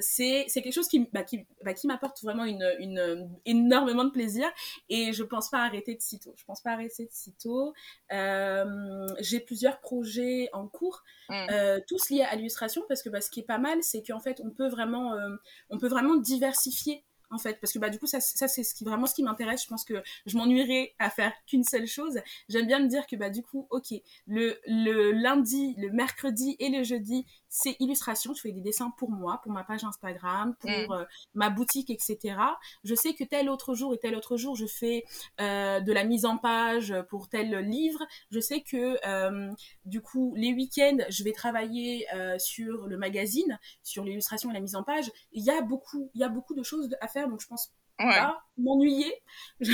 C'est 0.00 0.46
quelque 0.52 0.72
chose 0.72 0.88
qui, 0.88 1.08
bah, 1.12 1.22
qui, 1.22 1.46
bah, 1.64 1.72
qui 1.72 1.86
m'apporte 1.86 2.20
vraiment 2.22 2.44
une, 2.44 2.68
une, 2.78 3.30
énormément 3.46 4.04
de 4.04 4.10
plaisir 4.10 4.48
et 4.88 5.12
je 5.12 5.22
pense 5.22 5.50
pas 5.50 5.64
arrêter 5.64 5.94
de 5.94 6.00
sitôt. 6.00 6.34
Je 6.36 6.44
pense 6.44 6.60
pas 6.60 6.72
arrêter 6.72 7.04
de 7.04 7.12
sitôt. 7.12 7.72
J'ai 8.10 9.40
plusieurs 9.40 9.80
projets 9.80 10.48
en 10.52 10.66
cours, 10.66 11.04
Mm. 11.28 11.80
tous 11.86 12.10
liés 12.10 12.26
à 12.28 12.34
l'illustration 12.34 12.82
parce 12.88 13.04
que 13.04 13.08
bah, 13.08 13.20
ce 13.20 13.30
qui 13.30 13.38
est 13.38 13.44
pas 13.44 13.58
mal, 13.58 13.82
c'est 13.82 14.02
qu'en 14.02 14.18
fait 14.18 14.40
on 14.44 14.50
peut 14.50 14.68
vraiment, 14.68 15.16
on 15.70 15.78
peut 15.78 15.88
vraiment 15.88 16.16
diversifier 16.16 17.04
en 17.30 17.38
fait. 17.38 17.60
Parce 17.60 17.72
que 17.72 17.78
bah 17.78 17.90
du 17.90 17.98
coup 17.98 18.06
ça, 18.06 18.20
ça 18.20 18.48
c'est 18.48 18.62
ce 18.64 18.74
qui 18.74 18.84
vraiment 18.84 19.06
ce 19.06 19.14
qui 19.14 19.22
m'intéresse. 19.22 19.62
Je 19.62 19.68
pense 19.68 19.84
que 19.84 20.02
je 20.26 20.36
m'ennuierais 20.36 20.94
à 20.98 21.10
faire 21.10 21.32
qu'une 21.46 21.64
seule 21.64 21.86
chose. 21.86 22.18
J'aime 22.48 22.66
bien 22.66 22.80
me 22.80 22.88
dire 22.88 23.06
que 23.06 23.16
bah 23.16 23.30
du 23.30 23.42
coup 23.42 23.66
ok 23.70 23.94
le, 24.26 24.58
le 24.66 25.12
lundi 25.12 25.74
le 25.78 25.90
mercredi 25.90 26.56
et 26.58 26.68
le 26.68 26.82
jeudi 26.84 27.26
c'est 27.48 27.76
illustration. 27.80 28.34
Je 28.34 28.40
fais 28.40 28.52
des 28.52 28.60
dessins 28.60 28.92
pour 28.96 29.10
moi 29.10 29.40
pour 29.42 29.52
ma 29.52 29.64
page 29.64 29.84
Instagram 29.84 30.54
pour 30.60 30.70
Mm. 30.70 30.92
euh, 30.92 31.04
ma 31.34 31.50
boutique 31.50 31.90
etc 31.90 32.36
je 32.84 32.94
sais 32.94 33.12
que 33.14 33.24
tel 33.24 33.48
autre 33.50 33.74
jour 33.74 33.92
et 33.94 33.98
tel 33.98 34.14
autre 34.14 34.36
jour 34.36 34.54
je 34.56 34.66
fais 34.66 35.04
euh, 35.40 35.80
de 35.80 35.92
la 35.92 36.04
mise 36.04 36.24
en 36.24 36.36
page 36.38 36.94
pour 37.08 37.28
tel 37.28 37.50
livre. 37.58 38.00
Je 38.30 38.40
sais 38.40 38.60
que 38.60 38.96
euh, 39.06 39.50
du 39.84 40.00
coup 40.00 40.32
les 40.36 40.52
week-ends 40.52 40.98
je 41.08 41.24
vais 41.24 41.32
travailler 41.32 42.06
sur 42.38 42.86
le 42.86 42.96
magazine 42.96 43.58
sur 43.82 44.04
l'illustration 44.04 44.50
et 44.50 44.54
la 44.54 44.60
mise 44.60 44.76
en 44.76 44.82
page. 44.82 45.10
Il 45.32 45.44
y 45.44 45.50
a 45.50 45.60
beaucoup 45.62 46.10
il 46.14 46.20
y 46.20 46.24
a 46.24 46.28
beaucoup 46.28 46.54
de 46.54 46.62
choses 46.62 46.90
à 47.00 47.08
faire 47.08 47.19
donc 47.28 47.40
je 47.40 47.46
pense 47.46 47.72
Ouais. 48.00 48.14
pas 48.16 48.42
m'ennuyer 48.56 49.12
je, 49.60 49.72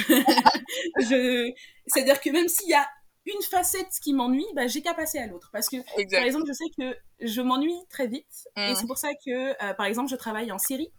je... 0.98 1.52
c'est 1.86 2.00
à 2.00 2.04
dire 2.04 2.20
que 2.20 2.30
même 2.30 2.48
s'il 2.48 2.68
y 2.68 2.74
a 2.74 2.86
une 3.26 3.42
facette 3.42 3.90
qui 4.02 4.12
m'ennuie 4.14 4.46
bah, 4.54 4.66
j'ai 4.66 4.82
qu'à 4.82 4.94
passer 4.94 5.18
à 5.18 5.26
l'autre 5.28 5.50
parce 5.52 5.68
que 5.68 5.76
par 6.10 6.24
exemple 6.24 6.44
je 6.48 6.52
sais 6.52 6.64
que 6.76 6.96
je 7.20 7.40
m'ennuie 7.40 7.78
très 7.88 8.06
vite 8.08 8.48
et 8.56 8.72
Mm. 8.72 8.74
c'est 8.74 8.86
pour 8.86 8.98
ça 8.98 9.10
que 9.24 9.30
euh, 9.64 9.74
par 9.74 9.86
exemple 9.86 10.10
je 10.10 10.16
travaille 10.16 10.50
en 10.50 10.58
série 10.58 10.92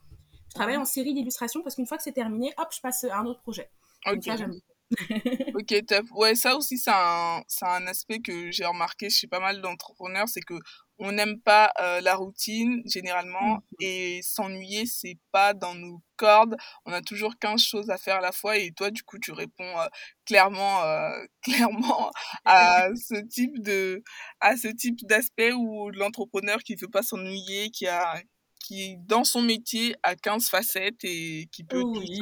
je 0.50 0.54
travaille 0.56 0.76
Mhm. 0.76 0.82
en 0.84 0.86
série 0.86 1.14
d'illustration 1.14 1.62
parce 1.64 1.76
qu'une 1.76 1.86
fois 1.86 1.98
que 1.98 2.04
c'est 2.04 2.14
terminé 2.14 2.54
hop 2.58 2.68
je 2.74 2.80
passe 2.82 3.04
à 3.04 3.18
un 3.18 3.26
autre 3.26 3.42
projet 3.42 3.70
donc 4.06 4.18
Ok. 4.18 4.24
ça 4.24 4.38
j'aime 4.38 4.54
Ok, 5.54 5.86
top. 5.86 6.06
Ouais, 6.16 6.34
ça 6.36 6.56
aussi, 6.56 6.78
c'est 6.78 6.92
un, 6.94 7.44
c'est 7.50 7.66
un 7.66 7.86
aspect 7.88 8.20
que 8.20 8.52
j'ai 8.52 8.64
remarqué 8.64 9.10
chez 9.10 9.28
pas 9.28 9.42
mal 9.42 9.60
d'entrepreneurs, 9.62 10.30
c'est 10.30 10.40
que 10.40 10.54
on 11.00 11.12
n'aime 11.12 11.40
pas 11.42 11.72
euh, 11.82 12.02
la 12.02 12.16
routine, 12.16 12.82
généralement, 12.86 13.56
Mhm. 13.56 13.62
et 13.82 14.20
s'ennuyer, 14.24 14.86
c'est 14.86 15.18
pas 15.32 15.54
dans 15.54 15.76
nos 15.76 16.02
cordes. 16.16 16.56
On 16.86 16.92
a 16.94 17.02
toujours 17.02 17.38
15 17.40 17.62
choses 17.64 17.90
à 17.90 17.98
faire 17.98 18.18
à 18.18 18.22
la 18.22 18.32
fois, 18.32 18.58
et 18.58 18.72
toi, 18.72 18.90
du 18.92 19.04
coup, 19.04 19.20
tu 19.20 19.32
réponds 19.32 19.80
euh, 19.80 19.86
clairement, 20.26 20.84
euh, 20.84 21.10
clairement 21.72 22.12
à 22.46 22.88
ce 22.96 23.16
type 23.28 23.62
de, 23.62 24.04
à 24.40 24.58
ce 24.58 24.68
type 24.70 24.98
d'aspect 25.08 25.52
où 25.54 25.90
l'entrepreneur 25.92 26.60
qui 26.60 26.76
veut 26.76 26.90
pas 26.90 27.04
s'ennuyer, 27.04 27.70
qui 27.72 27.88
a, 27.88 28.22
qui, 28.60 28.98
dans 29.00 29.24
son 29.24 29.42
métier, 29.42 29.96
a 30.04 30.16
15 30.16 30.50
facettes 30.50 31.04
et 31.04 31.48
qui 31.52 31.64
peut 31.64 31.82
oui 31.84 32.20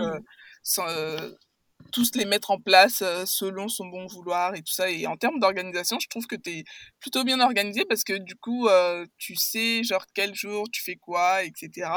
s'en- 0.64 0.88
euh, 0.88 1.32
tous 1.92 2.16
les 2.16 2.26
mettre 2.26 2.52
en 2.52 2.60
place 2.60 3.04
selon 3.26 3.68
son 3.70 3.86
bon 3.88 4.06
vouloir 4.08 4.56
et 4.56 4.62
tout 4.62 4.74
ça. 4.74 4.90
Et 4.90 5.08
en 5.08 5.18
termes 5.18 5.40
d'organisation, 5.40 5.98
je 6.00 6.08
trouve 6.10 6.28
que 6.28 6.36
tu 6.36 6.50
es 6.52 6.64
plutôt 7.00 7.24
bien 7.24 7.40
organisé 7.40 7.86
parce 7.86 8.04
que 8.04 8.14
du 8.18 8.36
coup, 8.36 8.68
tu 9.18 9.36
sais, 9.36 9.84
genre, 9.84 10.06
quel 10.14 10.36
jour 10.36 10.68
tu 10.72 10.84
fais 10.84 10.96
quoi, 10.96 11.44
etc. 11.44 11.90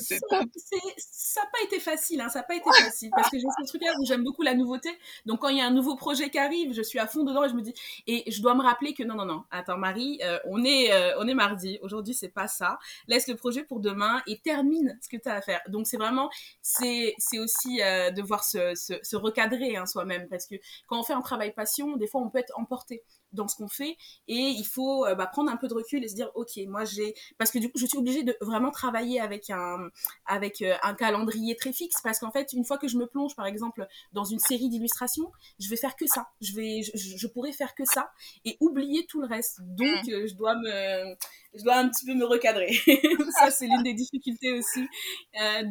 ça 0.00 1.40
n'a 1.40 1.46
pas 1.50 1.64
été 1.64 1.80
facile, 1.80 2.20
hein, 2.20 2.28
ça 2.28 2.40
n'a 2.40 2.42
pas 2.44 2.54
été 2.54 2.70
facile 2.70 3.10
parce 3.14 3.30
que 3.30 3.38
j'ai 3.38 3.46
ce 3.46 3.68
truc-là 3.68 3.92
où 4.00 4.06
j'aime 4.06 4.24
beaucoup 4.24 4.42
la 4.42 4.54
nouveauté. 4.54 4.90
Donc 5.26 5.40
quand 5.40 5.48
il 5.48 5.58
y 5.58 5.60
a 5.60 5.66
un 5.66 5.70
nouveau 5.70 5.96
projet 5.96 6.30
qui 6.30 6.38
arrive, 6.38 6.72
je 6.72 6.82
suis 6.82 6.98
à 6.98 7.06
fond 7.06 7.24
dedans 7.24 7.44
et 7.44 7.48
je 7.48 7.54
me 7.54 7.62
dis 7.62 7.74
et 8.06 8.30
je 8.30 8.42
dois 8.42 8.54
me 8.54 8.62
rappeler 8.62 8.94
que 8.94 9.02
non 9.02 9.14
non 9.14 9.24
non, 9.24 9.44
attends 9.50 9.78
Marie, 9.78 10.20
euh, 10.22 10.38
on 10.46 10.64
est 10.64 10.92
euh, 10.92 11.18
on 11.18 11.28
est 11.28 11.34
mardi, 11.34 11.78
aujourd'hui 11.82 12.14
c'est 12.14 12.28
pas 12.28 12.48
ça. 12.48 12.78
Laisse 13.06 13.28
le 13.28 13.36
projet 13.36 13.64
pour 13.64 13.80
demain 13.80 14.22
et 14.26 14.38
termine 14.38 14.98
ce 15.00 15.08
que 15.08 15.16
tu 15.16 15.28
as 15.28 15.34
à 15.34 15.40
faire. 15.40 15.60
Donc 15.68 15.86
c'est 15.86 15.96
vraiment 15.96 16.30
c'est 16.62 17.14
c'est 17.18 17.38
aussi 17.38 17.80
euh, 17.82 18.10
devoir 18.10 18.44
se, 18.44 18.74
se, 18.74 18.94
se 19.02 19.16
recadrer 19.16 19.76
hein, 19.76 19.86
soi-même 19.86 20.28
parce 20.28 20.46
que 20.46 20.56
quand 20.86 20.98
on 21.00 21.02
fait 21.02 21.14
un 21.14 21.22
travail 21.22 21.52
passion, 21.52 21.96
des 21.96 22.06
fois 22.06 22.20
on 22.20 22.30
peut 22.30 22.38
être 22.38 22.52
emporté 22.58 23.02
dans 23.32 23.48
ce 23.48 23.56
qu'on 23.56 23.68
fait 23.68 23.96
et 24.26 24.36
il 24.36 24.64
faut 24.64 25.06
euh, 25.06 25.14
bah, 25.14 25.26
prendre 25.26 25.50
un 25.50 25.56
peu 25.56 25.68
de 25.68 25.74
recul 25.74 26.04
et 26.04 26.08
se 26.08 26.14
dire 26.14 26.30
ok 26.34 26.52
moi 26.66 26.84
j'ai 26.84 27.14
parce 27.36 27.50
que 27.50 27.58
du 27.58 27.70
coup 27.70 27.78
je 27.78 27.86
suis 27.86 27.98
obligée 27.98 28.22
de 28.22 28.36
vraiment 28.40 28.70
travailler 28.70 29.20
avec 29.20 29.50
un 29.50 29.90
avec 30.26 30.62
euh, 30.62 30.74
un 30.82 30.94
calendrier 30.94 31.56
très 31.56 31.72
fixe 31.72 32.00
parce 32.02 32.18
qu'en 32.18 32.30
fait 32.30 32.52
une 32.52 32.64
fois 32.64 32.78
que 32.78 32.88
je 32.88 32.96
me 32.96 33.06
plonge 33.06 33.34
par 33.36 33.46
exemple 33.46 33.86
dans 34.12 34.24
une 34.24 34.38
série 34.38 34.68
d'illustrations 34.68 35.30
je 35.58 35.68
vais 35.68 35.76
faire 35.76 35.96
que 35.96 36.06
ça. 36.06 36.28
Je 36.40 36.54
vais 36.54 36.82
je, 36.82 37.26
pourrais 37.26 37.52
faire 37.52 37.74
que 37.74 37.84
ça 37.84 38.10
et 38.44 38.56
oublier 38.60 39.06
tout 39.06 39.20
le 39.20 39.26
reste. 39.26 39.60
Donc 39.60 40.06
mmh. 40.06 40.10
euh, 40.10 40.26
je 40.26 40.34
dois 40.34 40.54
me 40.56 41.14
je 41.54 41.62
dois 41.62 41.76
un 41.76 41.88
petit 41.88 42.06
peu 42.06 42.14
me 42.14 42.24
recadrer. 42.24 42.72
Ça 43.38 43.50
c'est 43.50 43.66
l'une 43.66 43.82
des 43.82 43.94
difficultés 43.94 44.52
aussi 44.52 44.86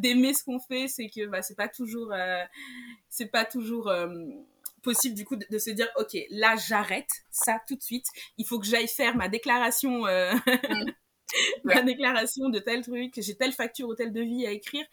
d'aimer 0.01 0.33
ce 0.33 0.43
qu'on 0.43 0.59
fait 0.59 0.87
c'est 0.87 1.09
que 1.09 1.25
bah, 1.27 1.41
c'est 1.41 1.55
pas 1.55 1.67
toujours 1.67 2.13
c'est 3.09 3.27
pas 3.27 3.45
toujours 3.45 3.91
possible 4.87 5.15
du 5.15 5.25
coup 5.25 5.35
de, 5.35 5.57
se 5.57 5.69
dire 5.69 5.89
ok 5.97 6.17
là 6.29 6.55
j'arrête 6.55 7.09
ça 7.29 7.59
tout 7.67 7.75
de 7.75 7.83
suite. 7.83 8.05
Il 8.37 8.45
faut 8.47 8.57
que 8.57 8.65
j'aille 8.65 8.87
faire 8.87 9.17
ma 9.17 9.27
déclaration 9.27 10.07
euh, 10.07 10.33
ma 11.65 11.81
déclaration 11.81 12.47
de 12.47 12.59
tel 12.59 12.83
truc. 12.83 13.13
J'ai 13.17 13.35
telle 13.35 13.51
facture 13.51 13.89
ou 13.89 13.95
tel 13.95 14.13
devis 14.13 14.47
à 14.47 14.51
écrire. 14.51 14.85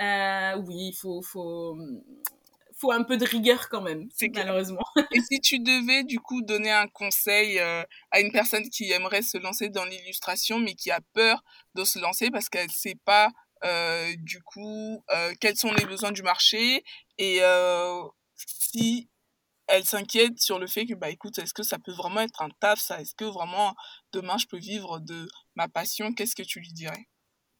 Euh, 0.00 0.60
oui 0.66 0.88
il 0.88 0.96
faut 1.00 1.22
faut 1.22 1.78
faut 2.74 2.90
un 2.90 3.04
peu 3.04 3.16
de 3.16 3.24
rigueur 3.24 3.68
quand 3.68 3.82
même 3.82 4.08
malheureusement. 4.34 4.84
Et 5.14 5.20
si 5.20 5.40
tu 5.40 5.60
devais 5.60 6.02
du 6.02 6.18
coup 6.18 6.42
donner 6.42 6.72
un 6.72 6.88
conseil 6.88 7.60
euh, 7.60 7.84
à 8.10 8.20
une 8.20 8.32
personne 8.32 8.68
qui 8.68 8.90
aimerait 8.90 9.22
se 9.22 9.38
lancer 9.38 9.68
dans 9.68 9.84
l'illustration 9.84 10.58
mais 10.58 10.74
qui 10.74 10.90
a 10.90 11.00
peur 11.12 11.44
de 11.76 11.84
se 11.84 12.00
lancer 12.00 12.32
parce 12.32 12.48
qu'elle 12.48 12.70
sait 12.70 12.98
pas 13.04 13.30
du 14.18 14.40
coup 14.42 15.04
quels 15.40 15.56
sont 15.56 15.72
les 15.72 15.86
besoins 15.86 16.12
du 16.12 16.22
marché 16.22 16.84
et 17.18 17.40
si 18.36 19.08
elle 19.68 19.84
s'inquiète 19.84 20.38
sur 20.38 20.58
le 20.58 20.66
fait 20.66 20.86
que, 20.86 20.94
bah 20.94 21.10
écoute, 21.10 21.38
est-ce 21.38 21.54
que 21.54 21.62
ça 21.62 21.78
peut 21.78 21.92
vraiment 21.92 22.20
être 22.20 22.42
un 22.42 22.50
taf, 22.60 22.80
ça? 22.80 23.00
Est-ce 23.00 23.14
que 23.14 23.24
vraiment 23.24 23.74
demain 24.12 24.38
je 24.38 24.46
peux 24.46 24.58
vivre 24.58 25.00
de 25.00 25.28
ma 25.54 25.68
passion? 25.68 26.12
Qu'est-ce 26.12 26.36
que 26.36 26.42
tu 26.42 26.60
lui 26.60 26.72
dirais? 26.72 27.08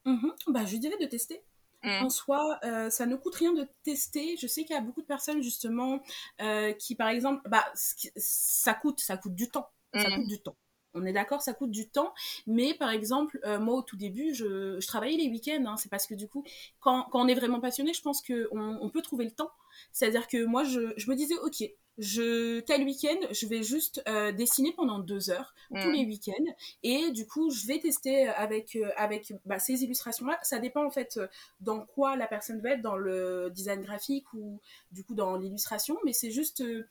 Mmh 0.05 0.29
bah, 0.49 0.65
Je 0.65 0.73
lui 0.73 0.79
dirais 0.79 0.99
de 1.01 1.07
tester. 1.07 1.43
Mmh. 1.83 2.05
En 2.05 2.11
soi, 2.11 2.59
euh, 2.65 2.91
ça 2.91 3.07
ne 3.07 3.17
coûte 3.17 3.35
rien 3.35 3.53
de 3.53 3.69
tester. 3.83 4.37
Je 4.37 4.47
sais 4.47 4.65
qu'il 4.65 4.75
y 4.75 4.79
a 4.79 4.83
beaucoup 4.83 5.03
de 5.03 5.07
personnes 5.07 5.43
justement 5.43 6.01
euh, 6.41 6.73
qui, 6.73 6.95
par 6.95 7.09
exemple, 7.09 7.43
bah, 7.49 7.65
ça 7.75 8.75
coûte, 8.75 9.01
ça 9.01 9.17
coûte 9.17 9.35
du 9.35 9.49
temps. 9.49 9.69
Ça 9.95 10.09
mmh. 10.09 10.15
coûte 10.17 10.27
du 10.27 10.41
temps. 10.41 10.57
On 10.95 11.05
est 11.05 11.13
d'accord, 11.13 11.43
ça 11.43 11.53
coûte 11.53 11.71
du 11.71 11.89
temps. 11.89 12.15
Mais 12.47 12.75
par 12.75 12.91
exemple, 12.91 13.39
euh, 13.45 13.61
moi 13.61 13.75
au 13.75 13.83
tout 13.83 13.97
début, 13.97 14.35
je, 14.35 14.85
travaillais 14.87 15.19
les 15.19 15.29
week-ends. 15.29 15.65
Hein. 15.67 15.77
c'est 15.77 15.91
parce 15.91 16.07
que 16.07 16.15
du 16.15 16.27
coup, 16.27 16.45
quand, 16.81 17.05
quand, 17.11 17.21
on 17.23 17.29
est 17.29 17.35
vraiment 17.35 17.61
passionné, 17.61 17.93
je 17.93 18.01
pense 18.01 18.23
qu'on 18.23 18.79
on 18.81 18.91
peut 18.91 19.03
trouver 19.03 19.27
le 19.27 19.33
temps. 19.33 19.51
C'est-à-dire 19.93 20.27
que 20.27 20.45
moi, 20.45 20.65
je, 20.65 20.95
je, 20.97 21.11
me 21.11 21.15
disais, 21.15 21.37
ok, 21.43 21.63
je 21.99 22.61
tel 22.61 22.85
week-end, 22.85 23.19
je 23.31 23.47
vais 23.47 23.63
juste 23.63 24.03
euh, 24.09 24.33
dessiner 24.33 24.73
pendant 24.73 24.99
deux 24.99 25.31
heures 25.31 25.55
tous 25.71 25.91
les 25.91 26.05
mm. 26.05 26.09
week-ends 26.09 26.53
et 26.83 27.11
du 27.11 27.27
coup 27.27 27.51
je 27.51 27.67
vais 27.67 27.79
tester 27.79 28.29
avec 28.29 28.77
euh, 28.77 28.91
avec 28.97 29.33
bah, 29.45 29.59
ces 29.59 29.83
illustrations 29.83 30.27
là. 30.27 30.39
Ça 30.43 30.59
dépend 30.59 30.85
en 30.85 30.91
fait 30.91 31.19
dans 31.61 31.85
quoi 31.87 32.17
la 32.17 32.27
personne 32.27 32.61
va 32.61 32.71
être 32.71 32.83
dans 32.83 32.97
le 32.97 33.51
design 33.55 33.83
graphique 33.83 34.33
ou 34.35 34.61
du 34.93 35.05
coup 35.05 35.15
dans 35.15 35.37
l'illustration, 35.37 35.97
mais 36.05 36.13
c'est 36.13 36.31
juste 36.31 36.61
euh, 36.61 36.87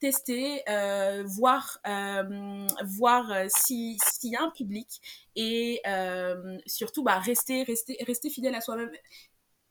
tester, 0.00 0.62
voir 1.24 1.80
voir 2.84 3.32
si 3.48 3.98
s'il 4.04 4.32
y 4.32 4.36
a 4.36 4.42
un 4.42 4.50
public 4.50 5.00
et 5.34 5.82
surtout 6.66 7.02
bah 7.02 7.18
rester 7.18 7.62
rester 7.62 7.96
rester 8.06 8.30
fidèle 8.30 8.54
à 8.54 8.60
soi-même 8.60 8.90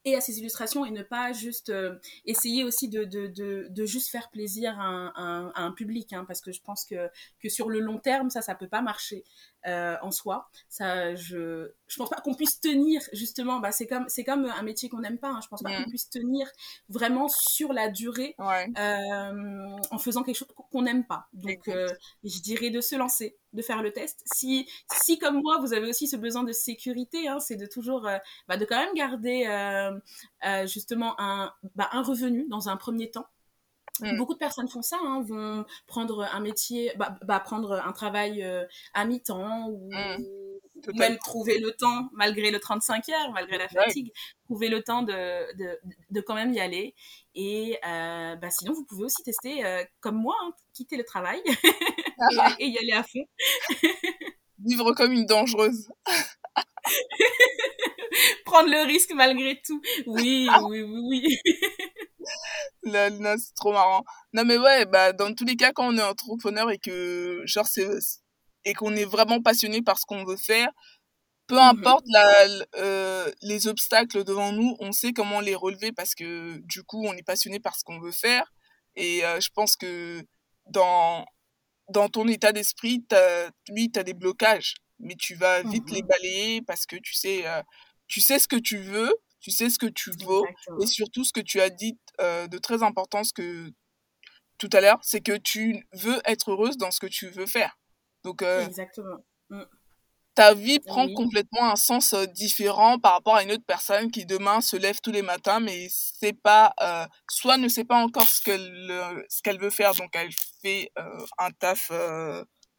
et 0.07 0.15
à 0.15 0.21
ses 0.21 0.39
illustrations 0.39 0.85
et 0.85 0.91
ne 0.91 1.03
pas 1.03 1.33
juste 1.33 1.69
euh, 1.69 1.95
essayer 2.25 2.63
aussi 2.63 2.87
de, 2.87 3.85
juste 3.85 4.09
faire 4.09 4.29
plaisir 4.29 4.79
à 4.79 5.51
un, 5.55 5.71
public 5.71 6.13
hein, 6.13 6.23
parce 6.25 6.39
que 6.39 6.51
je 6.51 6.61
pense 6.61 6.85
que, 6.85 7.09
que 7.39 7.49
sur 7.49 7.69
le 7.69 7.79
long 7.79 7.99
terme 7.99 8.29
ça 8.29 8.41
ça 8.41 8.55
peut 8.55 8.69
pas 8.69 8.81
marcher 8.81 9.25
euh, 9.65 9.97
en 10.01 10.11
soi. 10.11 10.49
Ça, 10.69 11.15
je, 11.15 11.71
je 11.87 11.97
pense 11.97 12.09
pas 12.09 12.21
qu'on 12.21 12.33
puisse 12.33 12.61
tenir 12.61 13.01
justement. 13.11 13.59
Bah, 13.59 13.71
c'est 13.71 13.87
comme, 13.87 14.05
c'est 14.07 14.23
comme 14.23 14.45
un 14.45 14.61
métier 14.61 14.87
qu'on 14.87 14.99
n'aime 14.99 15.17
pas. 15.17 15.29
Hein. 15.29 15.39
Je 15.43 15.47
pense 15.47 15.61
pas 15.63 15.75
qu'on 15.75 15.89
puisse 15.89 16.09
tenir 16.09 16.47
vraiment 16.89 17.27
sur 17.27 17.73
la 17.73 17.89
durée 17.89 18.35
euh, 18.39 19.77
en 19.91 19.97
faisant 19.97 20.23
quelque 20.23 20.37
chose 20.37 20.47
qu'on 20.71 20.83
n'aime 20.83 21.05
pas. 21.05 21.27
Donc, 21.33 21.67
euh, 21.67 21.87
je 22.23 22.39
dirais 22.39 22.69
de 22.69 22.81
se 22.81 22.95
lancer, 22.95 23.37
de 23.53 23.61
faire 23.61 23.81
le 23.81 23.91
test. 23.91 24.21
Si, 24.33 24.69
si 24.93 25.17
comme 25.19 25.41
moi, 25.41 25.57
vous 25.59 25.73
avez 25.73 25.89
aussi 25.89 26.07
ce 26.07 26.15
besoin 26.15 26.43
de 26.43 26.53
sécurité, 26.53 27.27
hein, 27.27 27.39
c'est 27.39 27.57
de 27.57 27.65
toujours, 27.65 28.07
bah, 28.47 28.57
de 28.57 28.65
quand 28.65 28.77
même 28.77 28.93
garder 28.93 29.45
justement 30.65 31.15
un, 31.19 31.51
bah, 31.75 31.89
un 31.91 32.03
revenu 32.03 32.45
dans 32.49 32.69
un 32.69 32.77
premier 32.77 33.11
temps. 33.11 33.27
Mm. 34.01 34.17
Beaucoup 34.17 34.33
de 34.33 34.39
personnes 34.39 34.67
font 34.67 34.81
ça, 34.81 34.97
hein, 35.01 35.23
vont 35.27 35.65
prendre 35.87 36.23
un 36.23 36.39
métier, 36.39 36.91
bah, 36.97 37.17
bah 37.23 37.39
prendre 37.39 37.73
un 37.73 37.91
travail 37.91 38.43
euh, 38.43 38.65
à 38.93 39.05
mi-temps 39.05 39.67
ou, 39.69 39.89
mm. 39.91 40.97
même 40.97 41.17
trouver 41.19 41.59
le 41.59 41.71
temps, 41.71 42.09
malgré 42.13 42.51
le 42.51 42.59
35 42.59 43.09
heures, 43.09 43.31
malgré 43.33 43.57
la 43.57 43.67
fatigue, 43.67 44.11
trouver 44.45 44.69
le 44.69 44.83
temps 44.83 45.03
de, 45.03 45.55
de, 45.57 45.79
de, 46.11 46.21
quand 46.21 46.35
même 46.35 46.53
y 46.53 46.59
aller. 46.59 46.95
Et 47.35 47.77
euh, 47.85 48.35
bah, 48.35 48.49
sinon, 48.49 48.73
vous 48.73 48.85
pouvez 48.85 49.05
aussi 49.05 49.23
tester, 49.23 49.65
euh, 49.65 49.83
comme 49.99 50.17
moi, 50.17 50.35
hein, 50.43 50.51
quitter 50.73 50.97
le 50.97 51.03
travail 51.03 51.41
ah. 52.39 52.55
et, 52.59 52.67
y 52.67 52.77
aller 52.77 52.93
à 52.93 53.03
fond. 53.03 53.25
Vivre 54.59 54.91
comme 54.93 55.11
une 55.11 55.25
dangereuse. 55.25 55.89
Prendre 58.45 58.69
le 58.69 58.85
risque 58.85 59.11
malgré 59.13 59.61
tout. 59.65 59.81
Oui, 60.05 60.47
oui, 60.69 60.81
oui, 60.81 61.01
oui. 61.09 61.39
non, 62.85 63.35
c'est 63.37 63.53
trop 63.55 63.71
marrant. 63.73 64.03
Non, 64.33 64.45
mais 64.45 64.57
ouais, 64.57 64.85
bah, 64.85 65.13
dans 65.13 65.33
tous 65.33 65.45
les 65.45 65.55
cas, 65.55 65.71
quand 65.73 65.87
on 65.87 65.97
est 65.97 66.03
entrepreneur 66.03 66.69
et 66.71 66.77
que, 66.77 67.41
genre, 67.45 67.67
c'est, 67.67 67.87
et 68.65 68.73
qu'on 68.73 68.95
est 68.95 69.05
vraiment 69.05 69.41
passionné 69.41 69.81
par 69.81 69.97
ce 69.99 70.05
qu'on 70.05 70.25
veut 70.25 70.37
faire, 70.37 70.69
peu 71.47 71.55
mmh 71.55 71.59
importe 71.59 72.05
la, 72.07 72.45
euh, 72.75 73.31
les 73.41 73.67
obstacles 73.67 74.23
devant 74.23 74.51
nous, 74.51 74.75
on 74.79 74.91
sait 74.91 75.13
comment 75.13 75.39
les 75.39 75.55
relever 75.55 75.91
parce 75.91 76.13
que, 76.15 76.57
du 76.65 76.83
coup, 76.83 77.05
on 77.05 77.13
est 77.13 77.23
passionné 77.23 77.59
par 77.59 77.75
ce 77.75 77.83
qu'on 77.83 77.99
veut 77.99 78.11
faire. 78.11 78.53
Et 78.95 79.23
euh, 79.23 79.39
je 79.39 79.49
pense 79.53 79.75
que 79.77 80.23
dans, 80.65 81.25
dans 81.89 82.09
ton 82.09 82.27
état 82.27 82.51
d'esprit, 82.51 83.05
lui, 83.69 83.91
tu 83.91 83.99
as 83.99 84.03
des 84.03 84.13
blocages, 84.13 84.75
mais 84.99 85.15
tu 85.15 85.35
vas 85.35 85.63
vite 85.63 85.89
les 85.91 86.01
mmh 86.01 86.07
balayer 86.07 86.61
parce 86.61 86.85
que 86.85 86.95
tu 86.95 87.13
sais, 87.13 87.47
euh, 87.47 87.61
tu 88.07 88.21
sais 88.21 88.39
ce 88.39 88.47
que 88.47 88.55
tu 88.55 88.77
veux 88.77 89.13
tu 89.39 89.51
sais 89.51 89.69
ce 89.69 89.77
que 89.77 89.85
tu 89.85 90.11
vaux 90.23 90.45
et 90.81 90.87
surtout 90.87 91.23
ce 91.23 91.31
que 91.31 91.39
tu 91.39 91.61
as 91.61 91.69
dit 91.69 91.97
euh, 92.19 92.47
de 92.47 92.57
très 92.57 92.81
important 92.81 93.23
ce 93.23 93.33
que 93.33 93.71
tout 94.57 94.69
à 94.73 94.81
l'heure, 94.81 94.97
c'est 95.03 95.21
que 95.21 95.37
tu 95.37 95.87
veux 95.93 96.19
être 96.25 96.49
heureuse 96.49 96.77
dans 96.77 96.89
ce 96.89 96.99
que 96.99 97.05
tu 97.05 97.29
veux 97.29 97.45
faire. 97.45 97.77
Donc 98.23 98.41
euh, 98.41 98.65
Exactement. 98.65 99.23
Mmh. 99.51 99.61
Ta 100.33 100.55
vie 100.55 100.79
prend 100.79 101.07
complètement 101.13 101.71
un 101.71 101.75
sens 101.75 102.15
différent 102.33 102.97
par 102.97 103.13
rapport 103.13 103.35
à 103.35 103.43
une 103.43 103.51
autre 103.51 103.65
personne 103.67 104.09
qui 104.09 104.25
demain 104.25 104.61
se 104.61 104.75
lève 104.75 104.99
tous 105.01 105.11
les 105.11 105.21
matins 105.23 105.59
mais 105.59 105.87
sait 105.89 106.33
pas 106.33 106.75
soit 107.29 107.57
ne 107.57 107.67
sait 107.67 107.85
pas 107.85 108.03
encore 108.03 108.27
ce 108.27 108.43
qu'elle 108.43 109.25
ce 109.29 109.41
qu'elle 109.41 109.59
veut 109.59 109.71
faire 109.71 109.95
donc 109.95 110.09
elle 110.13 110.29
fait 110.61 110.91
un 111.39 111.49
taf 111.59 111.91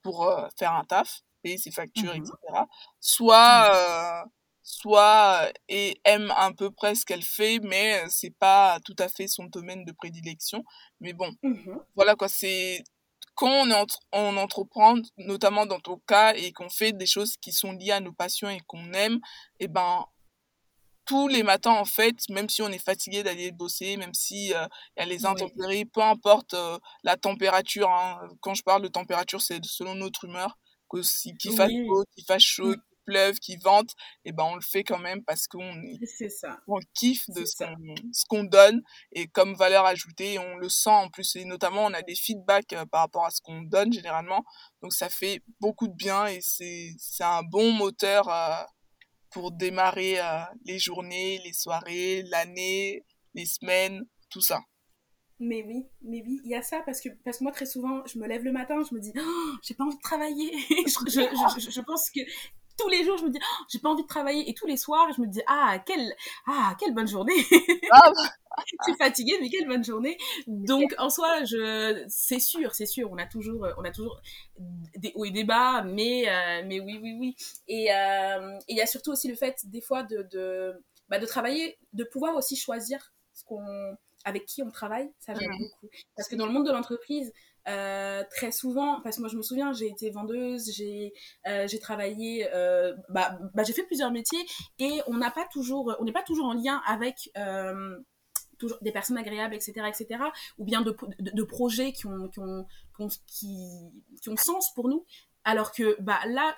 pour 0.03 0.33
faire 0.57 0.75
un 0.75 0.85
taf 0.85 1.23
payer 1.49 1.59
ses 1.59 1.71
factures 1.71 2.15
etc. 2.15 2.33
Mmh 2.51 2.67
soit 3.01 4.25
soit 4.63 5.51
et 5.69 5.99
aime 6.05 6.31
un 6.37 6.53
peu 6.53 6.71
près 6.71 6.95
ce 6.95 7.07
qu'elle 7.07 7.23
fait, 7.23 7.59
mais 7.63 8.05
c'est 8.11 8.37
pas 8.39 8.79
tout 8.85 8.97
à 8.99 9.09
fait 9.09 9.27
son 9.27 9.45
domaine 9.45 9.85
de 9.87 9.93
prédilection. 9.93 10.63
Mais 11.01 11.15
bon, 11.15 11.31
mmh 11.43 11.79
voilà 11.97 12.15
quoi, 12.17 12.29
c'est 12.29 12.85
quand 13.35 13.49
on, 13.49 13.71
entre, 13.71 14.01
on 14.13 14.37
entreprend, 14.37 14.97
notamment 15.17 15.65
dans 15.65 15.81
ton 15.81 15.99
cas, 16.07 16.35
et 16.35 16.53
qu'on 16.53 16.69
fait 16.69 16.93
des 16.93 17.07
choses 17.07 17.37
qui 17.39 17.53
sont 17.53 17.73
liées 17.73 17.93
à 17.93 18.01
nos 18.01 18.13
passions 18.13 18.51
et 18.51 18.61
qu'on 18.67 18.93
aime, 18.93 19.21
et 19.59 19.69
ben 19.69 20.05
tous 21.07 21.29
les 21.29 21.43
matins 21.43 21.73
en 21.73 21.87
fait, 21.87 22.17
même 22.29 22.51
si 22.51 22.61
on 22.61 22.69
est 22.69 22.85
fatigué 22.85 23.23
d'aller 23.23 23.51
bosser, 23.51 23.97
même 23.97 24.13
si 24.13 24.49
il 24.49 24.51
y 24.51 25.01
a 25.01 25.07
les 25.07 25.25
intempéries, 25.25 25.87
peu 25.87 26.03
importe 26.03 26.55
la 27.03 27.17
température. 27.17 27.89
Hein, 27.89 28.29
quand 28.41 28.55
je 28.55 28.63
parle 28.63 28.83
de 28.83 28.89
température, 28.89 29.41
c'est 29.41 29.65
selon 29.65 29.95
notre 29.95 30.27
humeur, 30.27 30.59
qu'il 30.89 31.55
fasse 31.55 31.72
beau, 31.86 32.05
qu'il 32.14 32.24
fasse 32.24 32.43
chaud, 32.43 32.74
mmh 32.74 32.82
pleuve, 33.09 33.39
qu'il 33.39 33.59
vente, 33.61 33.91
et 34.26 34.32
ben 34.32 34.45
on 34.45 34.55
le 34.55 34.61
fait 34.61 34.84
quand 34.84 34.99
même 34.99 35.24
parce 35.24 35.49
qu'on 35.49 35.82
ça. 36.28 36.61
on 36.68 36.78
kiffe 36.95 37.24
de 37.30 37.45
ce 37.47 37.64
qu'on, 38.28 38.45
donne 38.45 38.82
et 39.12 39.26
comme 39.28 39.55
valeur 39.55 39.86
ajoutée, 39.86 40.39
on 40.39 40.57
le 40.57 40.68
sent 40.68 40.91
en 40.91 41.09
plus 41.09 41.36
et 41.36 41.45
notamment 41.45 41.86
on 41.86 41.95
a 41.95 42.03
des 42.03 42.14
feedbacks 42.14 42.74
euh, 42.74 42.84
par 42.84 43.01
rapport 43.01 43.24
à 43.24 43.30
ce 43.30 43.41
qu'on 43.41 43.62
donne 43.62 43.93
généralement, 43.93 44.45
donc 44.82 44.93
ça 44.93 45.09
fait 45.09 45.43
beaucoup 45.61 45.89
de 45.89 45.95
bien 45.95 46.26
et 46.26 46.41
c'est 46.43 46.93
c'est 46.99 47.24
un 47.24 47.43
bon 47.43 47.72
moteur 47.72 48.28
euh, 48.28 48.62
pour 49.30 49.53
démarrer 49.53 50.20
euh, 50.20 50.43
les 50.64 50.78
journées, 50.78 51.41
les 51.45 51.55
soirées, 51.55 52.22
l'année, 52.30 53.05
les 53.34 53.47
semaines, 53.47 54.03
tout 54.30 54.43
ça. 54.43 54.61
Mais 55.41 55.64
oui, 55.66 55.86
mais 56.03 56.22
oui, 56.26 56.41
il 56.45 56.51
y 56.51 56.55
a 56.55 56.62
ça 56.62 56.82
parce 56.84 57.01
que, 57.01 57.09
parce 57.24 57.39
que 57.39 57.45
moi 57.45 57.53
très 57.53 57.66
souvent, 57.66 58.03
je 58.07 58.18
me 58.18 58.26
lève 58.26 58.43
le 58.43 58.51
matin, 58.51 58.82
je 58.89 58.95
me 58.95 59.01
dis, 59.01 59.12
oh, 59.16 59.57
j'ai 59.62 59.74
pas 59.74 59.84
envie 59.84 59.97
de 59.97 60.03
travailler. 60.03 60.53
je, 60.68 61.11
je, 61.11 61.61
je, 61.61 61.70
je, 61.70 61.80
pense 61.80 62.11
que 62.11 62.20
tous 62.78 62.89
les 62.89 63.05
jours, 63.05 63.18
je 63.18 63.24
me 63.24 63.30
dis, 63.30 63.39
oh, 63.41 63.64
j'ai 63.68 63.78
pas 63.78 63.91
envie 63.91 64.03
de 64.03 64.09
travailler. 64.09 64.49
Et 64.51 64.55
tous 64.55 64.66
les 64.66 64.76
soirs, 64.76 65.12
je 65.16 65.20
me 65.20 65.26
dis, 65.26 65.43
ah, 65.47 65.78
quelle, 65.86 66.12
ah, 66.47 66.74
quelle 66.78 66.95
bonne 66.95 67.09
journée. 67.09 67.34
Ah. 67.91 68.12
je 68.66 68.91
suis 68.91 68.99
fatiguée, 68.99 69.39
mais 69.41 69.49
quelle 69.49 69.66
bonne 69.66 69.84
journée. 69.84 70.18
Donc, 70.47 70.95
en 70.99 71.09
soi, 71.11 71.45
je, 71.45 72.05
c'est 72.09 72.41
sûr, 72.41 72.74
c'est 72.74 72.86
sûr, 72.86 73.09
on 73.11 73.16
a 73.16 73.24
toujours, 73.24 73.66
on 73.78 73.84
a 73.84 73.91
toujours 73.91 74.20
des 74.97 75.12
hauts 75.14 75.24
et 75.24 75.30
des 75.30 75.45
bas, 75.45 75.84
mais, 75.84 76.28
euh, 76.28 76.62
mais 76.66 76.80
oui, 76.80 76.99
oui, 77.01 77.16
oui. 77.18 77.36
Et 77.68 77.93
euh, 77.93 78.59
il 78.66 78.76
y 78.76 78.80
a 78.80 78.86
surtout 78.86 79.12
aussi 79.12 79.28
le 79.28 79.36
fait, 79.36 79.57
des 79.64 79.80
fois, 79.80 80.03
de, 80.03 80.26
de, 80.32 80.74
bah, 81.09 81.18
de 81.18 81.26
travailler, 81.26 81.78
de 81.93 82.05
pouvoir 82.05 82.34
aussi 82.34 82.57
choisir 82.57 83.12
ce 83.32 83.45
qu'on, 83.45 83.97
avec 84.25 84.47
qui 84.47 84.62
on 84.62 84.71
travaille, 84.71 85.11
ça 85.19 85.33
mmh. 85.33 85.39
beaucoup. 85.39 85.89
Parce 86.16 86.29
que 86.29 86.37
dans 86.37 86.47
le 86.47 86.53
monde 86.53 86.66
de 86.66 86.73
l'entreprise, 86.73 87.33
euh, 87.69 88.23
très 88.31 88.51
souvent, 88.51 89.01
parce 89.03 89.16
que 89.16 89.21
moi 89.21 89.29
je 89.29 89.37
me 89.37 89.43
souviens, 89.43 89.73
j'ai 89.73 89.89
été 89.89 90.11
vendeuse, 90.11 90.71
j'ai 90.73 91.12
euh, 91.47 91.66
j'ai 91.69 91.79
travaillé, 91.79 92.49
euh, 92.55 92.95
bah, 93.11 93.39
bah, 93.55 93.62
j'ai 93.62 93.75
fait 93.75 93.83
plusieurs 93.83 94.11
métiers 94.11 94.43
et 94.79 95.01
on 95.07 95.19
n'a 95.19 95.31
pas 95.31 95.47
toujours, 95.53 95.95
on 96.01 96.05
n'est 96.05 96.12
pas 96.12 96.23
toujours 96.23 96.47
en 96.47 96.55
lien 96.55 96.81
avec 96.87 97.31
toujours 98.59 98.79
des 98.81 98.91
personnes 98.91 99.19
agréables, 99.19 99.55
etc., 99.55 99.73
etc., 99.87 100.21
ou 100.57 100.64
bien 100.64 100.81
de, 100.81 100.97
de, 101.21 101.31
de 101.31 101.43
projets 101.45 101.93
qui 101.93 102.07
ont, 102.07 102.29
qui 102.29 102.41
ont, 102.41 102.66
qui, 103.27 103.69
qui 104.21 104.29
ont 104.31 104.37
sens 104.37 104.73
pour 104.75 104.89
nous. 104.89 105.05
Alors 105.45 105.73
que 105.73 105.97
bah, 106.01 106.19
là, 106.27 106.57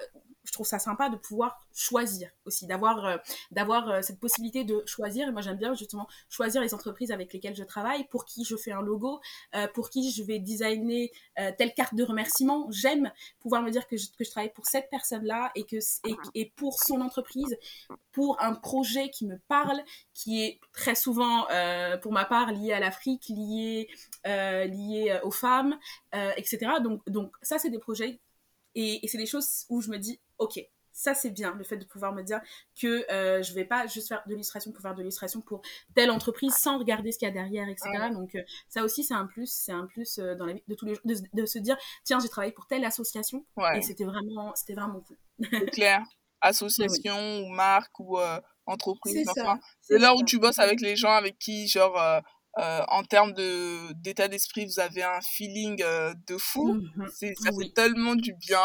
je 0.50 0.54
trouve 0.54 0.66
ça 0.66 0.80
sympa 0.80 1.08
de 1.08 1.16
pouvoir 1.16 1.60
choisir 1.72 2.28
aussi, 2.44 2.66
d'avoir 2.66 3.04
euh, 3.06 3.16
euh, 3.56 4.02
cette 4.02 4.18
possibilité 4.18 4.64
de 4.64 4.82
choisir. 4.84 5.30
Moi, 5.30 5.42
j'aime 5.42 5.58
bien 5.58 5.74
justement 5.74 6.08
choisir 6.28 6.60
les 6.60 6.74
entreprises 6.74 7.12
avec 7.12 7.32
lesquelles 7.32 7.54
je 7.54 7.62
travaille, 7.62 8.02
pour 8.08 8.24
qui 8.24 8.44
je 8.44 8.56
fais 8.56 8.72
un 8.72 8.82
logo, 8.82 9.20
euh, 9.54 9.68
pour 9.68 9.90
qui 9.90 10.10
je 10.10 10.24
vais 10.24 10.40
designer 10.40 11.12
telle 11.56 11.72
carte 11.72 11.94
de 11.94 12.02
remerciement. 12.02 12.66
J'aime 12.70 13.12
pouvoir 13.38 13.62
me 13.62 13.70
dire 13.70 13.86
que 13.86 13.96
je, 13.96 14.08
travaille 14.28 14.52
pour 14.52 14.66
cette 14.66 14.90
personne-là 14.90 15.52
et 15.54 15.64
que 15.64 15.76
pour 16.56 16.74
son 16.74 17.00
entreprise, 17.00 17.56
pour 18.10 18.42
un 18.42 18.54
projet 18.54 19.08
qui 19.08 19.26
me 19.26 19.38
parle, 19.48 19.80
qui 20.14 20.42
est 20.42 20.60
très 20.72 20.96
souvent, 20.96 21.46
pour 22.02 22.12
ma 22.12 22.24
part, 22.24 22.52
lié 22.52 22.72
à 22.72 22.80
l'Afrique, 22.80 23.28
lié 23.28 23.88
lié 24.24 25.18
aux 25.22 25.30
femmes, 25.30 25.78
etc. 26.12 26.72
Donc 26.82 27.00
donc 27.08 27.32
ça, 27.40 27.58
c'est 27.58 27.70
des 27.70 27.78
projets 27.78 28.20
et, 28.74 29.04
et 29.04 29.08
c'est 29.08 29.18
des 29.18 29.26
choses 29.26 29.64
où 29.68 29.80
je 29.80 29.90
me 29.90 29.98
dis, 29.98 30.20
ok, 30.38 30.60
ça 30.92 31.14
c'est 31.14 31.30
bien, 31.30 31.54
le 31.54 31.64
fait 31.64 31.76
de 31.76 31.84
pouvoir 31.84 32.12
me 32.12 32.22
dire 32.22 32.40
que 32.80 33.10
euh, 33.10 33.42
je 33.42 33.54
vais 33.54 33.64
pas 33.64 33.86
juste 33.86 34.08
faire 34.08 34.22
de 34.26 34.32
l'illustration 34.32 34.70
pour 34.72 34.82
faire 34.82 34.94
de 34.94 35.00
l'illustration 35.00 35.40
pour 35.40 35.62
telle 35.94 36.10
entreprise 36.10 36.54
sans 36.54 36.78
regarder 36.78 37.12
ce 37.12 37.18
qu'il 37.18 37.26
y 37.26 37.30
a 37.30 37.34
derrière, 37.34 37.68
etc. 37.68 38.10
Donc 38.12 38.34
euh, 38.34 38.42
ça 38.68 38.84
aussi 38.84 39.02
c'est 39.02 39.14
un 39.14 39.26
plus, 39.26 39.50
c'est 39.50 39.72
un 39.72 39.86
plus 39.86 40.18
euh, 40.18 40.34
dans 40.34 40.46
la 40.46 40.54
vie 40.54 40.62
de 40.68 40.74
tous 40.74 40.86
les 40.86 40.94
jours, 40.94 41.04
de, 41.04 41.46
se 41.46 41.58
dire, 41.58 41.76
tiens, 42.04 42.18
j'ai 42.20 42.28
travaillé 42.28 42.52
pour 42.52 42.66
telle 42.66 42.84
association 42.84 43.44
et 43.74 43.82
c'était 43.82 44.04
vraiment, 44.04 44.52
c'était 44.54 44.74
vraiment 44.74 45.00
cool. 45.00 45.16
C'est 45.50 45.70
clair. 45.72 46.02
Association 46.42 47.40
ou 47.40 47.48
marque 47.50 48.00
ou 48.00 48.18
euh, 48.18 48.40
entreprise. 48.66 49.28
C'est 49.82 49.98
là 49.98 50.14
où 50.14 50.24
tu 50.24 50.38
bosses 50.38 50.58
avec 50.58 50.80
les 50.80 50.96
gens 50.96 51.12
avec 51.12 51.38
qui, 51.38 51.68
genre, 51.68 52.22
euh, 52.58 52.80
en 52.88 53.04
termes 53.04 53.32
de 53.32 53.92
d'état 53.92 54.26
d'esprit, 54.26 54.66
vous 54.66 54.80
avez 54.80 55.04
un 55.04 55.20
feeling 55.20 55.80
euh, 55.84 56.12
de 56.26 56.36
fou. 56.36 56.74
Mmh 56.74 57.06
c'est 57.14 57.34
ça 57.36 57.50
fait 57.52 57.72
tellement 57.72 58.16
du 58.16 58.32
bien. 58.34 58.58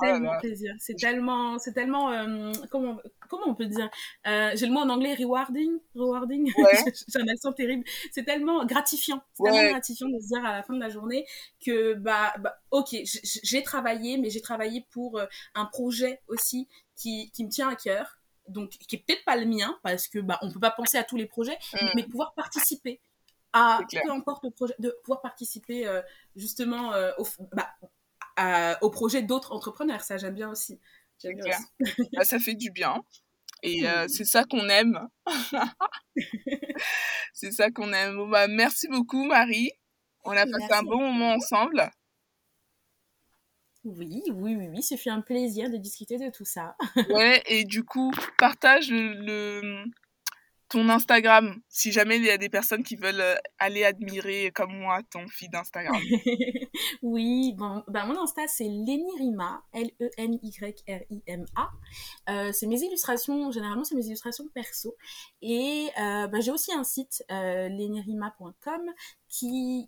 Tellement 0.00 0.38
plaisir. 0.38 0.74
C'est 0.78 0.94
tellement, 0.94 1.58
c'est 1.58 1.72
tellement, 1.72 2.12
euh, 2.12 2.52
comment 2.70 2.98
comment 3.28 3.48
on 3.48 3.54
peut 3.54 3.66
dire 3.66 3.90
J'ai 4.24 4.66
le 4.66 4.72
mot 4.72 4.80
en 4.80 4.88
anglais 4.88 5.14
rewarding, 5.14 5.78
rewarding. 5.94 6.52
Ouais. 6.56 6.92
J'ai 7.08 7.20
un 7.20 7.28
accent 7.28 7.52
terrible. 7.52 7.84
C'est 8.12 8.24
tellement 8.24 8.64
gratifiant. 8.64 9.20
C'est 9.34 9.44
tellement 9.44 9.70
gratifiant 9.70 10.08
de 10.08 10.20
se 10.20 10.28
dire 10.28 10.44
à 10.44 10.52
la 10.52 10.62
fin 10.62 10.74
de 10.74 10.80
la 10.80 10.88
journée 10.88 11.26
que 11.64 11.94
bah, 11.94 12.32
bah 12.38 12.56
ok, 12.70 12.96
j'ai 13.04 13.62
travaillé, 13.62 14.18
mais 14.18 14.30
j'ai 14.30 14.40
travaillé 14.40 14.86
pour 14.90 15.20
un 15.54 15.64
projet 15.66 16.20
aussi 16.28 16.68
qui 16.94 17.30
qui 17.32 17.44
me 17.44 17.50
tient 17.50 17.68
à 17.68 17.74
cœur 17.74 18.18
donc 18.48 18.70
qui 18.70 18.94
est 18.94 19.04
peut-être 19.04 19.24
pas 19.24 19.36
le 19.36 19.44
mien 19.44 19.76
parce 19.82 20.06
que 20.06 20.20
bah 20.20 20.38
on 20.40 20.52
peut 20.52 20.60
pas 20.60 20.70
penser 20.70 20.96
à 20.96 21.02
tous 21.02 21.16
les 21.16 21.26
projets 21.26 21.58
mmh. 21.72 21.86
mais 21.96 22.04
pouvoir 22.04 22.32
participer 22.34 23.00
à 23.56 23.80
peu 23.90 24.10
importe 24.10 24.44
le 24.44 24.50
projet, 24.50 24.74
de 24.78 24.94
pouvoir 25.02 25.22
participer 25.22 25.86
euh, 25.86 26.02
justement 26.34 26.92
euh, 26.92 27.10
au, 27.18 27.26
bah, 27.52 28.76
au 28.82 28.90
projet 28.90 29.22
d'autres 29.22 29.52
entrepreneurs. 29.52 30.02
Ça, 30.02 30.18
j'aime 30.18 30.34
bien 30.34 30.50
aussi. 30.50 30.78
Bah, 32.12 32.24
ça 32.24 32.38
fait 32.38 32.54
du 32.54 32.70
bien. 32.70 33.02
Et 33.62 33.86
euh, 33.88 34.06
c'est 34.08 34.24
ça 34.24 34.44
qu'on 34.44 34.68
aime. 34.68 35.08
c'est 37.32 37.52
ça 37.52 37.70
qu'on 37.70 37.92
aime. 37.92 38.30
bah, 38.30 38.46
merci 38.48 38.88
beaucoup, 38.88 39.24
Marie. 39.24 39.70
On 40.24 40.32
a 40.32 40.44
passé 40.44 40.72
un 40.72 40.82
bon 40.82 41.00
moment 41.00 41.34
ensemble. 41.34 41.90
Oui, 43.84 44.20
oui, 44.32 44.56
oui, 44.56 44.68
oui, 44.68 44.82
ce 44.82 44.96
fut 44.96 45.10
un 45.10 45.20
plaisir 45.20 45.70
de 45.70 45.76
discuter 45.76 46.18
de 46.18 46.28
tout 46.30 46.44
ça. 46.44 46.76
ouais, 47.10 47.40
et 47.46 47.64
du 47.64 47.84
coup, 47.84 48.12
partage 48.36 48.90
le, 48.90 49.84
ton 50.68 50.88
Instagram, 50.88 51.60
si 51.68 51.92
jamais 51.92 52.16
il 52.16 52.24
y 52.24 52.30
a 52.30 52.38
des 52.38 52.48
personnes 52.48 52.82
qui 52.82 52.96
veulent 52.96 53.20
euh, 53.20 53.36
aller 53.58 53.84
admirer 53.84 54.50
comme 54.52 54.72
moi 54.76 55.00
ton 55.10 55.26
feed 55.28 55.52
d'Instagram. 55.52 55.96
oui, 57.02 57.54
bon, 57.56 57.84
ben 57.86 58.04
mon 58.06 58.20
Insta 58.20 58.48
c'est 58.48 58.64
Lenirima, 58.64 59.62
L-E-N-Y-R-I-M-A. 59.72 60.10
Euh, 62.28 62.52
c'est 62.52 62.66
mes 62.66 62.80
illustrations, 62.80 63.52
généralement 63.52 63.84
c'est 63.84 63.94
mes 63.94 64.06
illustrations 64.06 64.48
perso. 64.54 64.96
Et 65.40 65.88
euh, 66.00 66.26
ben, 66.26 66.40
j'ai 66.40 66.50
aussi 66.50 66.72
un 66.72 66.84
site, 66.84 67.22
lenirima.com, 67.30 68.90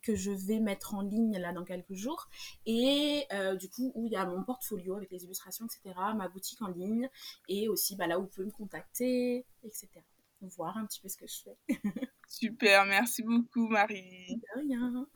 que 0.03 0.14
je 0.14 0.31
vais 0.31 0.61
mettre 0.61 0.95
en 0.95 1.01
ligne 1.01 1.39
là 1.39 1.53
dans 1.53 1.64
quelques 1.64 1.95
jours. 1.95 2.29
Et 2.66 3.26
du 3.59 3.68
coup, 3.68 3.91
où 3.95 4.07
il 4.07 4.12
y 4.12 4.16
a 4.16 4.24
mon 4.26 4.45
portfolio 4.45 4.95
avec 4.97 5.11
les 5.11 5.24
illustrations, 5.24 5.66
etc., 5.66 5.99
ma 6.16 6.29
boutique 6.29 6.62
en 6.62 6.68
ligne, 6.68 7.09
et 7.49 7.68
aussi 7.68 7.97
bah, 7.97 8.07
là 8.07 8.18
où 8.18 8.22
vous 8.22 8.29
pouvez 8.29 8.47
me 8.47 8.53
contacter, 8.53 9.47
etc 9.64 10.03
voir 10.57 10.76
un 10.76 10.86
petit 10.86 11.01
peu 11.01 11.09
ce 11.09 11.16
que 11.16 11.26
je 11.26 11.43
fais. 11.45 11.80
Super, 12.28 12.84
merci 12.86 13.22
beaucoup 13.22 13.68
Marie. 13.68 14.36
De 14.36 14.61
rien. 14.61 15.07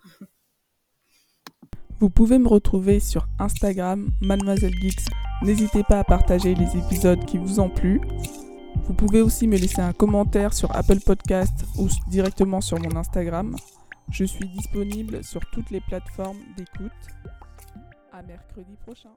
Vous 2.00 2.10
pouvez 2.10 2.38
me 2.38 2.48
retrouver 2.48 2.98
sur 2.98 3.28
Instagram, 3.38 4.10
Mademoiselle 4.20 4.74
Geeks. 4.80 5.06
N'hésitez 5.42 5.84
pas 5.84 6.00
à 6.00 6.04
partager 6.04 6.54
les 6.54 6.76
épisodes 6.76 7.24
qui 7.24 7.38
vous 7.38 7.60
ont 7.60 7.70
plu. 7.70 8.00
Vous 8.84 8.94
pouvez 8.94 9.20
aussi 9.20 9.46
me 9.46 9.56
laisser 9.56 9.80
un 9.80 9.92
commentaire 9.92 10.52
sur 10.52 10.74
Apple 10.74 11.00
Podcast 11.00 11.64
ou 11.78 11.88
directement 12.08 12.60
sur 12.60 12.80
mon 12.80 12.96
Instagram. 12.96 13.54
Je 14.10 14.24
suis 14.24 14.48
disponible 14.48 15.22
sur 15.22 15.40
toutes 15.52 15.70
les 15.70 15.80
plateformes 15.80 16.40
d'écoute. 16.56 16.90
À 18.12 18.22
mercredi 18.22 18.76
prochain. 18.84 19.14